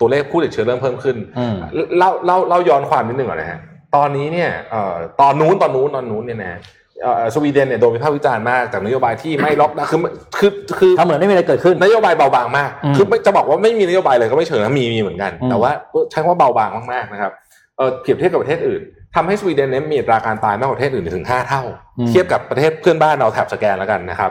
[0.00, 1.56] ตัวเลขผู้ติดเชื้อเริ่มเพิ่มขึ้นอืม
[1.98, 3.60] เล่าเล่าเล่าย้อนความนิดนึงก่อนนะฮะ
[3.96, 6.58] ตอนนี้เนี่ยเอ่อตอนนู้นตอนนู้นตอนนู้นเนี่ยนะ
[7.02, 10.00] เอ่อสวีเดนเนี่ยโดนวิพากษ์วิจารณ์มากจากนโยบายที่ไม่ล็อกดาวน์คือ
[10.38, 15.70] คือคือทำเหมือนไม่มีอะไรเกิดขึ้นนโยบายเบาบางมากอืมคือไม่จะบอกว่าไม่มีนโยบายเลยก็ไม่เชิงนะมีมีเหมือนกันอืมแต่ว่า
[16.10, 17.32] ใช้คำว่าเบาบางมากๆนะครับ
[17.76, 18.82] เออเปรียบเทียบกับประเทศอื่น
[19.14, 21.62] ทำให้สวีเดนเนี่ยมีอัตราการตายมากกว่าประเทศอื่นถึง 5 เท่า
[22.08, 24.30] เทียบกับประเทศเพื่อนบ้านเราแถบสแกนแล้วกันนะครับ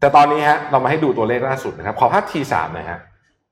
[0.00, 2.98] แต่ตอนนี้ฮะเรามาให้ดูตัวเลขล่าสุดนะครับ ขอภาพ T3 นะฮะ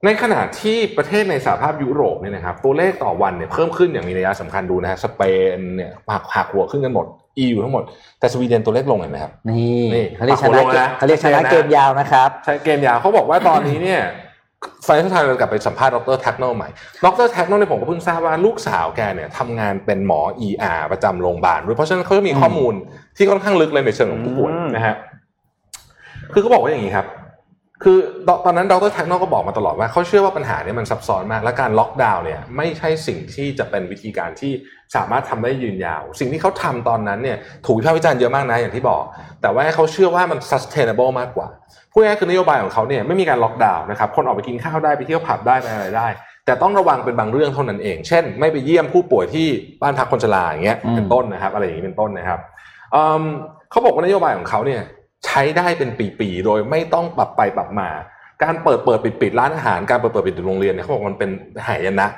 [0.05, 5.23] ในขณะที่ประเทศในสหภาพยุโรปเนี่ยนะครับตัวเลขต่อวันเนี่ยเพิ่มขึ้นอย่างมีนัยสำคัญดูนะฮะสเป
[5.57, 7.07] นเนี่ยหักหักหัวขึ้นกันหมด
[7.43, 7.83] EU ทั้งหมด
[8.21, 14.01] แต่สวีเดนตัวเลขลงเห็นไหมครับนี่นี่เขาเรียกชปรับนะลงแล้วนะเขาเรียกชนะชัดเจนนะเกมยาวนะครับใช่เกมยาวเขาบอกว่าตอนนี้เนี่ย
[14.85, 16.69] ไฟน a ลไทม์เรากลับไปสัมภาษณ์ดร Tegnell ใหม่
[17.05, 22.75] ดร Tegnell เนี่ยผมก็เพิ่งทราบว่าลูกสาวแกเนี่ยทำงานเป็นหมอ ER ประจำโรงพยาบาลด้วยเพราะฉะนั้นเขาจะมีข้อมูล
[23.17, 24.97] ที่ค่อนข้างลึกเลยในเชิงของผู้ป่วยอืมนะฮะ
[26.33, 27.07] คือเขาบอกว่าอย่างนี้ครับ
[27.85, 34.53] คือตอนนั้นดร Tegnell ก็บอกมาตลอดว่าเขาเชื่อว่าปัญหาเนี้ยมันซับซ้อนมาก และการล็อกดาวน์เนี่ยไม่ใช่สิ่งที่จะเป็นวิธีการที่
[34.95, 39.03] สามารถทำได้ยืนยาว สิ่งที่เขาทำตอนนั้นเนี่ยถูกวิพากษ์วิจารณ์เยอะมากนะอย่างที่บอก
[39.43, 41.49] แต่ว่าเขาเชื่อว่ามัน sustainable มากกว่า
[41.93, 46.09] พูดง่ายๆคือนโยบายของเขาเนี่ยไม่มีการล็อกดาวน์นะครับคนออกไปกินข้าวได้ไปเที่ยวผับได้ไปอะไรได้
[46.47, 49.49] แต่ต้องระวังเป็นบางเรื่องเท่านั้นเอง เช่น ไม่ไปเยี่ยมผู้ป่วยที่
[49.83, 52.41] บ้านพักคนชราอย่างเงี้ยอืมเป็นต้นนะครับอะไรอย่างนี้เป็นต้นนะครับ
[52.93, 53.23] เอิ่ม
[53.71, 54.83] เขาบอกว่านโยบายของเขาเนี่ย
[55.27, 57.89] ใช้ได้เป็นปีๆโดยไม่ต้องปรับไปปรับมา
[58.43, 61.31] การเปิดเปิดปิดปิดร้านอาหารการเปิดเปิดปิดปิดโรงเรียนเนี่ยเขาบอกมันเป็น
[61.67, 62.09] หายนะ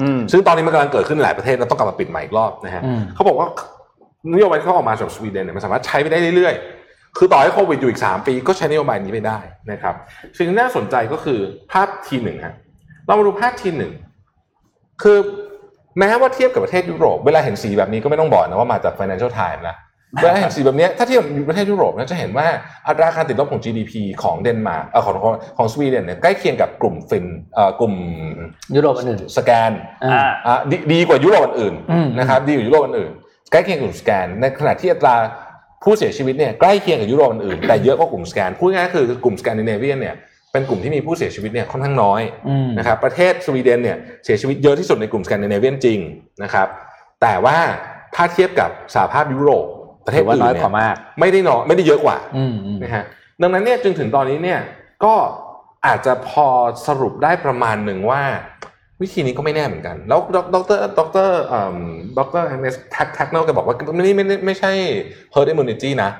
[0.00, 3.48] อืมซึ่งตอนนี้มันกำลังเกิดขึ้นในหลายประเทศแล้วต้องกลับมาปิดใหม่อีกรอบนะฮะอืมเขาบอกว่า
[4.34, 9.38] นโยบายที่เขาออกมาสำหรับสวีเดนเนี่ยมันสามารถใช้ไปได้เรื่อยๆ คือต่อให้โควิดอยู่อีก 3 ปีก็ใช้นโยบายนี้ไปได้
[9.70, 9.94] นะครับ
[10.36, 11.38] สิ่งที่น่าสนใจก็คือ
[11.72, 12.54] ภาพทีหนึ่งฮะ
[13.06, 13.92] เรามาดูภาพทีหนึ่ง
[15.02, 15.18] คือ
[15.98, 19.76] แม้ว่าเทียบกับประเทศยุโรป เวลาเห็นสีแบบนี้ก็ไม่ต้องบอกนะว่ามาจาก Financial Times นะ
[20.22, 22.46] เวลาเห็นสีแบบเนี้ยถ้าเทียบกับประเทศยุโรปนะจะเห็นว่า
[22.88, 23.92] อัตราการติดลบของ GDP
[24.22, 27.94] ของเดนมาร์กเออของของของสวีเดนเนี่ยใกล้เคียงกับกลุ่มฟินเอ่อกลุ่ม
[28.76, 29.70] ยุโรปอันอื่นสแกน
[30.04, 33.12] อ่าอะดีดีกว่ายุโรปอื่นอืมนะครับดีกว่ายุโรปอื่น
[33.50, 35.16] ใกล้เคียงกับกลุ่มสแกน ในขณะที่อัตรา
[35.82, 40.16] ผู้เสียชีวิตเนี่ยใกล้เคียงกับยุโรปอื่นแต่เยอะกว่ากลุ่มสแกนพูดง่ายๆคือกลุ่มสแกนดิเนเวียนเนี่ย
[40.52, 45.98] เป็นกลุ่มที่มีผู้เสียชีวิตเนี่ยค่อนข้างน้อยอืมนะครับประเทศสวีเดนเนี่ยเสียชีวิตเยอะที่สุดในกลุ่มสแกนดิเนเวียนจริง
[46.42, 46.68] นะครับ
[47.22, 47.58] แต่ว่า
[48.14, 49.66] ถ้าเทียบกับสหภาพยุโรป
[50.06, 53.04] ประเทศถือว่าอื่นน้อยเนี่กว่ามาก ไม่ได้น้อยไม่ได้เยอะกว่าอืมอืมนะฮะ
[53.42, 54.60] ดังนั้นเนี่ยจนถึงตอนนี้เนี่ย
[55.04, 55.14] ก็
[55.86, 56.46] อาจจะพอ
[56.86, 58.22] สรุปได้ประมาณหนึ่งว่า
[59.02, 61.78] วิธีนี้ก็ไม่แน่เหมือนกัน แล้วดดรดรเอ่อ
[62.18, 64.72] ดร Anders Teg Tegnell ก็บอกว่าไม่ไม่ไม่ไม่ใช่
[65.34, 66.10] herd immunity นะ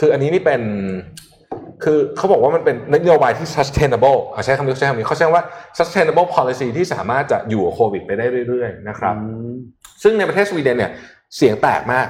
[0.00, 0.62] คืออันนี้นี่เป็น
[1.84, 5.44] คือเขาบอกว่ามันเป็นนโยบายที่ sustainable อะใช้คำนี้ใช้คำนี้เขาใช้ว่า
[5.78, 9.14] sustainable policy ที่สามารถจะอยู่กับโควิดไปได้เรื่อยๆนะครับ
[10.02, 10.92] ซึ่งในประเทศสวีเดนเนี่ย
[11.36, 12.06] เสียงแตกมาก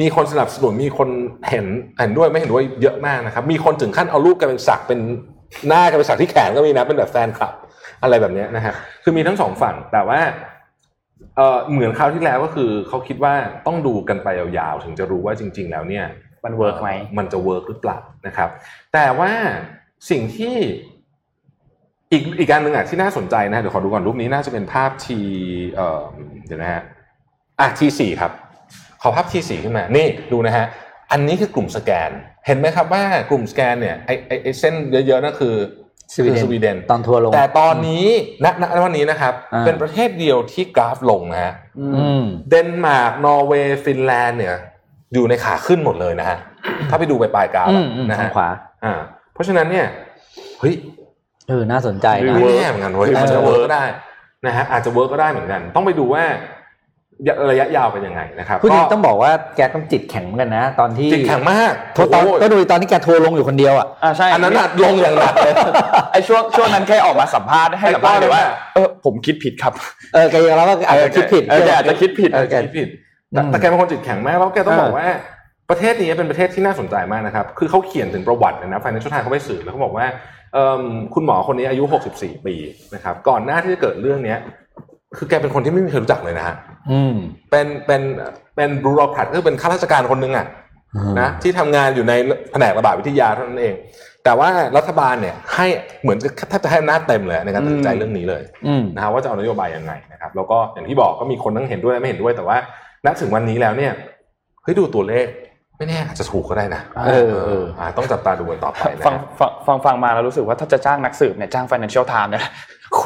[0.00, 1.08] มีคนสนับสนุนมีคน
[1.50, 1.66] เห็น
[2.00, 5.00] เห็นด้วยไม่เห็นด้วยเยอะมากนะครับ มีคนถึงขั้นเอารูปกันเป็นสักเป็น
[5.68, 7.54] หน้ากันเป็นสักที่แขนก็มีนะเป็นแบบแฟนคลับ
[8.02, 10.20] อะไรแบบเนี้ยนะฮะคือมีทั้งสองฝั่งแต่ว่า
[11.36, 13.34] เออเหมือนคราวที่แล้วก็คือเขาคิดว่า
[13.66, 16.04] ต้องดูกันไปยาวๆถึงจะรู้ว่าจริง ๆ แล้วเนี่ย
[16.44, 18.48] มัน work ไหมมันจะ work หรือเปล่านะครับ
[18.92, 19.32] แต่ว่า
[20.10, 20.54] สิ่งที่
[22.12, 25.18] อีกอีกการหนึ่งอะที่น่าสนใจนะเดี๋ยวขอดูก่อนรูปนี้น่าจะเป็นภาพที
[25.74, 26.02] เอ่อ
[26.46, 26.82] เดี๋ยวนะฮะ
[27.60, 28.32] อะทีสี่ครับ
[29.02, 30.66] ขอภาพทีสี่ขึ้นมา นี่ดูนะฮะ
[31.12, 32.10] อันนี้คือกลุ่มสแกน
[32.46, 34.74] เห็นไหมครับว่ากลุ่มสแกนเนี่ยไอไอไอเส้น
[35.06, 35.54] เยอะๆนั่นคือ
[36.14, 38.06] สวีเดนคือสวีเดนตอนทัวร์ลง แต่ตอนนี้
[38.44, 44.54] ณณวันนี้นะครับอ่าเป็นประเทศเดียวที่กราฟลงนะฮะอืมเดนมาร์กนอร์เวย์ฟินแลนด์เนี่ย
[45.14, 46.38] อยู่ในขาขึ้นหมดเลยนะฮะ
[46.90, 48.48] ถ้าไปดูไปปลายกราฟอืมอะอืมนะฮะทาฮะงขวา
[48.84, 48.94] อ่า
[49.34, 49.86] เพราะฉะนั้นเนี่ย
[50.60, 50.74] เฮ้ย
[51.48, 53.84] เออน่าสนใจหรือนะไม่แน่เหมือนกันเว้ยเออมันจะ work ก็ได้
[54.46, 56.24] นะฮะอาจจะ work ก็ได้เหมือนกัน ต้องไปดูว่า
[57.50, 65.54] ระยะยาวเป็นยังไงนะครับผู้จริงก็ต้องบอกว่าแกต้องจิตแข็งเหมือนกันนะ ตอนที่จิตแข็งมากโทรตอนโอ้โหก็ดูตอนที่แกทัวร์ลงอยู่คนเดียวอะอ่าใช่อันนั้นน่ะลงอย่างหนักเลย
[66.12, 68.42] ไอ้ช่วงช่วงนั้นแค่ออกมาสัมภาษณ์ให้สัมภาษณ์เลยว่า
[68.74, 69.72] เออผมคิดผิดครับ
[70.14, 72.88] เออแกยอมรับว่าอาจจะคิดผิดเออแกอาจจะคิดผิดเออแกคิดผิด
[73.32, 75.08] แต่อืมแต่แกเป็นคนจิตแข็งมากแล้วแกต้องเออบอกว่า
[75.70, 80.06] ประเทศนี้เป็นประเทศที่น่าสนใจมากนะครับ คือเขาเขียนถึงประวัติเลยนะ Financial Times เขาไปสืบแล้วเขาบอกว่า
[80.52, 80.82] เอิ่ม
[81.14, 82.54] คุณหมอคนนี้อายุ 64 ปี
[82.94, 84.38] นะครับ ก่อนหน้าที่จะเกิดเรื่องเนี้ย
[85.16, 86.56] คือแกเป็นคนที่ไม่มีใครรู้จักเลยนะฮะ
[86.90, 87.14] อืม
[87.50, 88.02] เป็นเป็น
[88.56, 90.46] เป็นบูโรแครตก็คือเป็นข้าราชการคนหนึ่งอะ
[91.20, 92.12] นะที่ทำงานอยู่ใน
[92.52, 93.74] แผนกระบาดวิทยาเท่านั้นเอง
[94.24, 95.66] แต่ว่ารัฐบาลเนี่ยให้
[96.02, 102.56] เหมือนกับแทบจะให้อำนาจเต็มเลยในการตัดสินใจอืมเรื่องนี้เลยอืมนะฮะว่าจะเอานโยบายยังไงนะครับแล้วก็อย่างที่บอกก็มีคนทั้งเห็นด้วยและไม่เห็นด้วย แต่ว่า
[103.06, 103.92] ณถึงวันนี้แล้วเนี่ย
[104.62, 105.26] เฮ้ยดูตัวเลข
[105.80, 112.44] ไม่แน่อาจจะถูกก็ได้นะเออเอออ่าต้องจับตาดูกันต่อไปนะฟังฟังฟังฟังมาแล้วรู้สึกว่าถ้าจะจ้างนักสืบเนี่ยจ้าง Financial Times เนี่ย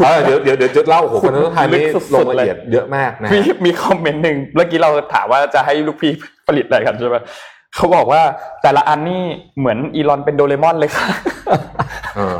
[0.04, 6.12] เออเดี๋ยวเดี๋ยวเดี๋ยวจะเล่าโอ้โหคนนั้นไทยลึนี่กสุดๆลงละเอียดเยอะมากนะมีฮะมีคอมเมนต์หนึ่งเมื่อกี้เราถามว่าจะให้ลูกพี่
[6.46, 7.16] ผลิตอะไรกันใช่ไหม
[7.74, 8.22] เขาบอกว่า
[8.62, 9.22] แต่ละอันนี่
[9.58, 11.06] เหมือนอีลอนเป็นโดเรมอนเลยค่ะ
[12.16, 12.38] เออ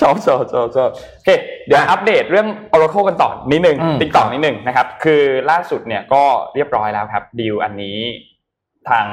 [0.00, 1.28] ชอบชอบชอบชอบโอเค
[1.66, 6.22] เดี๋ยวอัปเดตเรื่อง Oracle กันต่อนิดนึงอืมติ๊กต่อนิดนึงนะครับ คือล่าสุดเนี่ยก็
[6.54, 7.98] เรียบร้อยแล้วครับดีลอันนี้
[8.88, 9.06] ทาง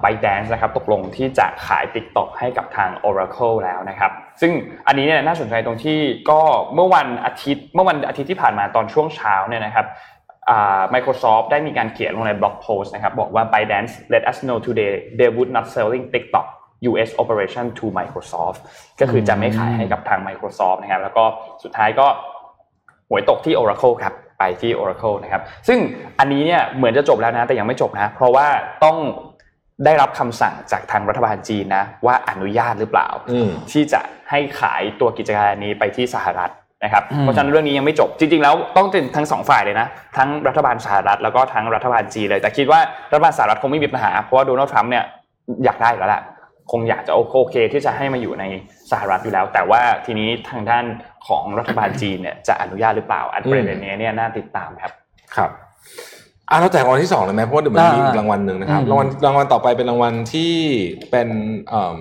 [0.00, 4.10] ไบแดนซ์นะครับตกลงที่จะขาย TikTok ให้กับทาง Oracle แล้วนะครับ
[4.40, 4.52] ซึ่ง
[4.86, 5.98] อันนี้เนี่ยน่าสนใจตรงที่
[6.30, 6.40] ก็
[6.74, 9.86] เมื่อวันอาทิตย์ เมื่อวันอาทิตย์ที่ผ่านมาตอนช่วงเช้าเนี่ยนะครับ
[10.94, 16.46] Microsoft ได้มีการเขียนลงในบล็อกโพสต์นะครับบอกว่า ByteDance let us know today they would not selling TikTok
[16.90, 18.60] US operation to Microsoft
[19.00, 21.24] ก็คือจะไม่ขายให้กับทาง Microsoft นะครับ แล้วก็
[21.62, 22.06] สุดท้ายก็
[23.08, 25.78] หวยตกที่ Oracle ครับไปที่ Oracle นะครับ ซึ่ง
[26.18, 28.46] อันนี้เนี่ยเหมือนจะจบแล้วนะ แต่ยังไม่จบนะ เพราะว่า
[28.84, 28.96] ต้อง
[29.84, 34.00] ได้รับคำสั่งจากทางรัฐบาลจีนนะว่าอนุญาตหรือเปล่าอืมที่จะ
[34.30, 36.52] ให้ขายตัวกิจการนี้ไปที่สหรัฐ
[36.84, 45.04] นะครับอืมเพราะฉะนั้นเรื่องนี้ยังไม่จบจริง ๆ แล้วต้องเป็นทั้งสองฝ่ายเลยนะ ทั้งรัฐบาลสหรัฐแล้วก็ทั้งรัฐบาลจีนเลยแต่คิดว่ารัฐบาลสหรัฐคงไม่มีปัญหาเพราะว่าโดนัลด์ทรัมป์เนี่ย
[45.64, 46.22] อยากได้อยู่แล้วแหละ
[46.72, 48.44] คงอยากจะโอเคที่จะให้มาอยู่ใน
[48.90, 50.84] สหรัฐอยู่แล้ว แต่ว่าทีนี้ทางด้าน
[51.28, 54.92] ของรัฐบาลจีนเนี่ยจะอนุญาตหรือเปล่าอันประเด็นนี้เนี่ยน่าติดตามครับ
[55.36, 55.50] ครับ
[56.50, 60.52] อะเราแจกรางวัลที่สองเลยไหมเพราะว่าเดี๋ยวมันมีอีกรางวัลหนึ่งนะครับอืมรางวัลรางวัลต่อไปเป็นรางวัลที่
[61.10, 61.28] เป็น
[61.68, 61.98] เอ่อ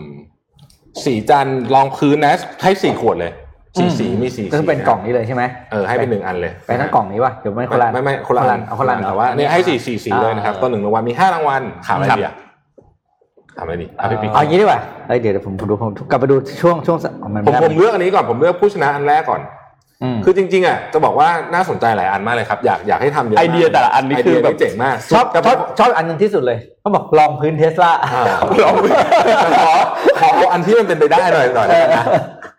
[1.05, 2.33] สีจันทร์รองพื้นนะ
[2.63, 3.33] ให้สี่ขวดเลย
[3.79, 12.33] สีสีมีสีก็คือเป็นสีะกล่องนี้เลยใช่ไหมเออให้เป็นหนึ่งอันเลยไปทั้งกล่องนี้ป่ะเดี๋ยวไม่คนละไม่ไม่คนละอันเอาคนละอันแต่ว่าเนี่ยให้สี่สี่สีเลยนะครับอ่าตัวหนึ่งรางวัลมีห้ารางวัลถามอะไรครับดีอะ
[13.57, 19.45] ถามอะไรดีอะพี่ปิ๊กเอาอย่างนี้ดีกว่าเอ้ยเดี๋ยวเดี๋ยวผมผมดูผมกลับไปดูช่วงช่วงอ๋อมันผมไได้ผมเลือกอันนี้ก่อนผมเลือกผู้ชนะอันแรกก่อนม
[20.25, 28.11] คือจริงๆอะจะบอกว่าน่าสนใจหลายอันมากเลยครับ อยากอยากให้ทำเยอะมากไอเดียแต่ละอันนี่ไอคืเดีอยแบบนี่เจ๋งมากชอบแต่ชอบชอบอันหนึงที่สุดเลยเขาบอกลองพื้นเทสลาอ่า
[28.63, 28.73] ลอง
[29.63, 29.73] ขอ
[30.19, 32.05] ขอเอาอันที่มันเป็นไปได้หน่อยหน่อยแล้วกันนะ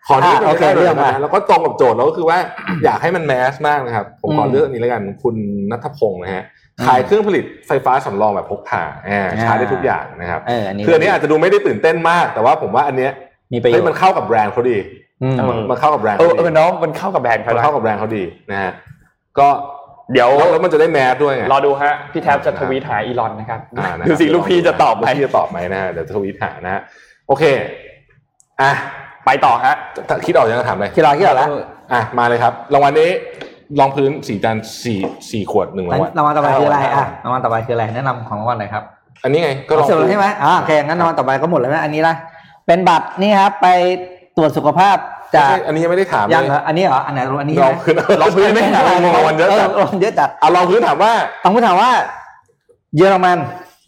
[0.07, 2.37] ขอที่มันเป็นไปได้หน่อยแล้วกันนะแล้วก็ตรงกับโจทย์แล้วก็คือว่า
[2.83, 5.35] อยากให้มันแมสมากนะครับ ผมขอเลือกอันนี้แล้วกันคุณ
[5.71, 6.43] นัทพงศ์นะฮะ
[6.85, 13.11] ขายเครื่องผลิตไฟฟ้าสำรองแบบพกพาอ่าใช้ได้ทุกอย่างนะครับเอออันนี้คืออันนี้อาจจะดูไม่ได้ตื่นเต้นมาก แต่ว่าผมว่าอันเนี้ย
[13.53, 14.87] มีประโยเฮ้ยชน์มันเข้ากับแบรนด์เขาดีอื
[15.31, 18.71] มเออมันเข้ากับแบรนด์เอเขาอเอดีอเน้องมันเข้ากับแบรนด์เขามันนะเข้ากับแบรนด์เขาดีนะฮะ
[19.39, 19.47] ก็
[20.13, 26.81] เดี๋ยวแล้วแล้วมันจะได้แมสด้วยไงรอดูฮะพี่แท็บจะทวีตหาอีลอนนะครับอ่านะดูสิลูกพี่จะตอบไหมลูกพี่จะตอบไหมนะฮะเดี๋ยวทวีตหานะฮะ
[27.27, 27.43] โอเค
[28.61, 28.71] อะ
[29.25, 29.73] ไปต่อฮะ
[30.09, 31.49] ถ้าคิดออกยังจะถามเลยคิดรอคิดรอแล้ว
[31.93, 33.09] อะมาเลยครับรางวัลนี้
[33.79, 34.99] รองพื้นสีจานสี่
[35.31, 38.83] สี่ขวดหนึ่งรางวัลรางวัลต่อไปคืออะไรอะรางวัลต่อไปคืออะไรแนะนำของรางวัลหน่อยครับ
[39.23, 42.13] อันนี้ไงก็รองเสร็จพื้แล้วนใช่ไหมอ่าโอเคงั้นรางวัลต่อไปก็หมดแล้วนะอันนี้ละ
[42.67, 43.67] เป็นบัตรนี่ครับไป
[44.37, 44.97] ตรวจสุขภาพ
[45.31, 48.83] ไม่จากใช่อันนี้ยังไม่ได้ถามยังเลเหรออันนี้เหรออันไหนอันนี้รองพื้นรองพื้นไม่ถาม
[49.15, 51.11] รางวัลเยอะจัดรางวัลเยอะจัดเอารองพื้นถามว่า
[51.43, 51.91] ต้องถามว่า
[52.95, 53.37] เยอรมัน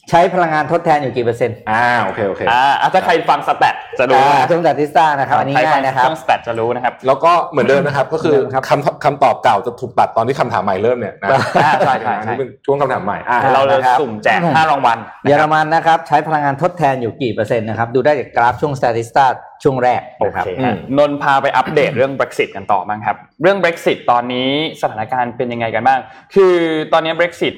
[0.09, 14.97] ใช้พลังงานทดแทนอยู่กี่เปอร์เซ็นต์อ่าโอเคโอเคอ่าอะถ้าใครฟังสแตทจะรู้อ่านะเครื่องจัดทิสต้านะครับอันนี้ใครฟัง่ายนะครับเครื่องสแตทจะรู้นะครับ แล้วก็เหมือนเดิมนะครับ ก็คือเหมือนเดิมครับคำคำตอบเก่าจะถูกตัดตอนที่คำถามใหม่เริ่มเนี่ยนะอ่าใช่ใช่ใช่อันนี้เป็นช่วงคำถามใหม่อ่าเราเลยนะครับสุ่มแจกห้ารางวัล
[15.27, 19.25] เยอรมันนะครับใช้พลังงานทดแทนอยู่กี่เปอร์เซ็นต์นะครับดูได้จากกราฟช่วงส t ติสต้า
[19.63, 24.49] ช่วงแรกโอนะครับเคอืมนนท์พาไปอัปเดตเรื่อง Brexit กันต่อบ้างครับ เรื่อง Brexit ตอนนี้
[24.81, 25.99] สถานการณ์เป็นยังไงกันบ้าง
[26.35, 26.55] คือ
[26.93, 27.55] ตอนนี้ Brexit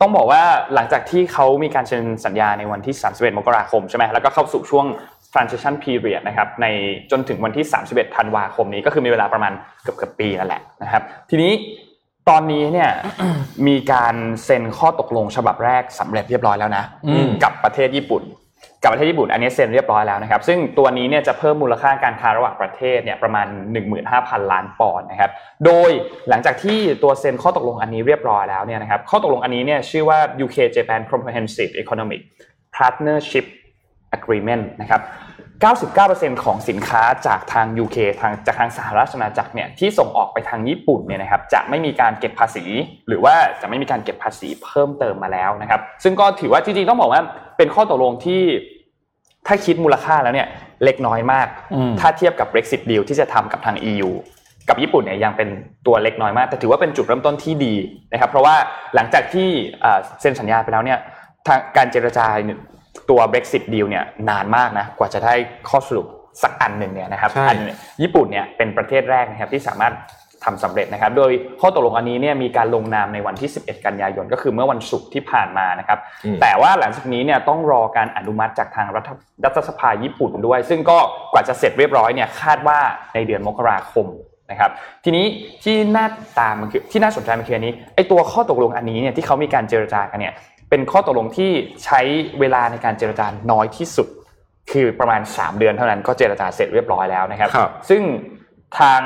[0.00, 0.42] ต้องบอกว่า
[0.74, 4.86] หลังจากที่เขามีการเซ็นสัญญาในวันที่ 31 มกราคมใช่ไหมแล้วก็เข้าสู่ช่วง
[5.32, 6.66] transition period นะครับใน
[7.10, 11.52] จนถึงวันที่ 31 ธันวาคมนี้ก็คือมีเวลาประมาณเกือบเกือบปีนั่นแหละนะครับ ทีนี้
[12.28, 12.90] ตอนนี้เนี่ย
[13.66, 18.22] มีการเซ็นข้อตกลงฉบับแรกสำเร็จเรียบร้อยแล้วนะอืมกับประเทศญี่ปุ่น
[18.82, 23.46] กับประเทศญี่ปุ่นอันนี้เซ็นเรียบร้อยแล้วนะครับซึ่งตัวนี้เนี่ยจะเพิ่มมูลค่าการค้าระหว่างประเทศเนี่ยประมาณ
[24.00, 25.30] 15,000 ล้านปอนด์นะครับ
[25.64, 25.90] โดย
[26.28, 32.20] หลังจากที่ตัวเซ็นข้อตกลงอันนี้เรียบร้อยแล้วเนี่ยนะครับข้อตกลงอันนี้เนี่ยชื่อว่า UK Japan Comprehensive Economic
[32.76, 33.46] Partnership
[34.16, 35.00] Agreement นะครับ
[35.62, 42.64] 99%ของสินค้าจากทาง UK ทางจากทางสหราชอาณาจักรเนี่ยที่ส่งออกไปทางญี่ปุ่นเนี่ยนะครับจะไม่มีการเก็บภาษี
[43.08, 47.22] หรือว่าจะไม่มีการเก็บภาษีเพิ่มเติมมาแล้วนะครับซึ่งก็ถือว่าจริงๆต้องบอกว่า
[47.58, 48.42] เป็นข้อตกลงที่
[49.46, 50.48] ถ้าคิดมูลค่าแล้วเนี่ย
[50.84, 54.10] เล็กน้อยมากอืมถ้าเทียบกับ Brexit deal ที่จะทำกับทาง EU
[54.68, 55.48] กับญี่ปุ่นเนี่ยยังเป็น
[55.86, 57.74] ตัวเล็กน้อยมาก แต่ถือว่าเป็นจุดเริ่มต้นที่ดี
[58.12, 58.56] นะครับเพราะว่า
[58.94, 59.48] หลังจากที่
[59.80, 60.98] เอ่อเซ็นสัญญาไปแล้วเนี่ย
[61.46, 62.58] ทางการเจรจาเนี่ย
[63.10, 65.34] ตัว Brexit deal เนี่ยนานมากนะกว่าจะได้
[65.68, 66.06] ข้อสรุป
[66.42, 69.94] สักอันหนึ่งเนี่ยนะครับใช่อันเนี่ยญี่ปุ่นเนี่ยเป็นประเทศแรกนะครับที่สามารถ
[70.44, 79.10] ทำสำเร็จนะครับ โดยข้อตกลงอันนี้เนี่ยมีการลงนามในวันที่ 11 กันยายนก็คือเมื่อวันศุกร์ที่ผ่านมานะครับอืมแต่ว่าหลังจากนี้เนี่ยต้องรอการอนุมัติจากทางรัฐ
[79.44, 80.98] รัฐสภาญี่ปุ่นด้วย ซึ่งก็
[81.32, 82.78] กว่าจะเสร็จเรียบร้อยเนี่ยคาดว่า
[83.14, 84.06] ในเดือนมกราคม
[84.50, 84.72] นะครับ
[85.04, 85.26] ทีนี้
[85.62, 86.06] ที่น่า
[86.38, 90.34] ตามมันคือที่น่าสนใจมันคืออันนี้ไอตัวข้อตกลงอันนี้เนี่ยที่เขามีการเจรจากันเนี่ย
[90.70, 91.50] เป็นข้อตกลงที่
[91.84, 92.00] ใช้
[92.40, 94.08] เวลาในการเจรจาน้อยที่สุด
[94.72, 98.02] คือประมาณ 3 เดือนเท่านั้นก็เจรจาเสร็จเรียบร้อยแล้วนะครับครับซึ่ง
[98.80, 99.02] ทาง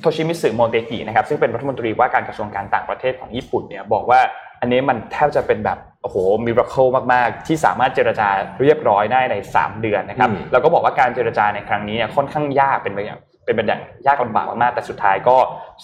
[0.00, 4.20] โทชิมิสึโมเตกินะครับซึ่งเป็นรัฐมนตรีว่าการกระทรวงการต่างประเทศของญี่ปุ่นเนี่ยบอกว่า
[4.60, 8.28] อันนี้มันแทบจะเป็นแบบโอ้โหมิราเคิลมากๆ ที่สามารถเจรจา
[8.60, 15.36] เรียบร้อยได้ใน 3 เดือนนะครับอืมแล้วก็บอกว่าการเจรจาในครั้งนี้เนี่ยค่อนข้างยากเป็นไปอย่างเป็นไปอย่างยากลำบากมากๆแต่สุดท้ายก็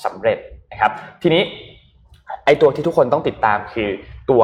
[0.05, 0.39] สำเร็จ
[0.73, 1.43] นะครับ ทีนี้
[2.45, 3.89] ไอตัวที่ทุกคนต้องติดตามคือ
[4.31, 4.43] ตัว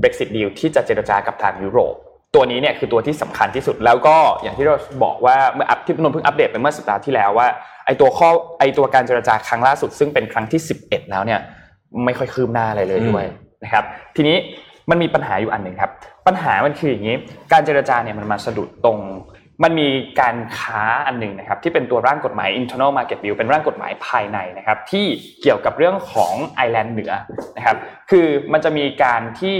[0.00, 1.94] Brexit deal ที่จะเจรจากับทางยุโรป
[2.34, 7.48] ตัวนี้เนี่ยคือตัวที่สำคัญที่สุดแล้วก็อย่างที่เราบอกว่าเมื่ออัปที่นนท์เพิ่งอัปเดตไปเมื่อสัปดาห์ที่แล้วว่า
[7.86, 8.28] ไอตัวข้อ
[8.58, 11.40] ไอตัวการเจรจาครั้งล่าสุด ซึ่งเป็นครั้งที่ 11 แล้วเนี่ย
[12.04, 13.24] ไม่ค่อยคืบหน้าอะไรเลยด้วย
[13.64, 13.84] นะครับ
[14.16, 14.36] ทีนี้
[14.90, 15.90] มันมีปัญหาอยู่อันหนึ่งครับ
[16.26, 17.16] ปัญหามันคืออย่างนี้
[17.52, 18.98] การเจรจาเนี่ยมันมาสะดุดตรง
[19.62, 19.88] มันมี
[20.20, 25.06] การค้าอันหนึ่งนะครับที่เป็นตัวร่างกฎหมาย internal market bill เป็นร่างกฎหมายภายในนะครับที่
[25.42, 27.12] เกี่ยวกับเรื่องของไอร์แลนด์เหนือ
[27.56, 27.76] นะครับ
[28.10, 29.56] คือมันจะมีการที่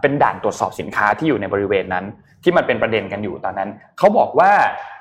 [0.00, 2.04] เป็นด่านตรวจสอบสินค้าที่อยู่ในบริเวณนั้น
[2.44, 4.52] ที่มันเป็นประเด็นกันอยู่ตอนนั้นเขาบอกว่า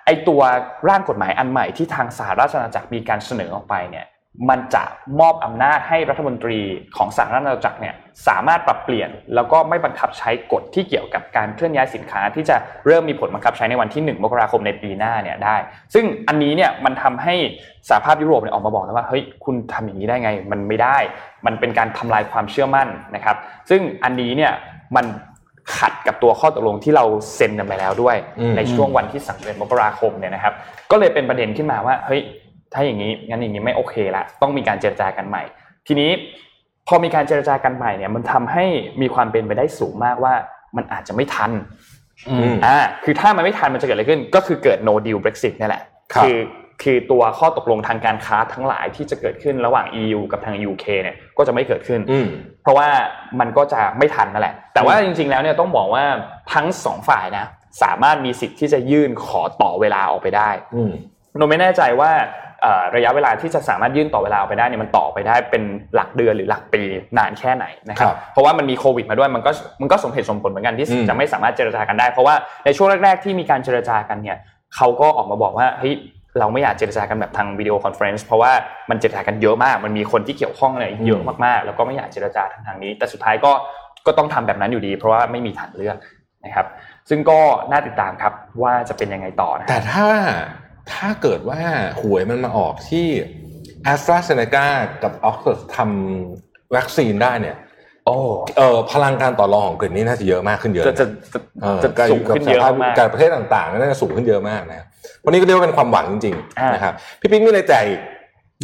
[0.05, 0.41] ไอตัว
[0.89, 4.05] ร่างกฎหมายอันใหม่ที่ทางสหราชอาณาจักรมีการเสนอออกไปเนี่ย
[4.49, 4.83] มันจะ
[5.19, 6.59] มอบอำนาจให้รัฐมนตรี
[6.97, 7.95] ของสหราชอาณาจักรเนี่ย
[8.27, 15.55] สามารถปรับเปลี่ยน แล้วก็ไม่บังคับใช้กฎที่เกี่ยวกับการเคลื่อนย้ายสินค้าที่จะเริ่มมีผลบังคับใช้ในวันที่ 1 มกราคมในปีหน้าเนี่ยได้
[15.93, 17.35] ซึ่งอันนี้เนี่ยมันทำให้
[17.89, 20.97] สหภาพยุโรปเนี่ยออกมาบอกแล้วว่าเฮ้ยคุณทำอย่างนี้ได้ไง มันไม่ได้
[21.45, 23.35] มันเป็นการทำลายความเชื่อมั่นนะครับ
[23.69, 24.51] ซึ่งอันนี้เนี่ย
[24.95, 25.05] มัน
[25.77, 28.15] ขัดกับตัวข้อตกลงที่เราเซ็นกันไปแล้วด้วย
[28.57, 30.53] ในช่วงวันที่31มกราคมเนี่ยนะครับ
[30.91, 32.21] ก็เลยเป็นประเด็นขึ้นมาว่าเฮ้ย
[32.73, 35.43] ถ้าอย่างนี้งั้นอย่างนี้ไม่โอเคละต้องมีการเจรจากันใหม่
[35.87, 36.11] ทีนี้
[36.87, 38.65] พอมีการเจรจากันใหม่เนี่ยมันทำให้
[39.01, 40.33] มีความเป็นไปได้สูงมากว่า
[40.77, 41.51] มันอาจจะไม่ทัน
[42.29, 46.29] อืมอ่าคือถ้ามันไม่ทันมันจะเกิดอะไรขึ้น ก็คือเกิด no deal Brexit นี่แหละครับอ
[46.83, 52.27] คือตัวข้อตกลงทางการค้าทั้งหลายที่จะเกิดขึ้นระหว่าง EU กับทาง UK เนี่ยก็จะไม่เกิดขึ้นอืม
[52.63, 52.87] เพราะว่า
[53.39, 56.03] มันก็จะไม่ทันนั่นแหละ แต่ว่าจริงๆแล้วเนี่ยต้องบอกว่า
[56.53, 57.45] ทั้งสองฝ่ายนะ
[57.83, 60.91] สามารถมีสิทธิ์ที่จะยื่นขอต่อเวลาออกไปได้อืม
[61.37, 62.46] โนไม่แน่ใจว่าเอ่อ
[62.95, 65.63] ระยะเวลาที่จะสามารถยื่นต่อเวลาออกไปได้เนี่ยมันต่อไปได้เป็น
[65.95, 66.81] หลักเดือนหรือหลักปี
[67.17, 69.51] นานแค่ไหนนะครับครับเพราะว่ามันมีโควิดมาด้วยมันก็
[69.81, 74.37] มันก็สมเหตุสมผลเหมือนกันที่อืมจะไม่สามารถเจรจากันได้ เพราะว่าในช่วงแรก ๆ ที่มีการเจรจากันเนี่ย
[74.75, 75.95] เขาก็ออกมาบอกว่าเฮ้ย
[76.39, 78.51] เราไม่อยากเจรจากันแบบทาง video conference เพราะว่า
[78.89, 83.51] มันเจรจากันเยอะมาก มันมีคนที่เกี่ยวข้องเนี่ยเยอะมากๆ แล้วก็ไม่อยากเจรจาทางทางนี้ แต่สุดท้ายก็
[84.05, 85.97] ก็ต้องทำแบบนั้นอยู่ดี เพราะว่าไม่มีทางเลือก
[86.45, 86.67] นะครับ
[87.09, 87.39] ซึ่งก็
[87.71, 90.07] น่าติดตามครับว่าจะเป็นยังไงต่อนะแต่ถ้า
[90.93, 91.61] ถ้าเกิดว่า
[92.01, 93.07] หวยมันมาออกที่
[93.83, 94.67] แอสตราเซเนกา
[95.03, 97.55] กับออกซฟอร์ดทำวัคซีนได้เนี่ย
[98.05, 98.17] โอ้
[98.57, 104.85] เออพลังการต่อรองของอังกฤษนี่น่าจะเยอะมากขึ้นเยอะจะจะจะเออจะสูงขึ้นเยอะมากกับประเทศต่างๆน่าจะสูงขึ้นเยอะมากนะ
[105.25, 108.01] วันนี้ก็เรียกว่าเป็นความหวังจริงอ่าๆนะครับพี่ปิ๊กมีอะไรแจกอีก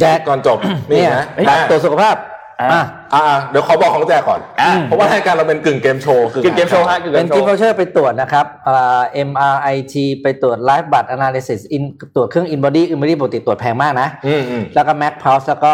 [0.00, 0.58] แจกก่อนจบ
[0.90, 2.16] นี่เนี่ยนะบัตรตรวจสุขภาพ
[2.60, 2.82] อะอะ
[3.14, 11.82] อ่าเดี๋ยวขอบอกของแจกก่อนอะเพราะว่ารายการเราเป็นกึ่งเกมโชว์กึ่งเกมโชว์ฮะกึ่งเกเป็นมโชกิฟต์ว์วอเชอร์ไปตรวจนะครับอ่า MRIT ไปตรวจ Live บัตร Analysis in
[12.14, 15.72] ตรวจเครื่อง InBody InBody ปกติตรวจแพงมากนะอืมอืมแล้วก็ Mac Pulse แล้วก็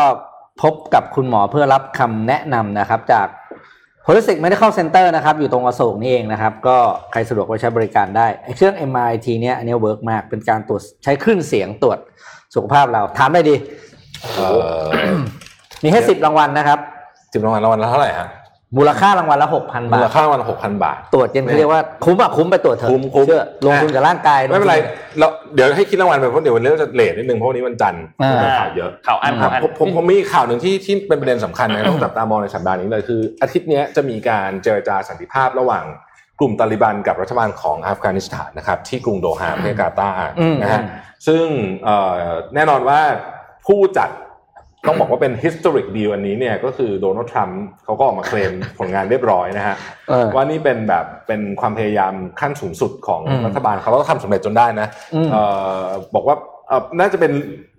[0.63, 3.27] พบกับคุณหมอเพื่อรับคำแนะนำนะครับ จาก
[4.07, 6.77] Holistic Medical Center นะครับ อยู่ตรงอโศกนี่เองนะครับ ก็
[7.13, 11.99] ใครสะดวกไปใช้บริการได้ไอ้เครื่อง MRIT เนี่ยอันนี้เวิร์กมากเป็นการตรวจใช้คลื่นเสียงตรวจ
[12.55, 13.55] สุขภาพเราถามได้ดี
[14.37, 14.49] เอ่
[14.83, 14.87] อ
[15.85, 16.79] มีให้สิบรางวัลนะครับ
[17.33, 18.29] สิบรางวัลรางวัลละเท่าไหร่ฮะ
[18.77, 24.77] มูลค่ารางวัลละหกพันมูบาลทค่ารางวัลหกพันบาท ตรวจจนเขาเรียกว่าคุ้มอะคุ้มไปตรวจเถอะคุ้มคุ้มเชื่อลงทุนกับร่างกายไม่เป็นไร
[25.19, 35.85] เราเดี๋ยวให้คิดรางวัลไปเพราะเดี๋ยววันนี้เราจะเลทนิดนึงเพราะวันนี้วันจันทร์อ่ามีข่าวเยอะข่าวอันครัข่าบวอันผมผมผมมีข่าวหนึ่งที่ที่เป็นประเด็นสำคัญนะต้องจับตามองในสัปดาห์นี้เลยคือ อาทิตย์เนี้ยจะมีการเจรจาสันติภาพระหว่าง
[36.39, 40.83] กลุ่มตาลิบันกับรัฐบาลของอัฟกานิสถานนะครับที่กรุงโดฮาประเทศกาตาร์อืมนะฮะ
[41.27, 41.45] ซึ่ง
[41.85, 42.13] เอ่อ
[42.55, 43.01] แน่นอนว่า
[43.67, 44.11] ผู้จัด
[44.87, 49.77] ต้องบอกว่าเป็น historic deal อันนี้เนี่ยก็คือโดนัลด์ทรัมป์เขาก็ออกมาเคลมผลงานเรียบร้อยนะฮะ
[50.09, 55.43] เออว่านี่เป็นแบบเป็นความพยายามขั้นสูงสุดของอืมรัฐบาลเขาแล้วก็ทำสำเร็จจนได้นะอืมเอ่
[55.81, 56.37] อบอกว่า
[56.69, 57.33] เอ่อน่าจะเป็น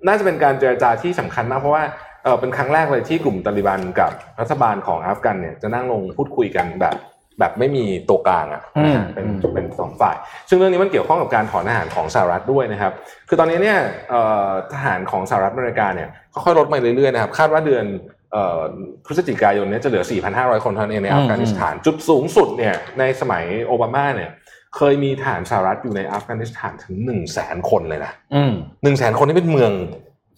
[0.08, 1.84] น่าจะเป็นการเจรจาที่สำคัญมากเพราะว่า
[2.24, 6.96] เอ่อเป็นครั้งแรกเลยที่กลุ่มตาลิบันกับรัฐบาลของอัฟกันเนี่ยจะนั่งลงพูดคุยกันแบบ
[7.42, 10.16] แบบไม่มีตัวกลางอะอืมเป็นเป็นสองฝ่าย
[10.50, 12.94] ซึ่งเรื่องนี้มันเกี่ยวข้องกับการถอนทหารของสหรัฐด้วยนะครับ
[13.30, 13.78] คือตอนนี้เนี่ย
[14.10, 17.86] เอ่อทหารของสหรัฐอเมริกาเนี่ยค่อยๆลดมาเรื่อยๆนะครับคาดว่าเดือน
[18.32, 18.60] เอ่อ
[19.06, 24.32] พฤศจิกายนเนี้จะเหลือ 4,500 คนเท่านั้นเองในอัฟกานิสถาน จุดสูงสุดเนี่ยในสมัยโอบามาเนี่ย
[24.78, 29.72] เคยมีทหารสหรัฐอยู่ในอัฟกานิสถานถึง1 0 0 0 0แสนคนเลยนะอืม1 0 0 0 0แสนคนนี่เป็นเมือง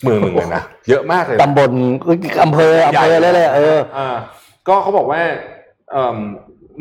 [0.04, 1.72] เมืองหนึ่งเลยนะเยอะมากเลยนะตำบล
[2.44, 4.16] อำเภออำเภอเลยเลยเอออ่า
[4.68, 5.22] ก็เขาบอกว่า
[5.92, 6.18] เอิ่ม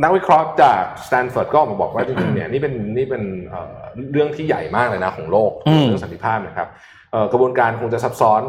[0.03, 3.83] นักวิเคราะห์จากสแตนฟอร์ดก็ออกมาบอกว่าจริงๆเนี่ยนี่เป็นนี่เป็นเอ่อ
[4.13, 6.69] เรื่องที่ใหญ่มากเลยนะของโลกอืมเรื่องสันติภาพนะครับ
[7.13, 8.43] เอ่อกระบวนการคงจะซับซ้อน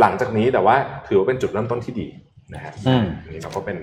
[0.00, 0.76] หลังจากนี้แต่ว่า
[1.08, 2.06] ถือว่าเป็นจุดเริ่มต้นที่ดี
[2.54, 3.76] นะฮะอืมอันนี้เราก็เป็น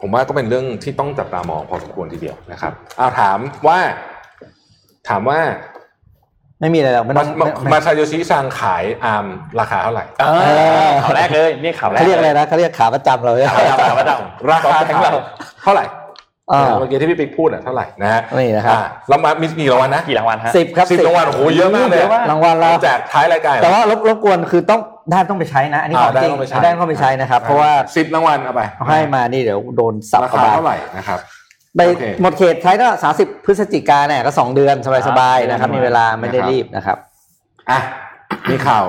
[0.00, 3.78] ผมว่าก็เป็นเรื่องที่ต้องจับตามองพอสมควรทีเดียวนะครับเอาถามว่า
[5.08, 5.38] ถามว่า
[6.62, 9.24] ไม่มีอะไรหรอกไม่มาต้องมาไม่มาซาโยชิซังขายอาร์ม
[9.60, 10.24] ราคาเท่าไหร่เอ
[10.86, 15.12] อข่าวแรกเลยนี่ข่าวแรกเขาเรียกอะไรนะเขาเรียกขาประจำเราเนี่ยข่าวข่าวประจำราคาแบงค์เรา
[15.64, 15.84] เท่าไหร่
[16.52, 31.18] อ่าเมื่อกี้ที่พี่ปิ๊กพูดอะเท่าไหร่นะฮะนี่นะครับอ่าเรามามีกี่รางวัลนะกี่รางวัลฮะสิบครับสิบรางวัลโอ้โหเยอะมากเลยเยอะมากรางวัลเราแจกท้ายรายการแต่ว่ารบรบกวนคือต้องได้ต้องไปใช้นะอันนี้ของอ่าได้จริงต้องไปใช้ได้ต้องไปใช้นะครับเพราะว่าสิบรางวัลเอาไปเขาให้มานี่เดี๋ยวโดนสับราเข้าคามาเท่าไหร่นะครับ
[31.76, 34.76] ไปโอเคหมดเขตใช้ก็สาสิบพฤศจิกาเนี่ยก็สองเดือน
[35.08, 36.98] สบายๆนะครับ มีเวลาไม่ได้รีบนะครับ
[37.70, 37.78] อะ
[38.50, 38.84] มีข่าว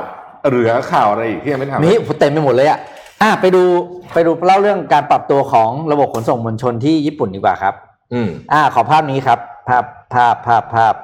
[0.47, 2.79] เหลือข่าวอะไรอีกที่ยังไม่ทำมีเต็มไปหมดเลยอะ
[3.21, 3.63] อะไปดู
[4.13, 7.73] ไปดูเล่าเรื่องการปรับตัวของระบบขนส่งมวลชนที่ญี่ปุ่นดีกว่าครับ
[8.13, 10.95] อืมอ่าขอภาพนี้ครับ ภาพภาพภาพภาพ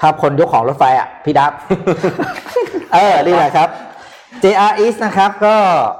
[0.00, 1.52] ภาพคนยกของรถไฟอะ พี่ดับ
[2.92, 3.68] เออนี่แหละครับ
[4.42, 5.99] JR East นะครับ ก็เ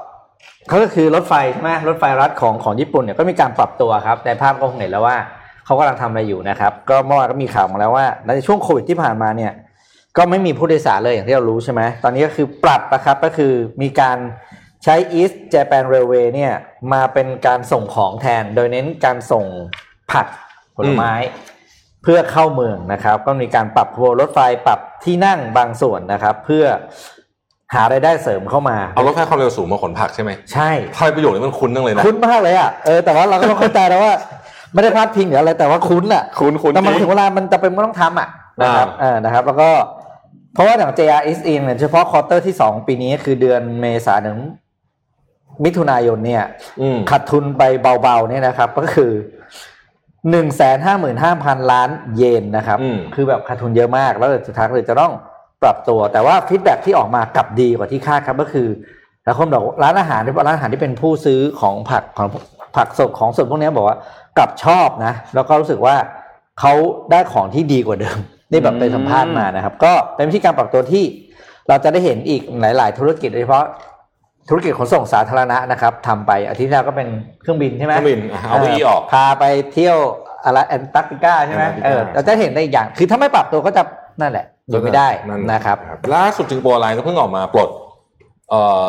[0.83, 5.17] ก็คือรถไฟใช่ไหมรถไฟรัฐของของญี่ปุ่นเนี่ยก็มีการปรับตัวครับในภาพก็คงเห็นแล้วว่า
[5.65, 9.51] เขากำลังทำอะไรอยู่นะครับ ก็เมื่อวานก็มีข่าวมาแล้วว่าในช่วงโควิดที่ผ่านมาเนี่ย
[10.17, 14.17] ก็ไม่มีผู้โดยสารเลยอย่างที่เรารู้ใช่ไหมตอนนี้ก็คือปรับนะครับก็คือมีการ
[14.83, 16.53] ใช้ East Japan Railway เนี่ย
[16.93, 19.45] มาเป็นการส่งของแทน โดยเน้นการส่ง
[20.11, 20.27] ผัก
[20.75, 21.13] ผลไม้
[22.03, 26.65] เพื่อเข้าเมืองนะครับ ก็มีการปรับขบวนรถไฟปรับที่นั่งบางส่วนนะครับ เพื่อ
[27.73, 34.13] หารายได้เสริมเข้ามา เอารถไฟความเร็วสูงมาขนผักใช่ไหมใช่ทอยประโยชน์นี้มันคุ้นจังเลยนะคุ้นมากเลยอะเออแต่ว่าเราก็ต้องเข้าใจแล้วว่า
[34.73, 38.27] ไม่ได้พลาดพิงหรืออะไรแต่ว่าคุ้นอะคุ้นคุ้นแต่มันจริงถึงเวลามันจะเป็นมันต้องทำอะ
[38.61, 39.69] นะครับอ่าเออนะครับ แล้วก็
[40.53, 44.39] เพราะว่าอย่าง JRS เองเนี่ยเฉพาะ quarter ที่สองปีนี้คือเดือนเมษายนถึง
[45.63, 46.43] มิถุนายนเนี่ย
[46.81, 47.63] อืมขาดทุนไป
[48.01, 49.11] เบาๆเนี่ยนะครับ ก็คือ
[50.31, 55.11] หนึ่งแสนห้าหมื่นห้าพันล้านเยนนะครับอืมคือแบบขาดทุนเยอะมาก แล้วสุดท้ายก็เลยจะต้อง
[55.63, 58.67] ปรับตัว แต่ว่า feedback ที่ออกมากลับดีกว่าที่คาดครับก็คือ
[59.23, 62.27] แล้วคนบอกร้านอาหารที่ร้านอาหารที่เป็นผู้ซื้อของผักของ
[62.75, 63.97] ผักสดของสดพวกนี้บอกว่า
[64.37, 65.95] กลับชอบนะ แล้วก็รู้สึกว่า
[66.59, 66.73] เขา
[67.11, 68.17] ได้ของที่ดีกว่าเดิม
[68.51, 71.03] นี่แบบไปสัมภาษณ์มานะครับ ก็เป็นวิธีการปรับตัวที่
[71.67, 73.65] เราจะได้เห็นอีกหลาย ๆ ธุรกิจโดยเฉพาะ
[74.49, 77.07] ธุรกิจขนส่งสาธารณะนะครับทำไปอาทิตย์ที่แล้วก็เป็น
[77.41, 79.43] เครื่องบินใช่ไหมเครื่องบินอะเอาเก้าอี้ออกพาไป
[79.73, 79.97] เที่ยว
[80.43, 83.83] อะไรแอนตาร์กติกาใช่ไหมแอนตาร์กติกาเออเราจะเห็นได้อีกอย่าง คือถ้าไม่ปรับตัวก็จะ
[84.21, 85.09] นั่นแหละ อยู่ไม่ได้
[85.51, 85.77] นะครับ
[86.15, 87.69] ล่าสุด Singapore Airlines ก็เพิ่งออกมาปลด
[88.49, 88.85] เอ่อ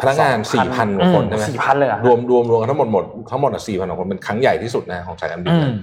[0.00, 5.76] พนักงาน 4,000กว่าคนใช่ไหมสี่พันเลยเหรอรวมรวมรวมกันทั้งหมดหมดทั้งหมดสี่พันกว่าคนเป็นครั้งใหญ่ที่สุดนะของสายการบินอืมนะ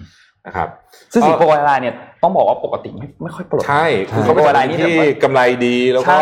[0.45, 0.67] นะครับ
[1.13, 6.21] ซึ่งสิงคโปร์แอร์ไลน์เนี่ยต้องบอกว่าปกติไม่ไม่ค่อยปลดใช่คือใช่เขาเป็นเวลาอะไรนี้ที่แบบว่ากำไรดีแล้วใช่ก็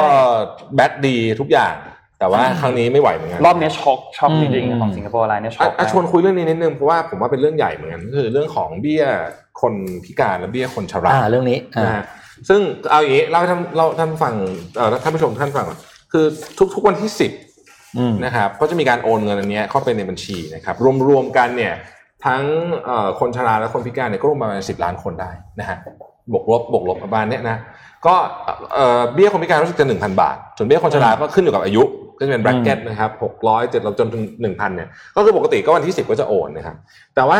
[0.76, 1.74] แบตดีทุกอย่าง
[2.20, 9.06] แต่ว่าครั้งนี้ไม่ไหวเหมือนกันรอบนี้ช็อกช็อกอืมจริงๆของ Singapore Airlines เนี่ยช็อกอะอะชวนคุยเรื่องนี้นิดนึงเพราะว่าผมว่าเป็นเรื่องใหญ่เหมือนกันก็คือเรื่องของเบี้ย
[9.62, 9.74] คน
[10.06, 12.06] พิการและเบี้ยคนชราอ่าเรื่องนี้อ่านะฮะ
[12.50, 12.60] ซึ่ง
[12.90, 14.34] เอาอย่างนี้เราให้ท่านเราท่านฟัง
[14.76, 15.80] เอ่อท่านผู้ชมท่านฟังก่อน
[16.12, 16.26] คือ
[16.58, 17.32] ทุกทุกวันที่สิบ
[17.98, 20.76] อืมนะครับก็จะมีการโอนเงินอันเนี้ยเข้าไปในบัญชีนะครับ
[21.08, 21.74] รวมๆกันเนี่ย
[22.26, 22.42] ทั้ง
[22.86, 25.78] เอ่อคนชราและคนพิการเนี่ยก็รวมประมาณสิบล้านคนได้นะฮะ
[26.32, 27.58] บวกลบบวกลบประมาณเนี้ยนะ
[28.06, 28.16] ก็
[28.74, 31.84] เอ่อเบี้ยคนพิการรู้สึกจะหนึ่งพันบาทส่วนเบี้ยคนชราก็ขึ้นอยู่กับอายุ
[32.18, 36.76] ก็จะเป็นแบร็กเก็ตนะครับหกร้อยเจ็ดจนถึงหนึ่งพันเนี่ยก็คือปกติก็วันที่สิบก็จะโอนนะครับ
[37.16, 37.40] แต่ว่า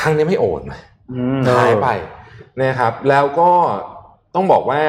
[0.00, 0.62] ครั้งนี้ไม่โอน
[1.12, 1.88] อืมเออหายไป
[2.60, 3.50] นะครับแล้วก็
[4.34, 4.80] ต้องบอกว่า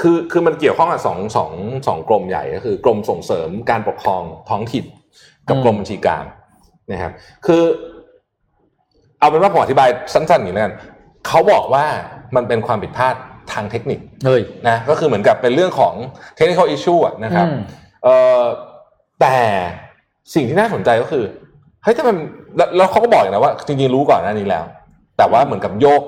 [0.00, 1.52] คือคือมันเกี่ยวข้องกับสองสอง
[1.86, 4.84] สองกรมใหญ่ก็คือกรมส่งเสริมการปกครองท้องถิ่น
[5.48, 6.24] กับกรมบัญชีกลาง
[6.92, 7.12] นะครับ
[7.46, 7.62] คือ
[9.18, 10.74] เอาเป็นว่าผมอธิบายสั้นๆอย่างนี้แล้วกัน
[11.26, 11.84] เขาบอกว่า
[12.36, 13.14] มันเป็นความผิดพลาด
[13.52, 15.94] ทางเทคนิคเฮ้ยนะก็คือเหมือนกับเป็นเรื่องของ
[16.38, 17.58] technical issue อะนะครับอืม
[18.04, 18.42] เอ่อ
[19.20, 19.36] แต่
[20.34, 21.24] สิ่งที่น่าสนใจก็คือ
[21.82, 22.16] เฮ้ยถ้ามัน
[22.56, 24.64] แล้วแล้วเขาก็บอกอย่างนะว่าจริงๆรู้ก่อนหน้านี้แล้ว
[25.16, 26.02] แต่ว่าเหมือนกับโยก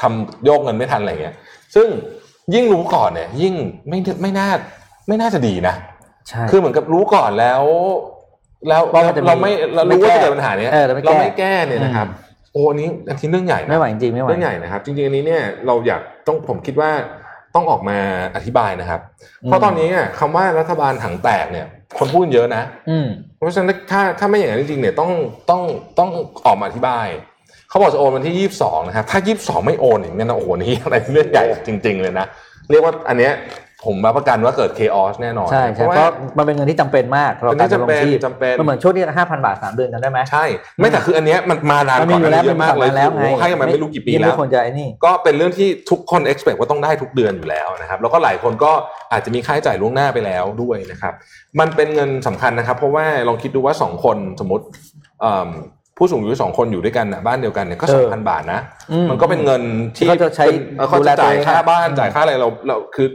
[0.00, 1.34] ทำโยกเงินไม่ทันอะไรเงี้ย
[1.74, 1.88] ซึ่ง
[2.54, 3.54] ยิ่งรู้ก่อนเนี่ย ยิ่ง
[3.88, 4.48] ไม่ไม่น่า
[5.08, 5.74] ไม่น่าจะดีนะ
[6.28, 7.62] ใช่คือเหมือนกับรู้ก่อนแล้ว
[8.68, 12.08] แล้วว่ามันจะมีเราไม่เรารู้ไม่ว่าแก้จะเกิดปัญหาเนี้ยเออเราไม่แก้เราไม่แก้เนี่ยนะครับ
[12.52, 16.90] โอ้อันนี้อันที่เรื่องใหญ่นะไม่ไหวจริงๆไม่ไหวเรื่องใหญ่นะครับ จริงๆอันนี้เนี่ยเราอยากต้องผมคิดว่า
[17.54, 17.98] ต้องออกมา
[18.36, 19.00] อธิบายนะครับ
[19.44, 21.66] เพราะตอนนี้เนี่ยคำว่ารัฐบาลถังแตกเนี่ย
[21.98, 25.10] คนพูดเยอะนะอืมเพราะฉะนั้นถ้าถ้าไม่อย่างนั้นจริงๆเนี่ยต้อง
[25.50, 25.62] ต้อง
[25.98, 26.10] ต้อง
[26.46, 27.06] ออกมาอธิบาย
[27.68, 32.26] เขาบอกจะโอนวันที่ยี่สิบสองนะครับ ถ้ายี่สิบสองไม่โอนอย่างนี้นะโอ้โหนี่อะไรเรื่องใหญ่จริง ๆ เลยนะ
[32.70, 33.34] เรียกว่าอันเนี้ย
[33.86, 40.44] ผมรับประกันว่าเกิด chaos แน่นอน ใช่เพใช่ราะเพว่าราะมันเป็นเงินที่จำเป็นมากสำหรับอันนี้การดำรงจำเป็นชีพจำเป็นมันเหมือนช่วงที่ห้าพันบาทสามเดือนจำได้ไหมใช่
[40.78, 48.72] ไม่แต่คืออันเนี้ยมันมานานมันมีก่อนอยู่อันแล้วนี้เยอะมากเลยนแล้วไงโอ้โหให้กันมาไม่รู้กี่ปียังแล้วไม่ควรจะไอ้นี่ก็เป็นเรื่องที่ทุกคน expect ว่าต้องได้ทุกเดือนอยู่แล้วนะครับ แล้วก็หลายคนก็
[49.12, 51.14] อาจจะมีค่าใช้จ่ายล่วงหน้าไปแล้วด้วยนะครับ
[51.60, 54.64] มันเป็นเงินสำคัญนะครับ เพราะว่าลองคิดดูว่าสองคนสมมติ
[55.20, 55.50] เอิ่ม
[55.98, 59.62] ผู้สูงอายุสองคนอยู่ด้วยกันนะบ้านเดียวกันเนี่ยก็เอสองอพันบาทนะอืมมันก็เป็นเงิน
[59.96, 60.46] ที่เขาจะใช้
[60.78, 63.06] เออเขาดูแลจะจ่ายตัวเองค่าบ้านอืมจ่ายค่าอะไรเราเราคือ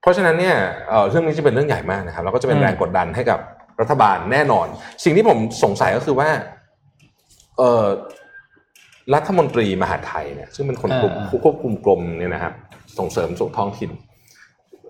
[0.00, 0.56] เพราะฉะนั้นเนี่ย
[0.88, 3.38] เอ่อเรื่องนี้จะเป็นเรื่องใหญ่มากนะครับแล้วก็จะเป็นอืมแรงกดดันให้กับ
[3.80, 4.66] รัฐบาลแน่นอน
[5.04, 6.28] สิ่งที่ผมสงสัยก็คือว่า
[7.58, 7.84] เอ่อ
[9.14, 12.52] รัฐมนตรีมหาดไทยเนี่ยซึ่งเป็นคนกลุ่มผู้ควบคุมกรมเนี่ยนะครับ
[12.98, 13.90] ส่งเสริมสุขท้องถิ่น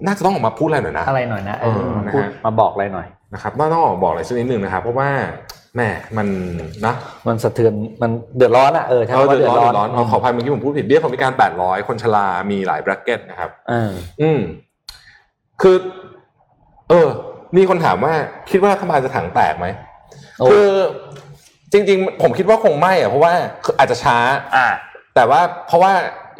[0.07, 5.09] น่าจะต้องออกมาพูดอะไรหน่อยนะอะไรหน่อยนะเออเออมาพูดนะฮะมาบอกอะไรหน่อยนะครับน่าต้องออกบอกอะไรสักนิดหนึ่งนะครับเพราะว่า
[5.77, 6.29] แหม่มัน
[6.87, 6.95] นะ
[7.27, 7.73] มันสะเทือน
[8.03, 13.91] มันเดือดร้อนอะเออใช่เออว่าเดือเดืดอดร้อนร้อนเดือดร้อนเอาขออภัยเมื่อกี้ผมพูดผิดเบี้ยคนพิการ800คนชรามีหลายแบรกเก็ตนะครับเออ
[14.23, 14.41] อืม
[15.63, 15.77] คือ
[16.91, 17.09] เออ
[17.57, 18.15] มีคนถามว่า
[18.51, 19.67] คิดว่ารัฐบาลจะถังแตกไหม
[20.39, 20.69] โอ้คือ
[21.73, 23.33] จริง ๆ ผมคิดว่าคงไม่อะเพราะว่า
[23.65, 24.17] คืออาจจะช้า
[24.57, 24.67] อ่า
[25.15, 25.93] แต่ว่าเพราะว่า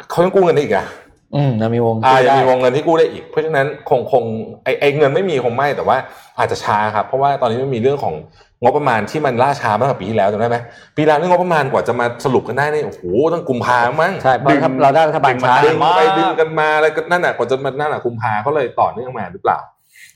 [0.09, 0.87] เขายังกู้เงินได้อีกอะ
[1.35, 4.23] อืมยังมีวงอ่าที่ยังได้มีวงเงินที่กู้ได้อีก เพราะฉะนั้นคงคง
[4.63, 5.97] ไอไอเงินไม่มีคงไม่แต่ว่า
[6.37, 8.15] อาจจะช้าครับ เพราะว่าตอนนี้มันมีเรื่องของ
[8.63, 10.57] งบประมาณที่มันล่าช้าเมื่อปีที่แล้วจำได้ไหม
[10.95, 13.01] ปีแล้วเรื่องงบประมาณกว่าจะมาสรุปกันได้นี่โอ้โห
[13.33, 19.59] ตั้งกุมภามั้งใช่เพราะถ้าเราได้รัฐบาลช้าดึงมากไปดึงกันมาอะไรก็นั่นน่ะกว่าจะมานั่นน่ะกุมภาก็เลยต่อเนื่องมาหรือเปล่า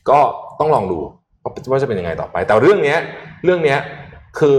[0.10, 0.20] ก็
[0.60, 1.00] ต้องลองดู
[1.72, 2.98] ว่าจะเป็นยังไงต่อไป แต่เรื่องเนี้ย
[3.44, 3.80] เรื่องเนี้ย
[4.40, 4.58] คือ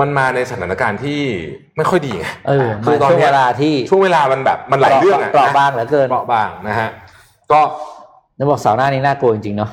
[0.00, 1.20] มันมาในสถานการณ์ที่
[1.76, 6.88] ไม่ค่อยดีไงเออคืมาอตอนช่วงเนี้เวยลาที่ช่วงเวลามันแบบมันหลายเรื่องอะเปราะนะบางเหลือเกินเปราะบางนะฮะ
[7.52, 7.60] ก็
[8.36, 9.70] แล้วบอกเสาร์หน้านี้น่ากลัวจริงๆเนาะ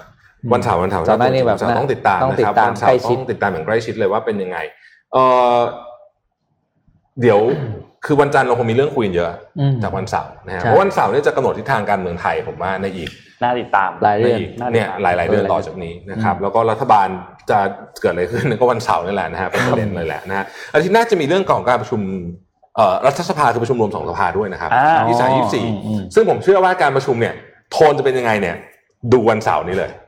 [0.51, 4.57] วันเสาร์วันเสาร์เสาร์หน้านี่แบบวัเสาร์ต้องติดตามต้องนะติดครับตามวันเสาร์ใกล้ชิดต้องติดตามอย่างใกล้ชิดเลยว่าเป็นยังไง
[5.13, 5.17] เอ
[5.55, 5.59] อ
[7.21, 7.39] เดี๋ยว
[8.05, 9.27] คือวันจันทร์เราคงมีเรื่องคุยกันเยอะ
[9.59, 13.09] อืมจากวันเสาร์นะฮะใช่เพราะวันเสาร์เนี่ยจะกำหนดทิศทางการเมืองไทยผมว่าในอีก
[13.43, 17.07] น่าติดตามหลายเรื่องในอีกน่าติดตามเนี่ยหลาย ๆ เดือนเออต่อจากนี้นะครับอืมแล้วก็รัฐบาล
[17.49, 17.59] จะ
[18.01, 22.01] เกิดอะไรขึ้นก็วันเสาร์นี่แหละนะฮะเป็นประเด็นเลยแหละนะฮะอาทิตย์หน้าจะมีเรื่องของการประชุม
[22.75, 27.33] เอ่อรัฐสภาคือประชุมรวมสองสภาด้วยนะครับอ่ายี่สามยี่สี่อืมอืมซึ่งผมเชื่อว่าการประชุมเนี่ย
[27.71, 28.55] โทนจะเป็นยังไงเนี่ย
[29.13, 30.02] ดูวันเสาร์นี้เลยเออ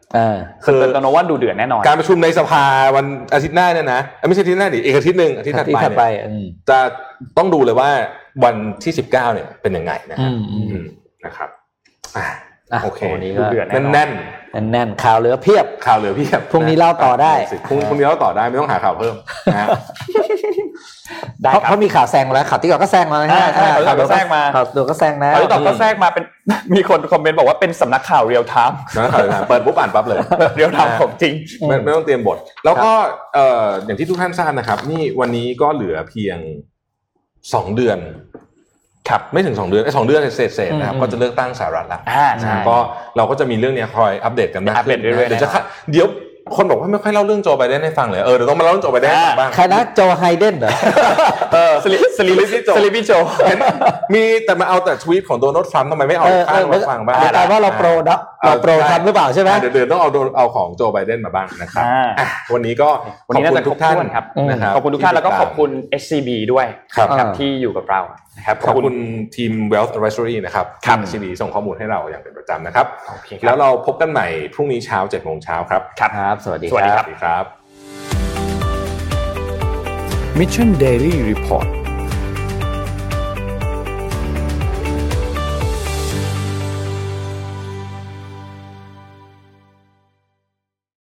[0.65, 2.63] คือเป็นตโนว่าดูเดือดแน่นอน การประชุมในสภา
[2.95, 6.77] วันอาทิตย์หน้าเนี่ยนะเอ้ยไม่ใช่อาทิตย์หน้าดิอีกอาทิตย์หนึ่งอาทิตย์ถัดที่ไปถัดไปเนี่ยอืมจะ
[7.37, 7.89] ต้องดูเลยว่า
[8.43, 10.85] วันที่สิบเก้าเนี่ยเป็นยังไงนะคอืรับมอืมอืม
[11.25, 11.49] นะครับ
[12.17, 12.29] อะอะ
[12.83, 14.09] โอเควันนี้ดูก็เดือดแน่นแน่น
[14.71, 17.33] แน่นๆข่าวเหลือเพียบๆข่าวเหลือเพียบพรุ่งนี้เล่าต่อได้
[17.67, 19.15] พรุ่งพรุ่งนี้เล่าต่อได้ไม่ต้องหาข่าวเพิ่ม
[19.53, 19.67] นะฮะ
[21.41, 26.23] ได้เพราะครับเพราะมีข่าวแซงมาแล้วข่าวที่ก่อนก็แซงมาแล้วนะอ่าใช่ข่าวที่ก่อนก็แซงมาข่าวตัวก็แซงแล้วตอนนี้ตอบก็แทรกมาเป็น
[26.75, 30.19] มีคนคอมเมนต์บอกว่าเป็นสำนักข่าว real-time นะข่าวเปิดปุ๊บอ่านปั๊บเลย
[30.55, 31.33] real-time ของจริง
[31.67, 32.91] ไม่ไม่ต้องเตรียมบท แล้วก็
[33.33, 36.37] เอ่ออย่างที่ทุกท่านทราบนะครับ นี่วันนี้ก็เหลือเพียง
[37.53, 37.99] สองเดือน
[39.09, 42.77] ครับไม่ถึงสองเดือนไอ้สองเดือนเศษๆนะครับอืมก็จะเลือกตั้งสหรัฐละอ่าใช่นะก็
[43.17, 46.07] เราก็จะมีเรื่องเนี้ยคอยอัปเดตกันมากอัปเดตเรื่อยๆเดี๋ยวจะแน่นอนเดี๋ยว
[46.55, 50.71] คนบอกว่าไม่ค่อยเล่าเรื่องโจไบเดนให้ฟังเลยเออเดี๋ยวต้องมาเล่าเรื่องโจไบเดนให้ฟังบ้างใครนะโจไบเดนเหรอ
[51.53, 52.35] เออ slee sleep
[52.77, 53.11] sleepy โจ
[53.47, 53.59] เห็น
[54.13, 62.89] มีแต่มาเอาแต่ทวีตของโดนัลด์ทรัมป์ทำไมไม่เอาเออเอข้างอมาฟังบ้างเดี๋ยวกลายว่าเรา pro นะเรา pro ทรัมป์หรือเปล่าใช่ไหมเดี๋ยวเดี๋ยวต้องเอาโดนเอาของโจไบเดนมาบ้างนะครับอ่าอะวันนี้ก็
[63.27, 65.69] วันนี้น่าจะขอบคุณทุกท่านครบถ้วนครับนะครับขอบคุณทุกท่านแล้วก็ขอบคุณ
[66.01, 66.65] SCB ด้วย
[66.95, 68.01] ครับนะครับที่อยู่กับเรา
[68.37, 68.97] นะครับขอบคุณ
[69.35, 77.45] ทีม Wealth Advisory นะครับครับซีดีส่งข้อมูลให้เราอย่างเป็นประจำนะครับโอเคครับแล้วเราพบกันใหม่พรุ่งนี้เช้า7โมงเช้าครับครับครับสวัสดีสวัสดีคครัรับสวัสดีครับ
[80.39, 81.67] Mission Daily Report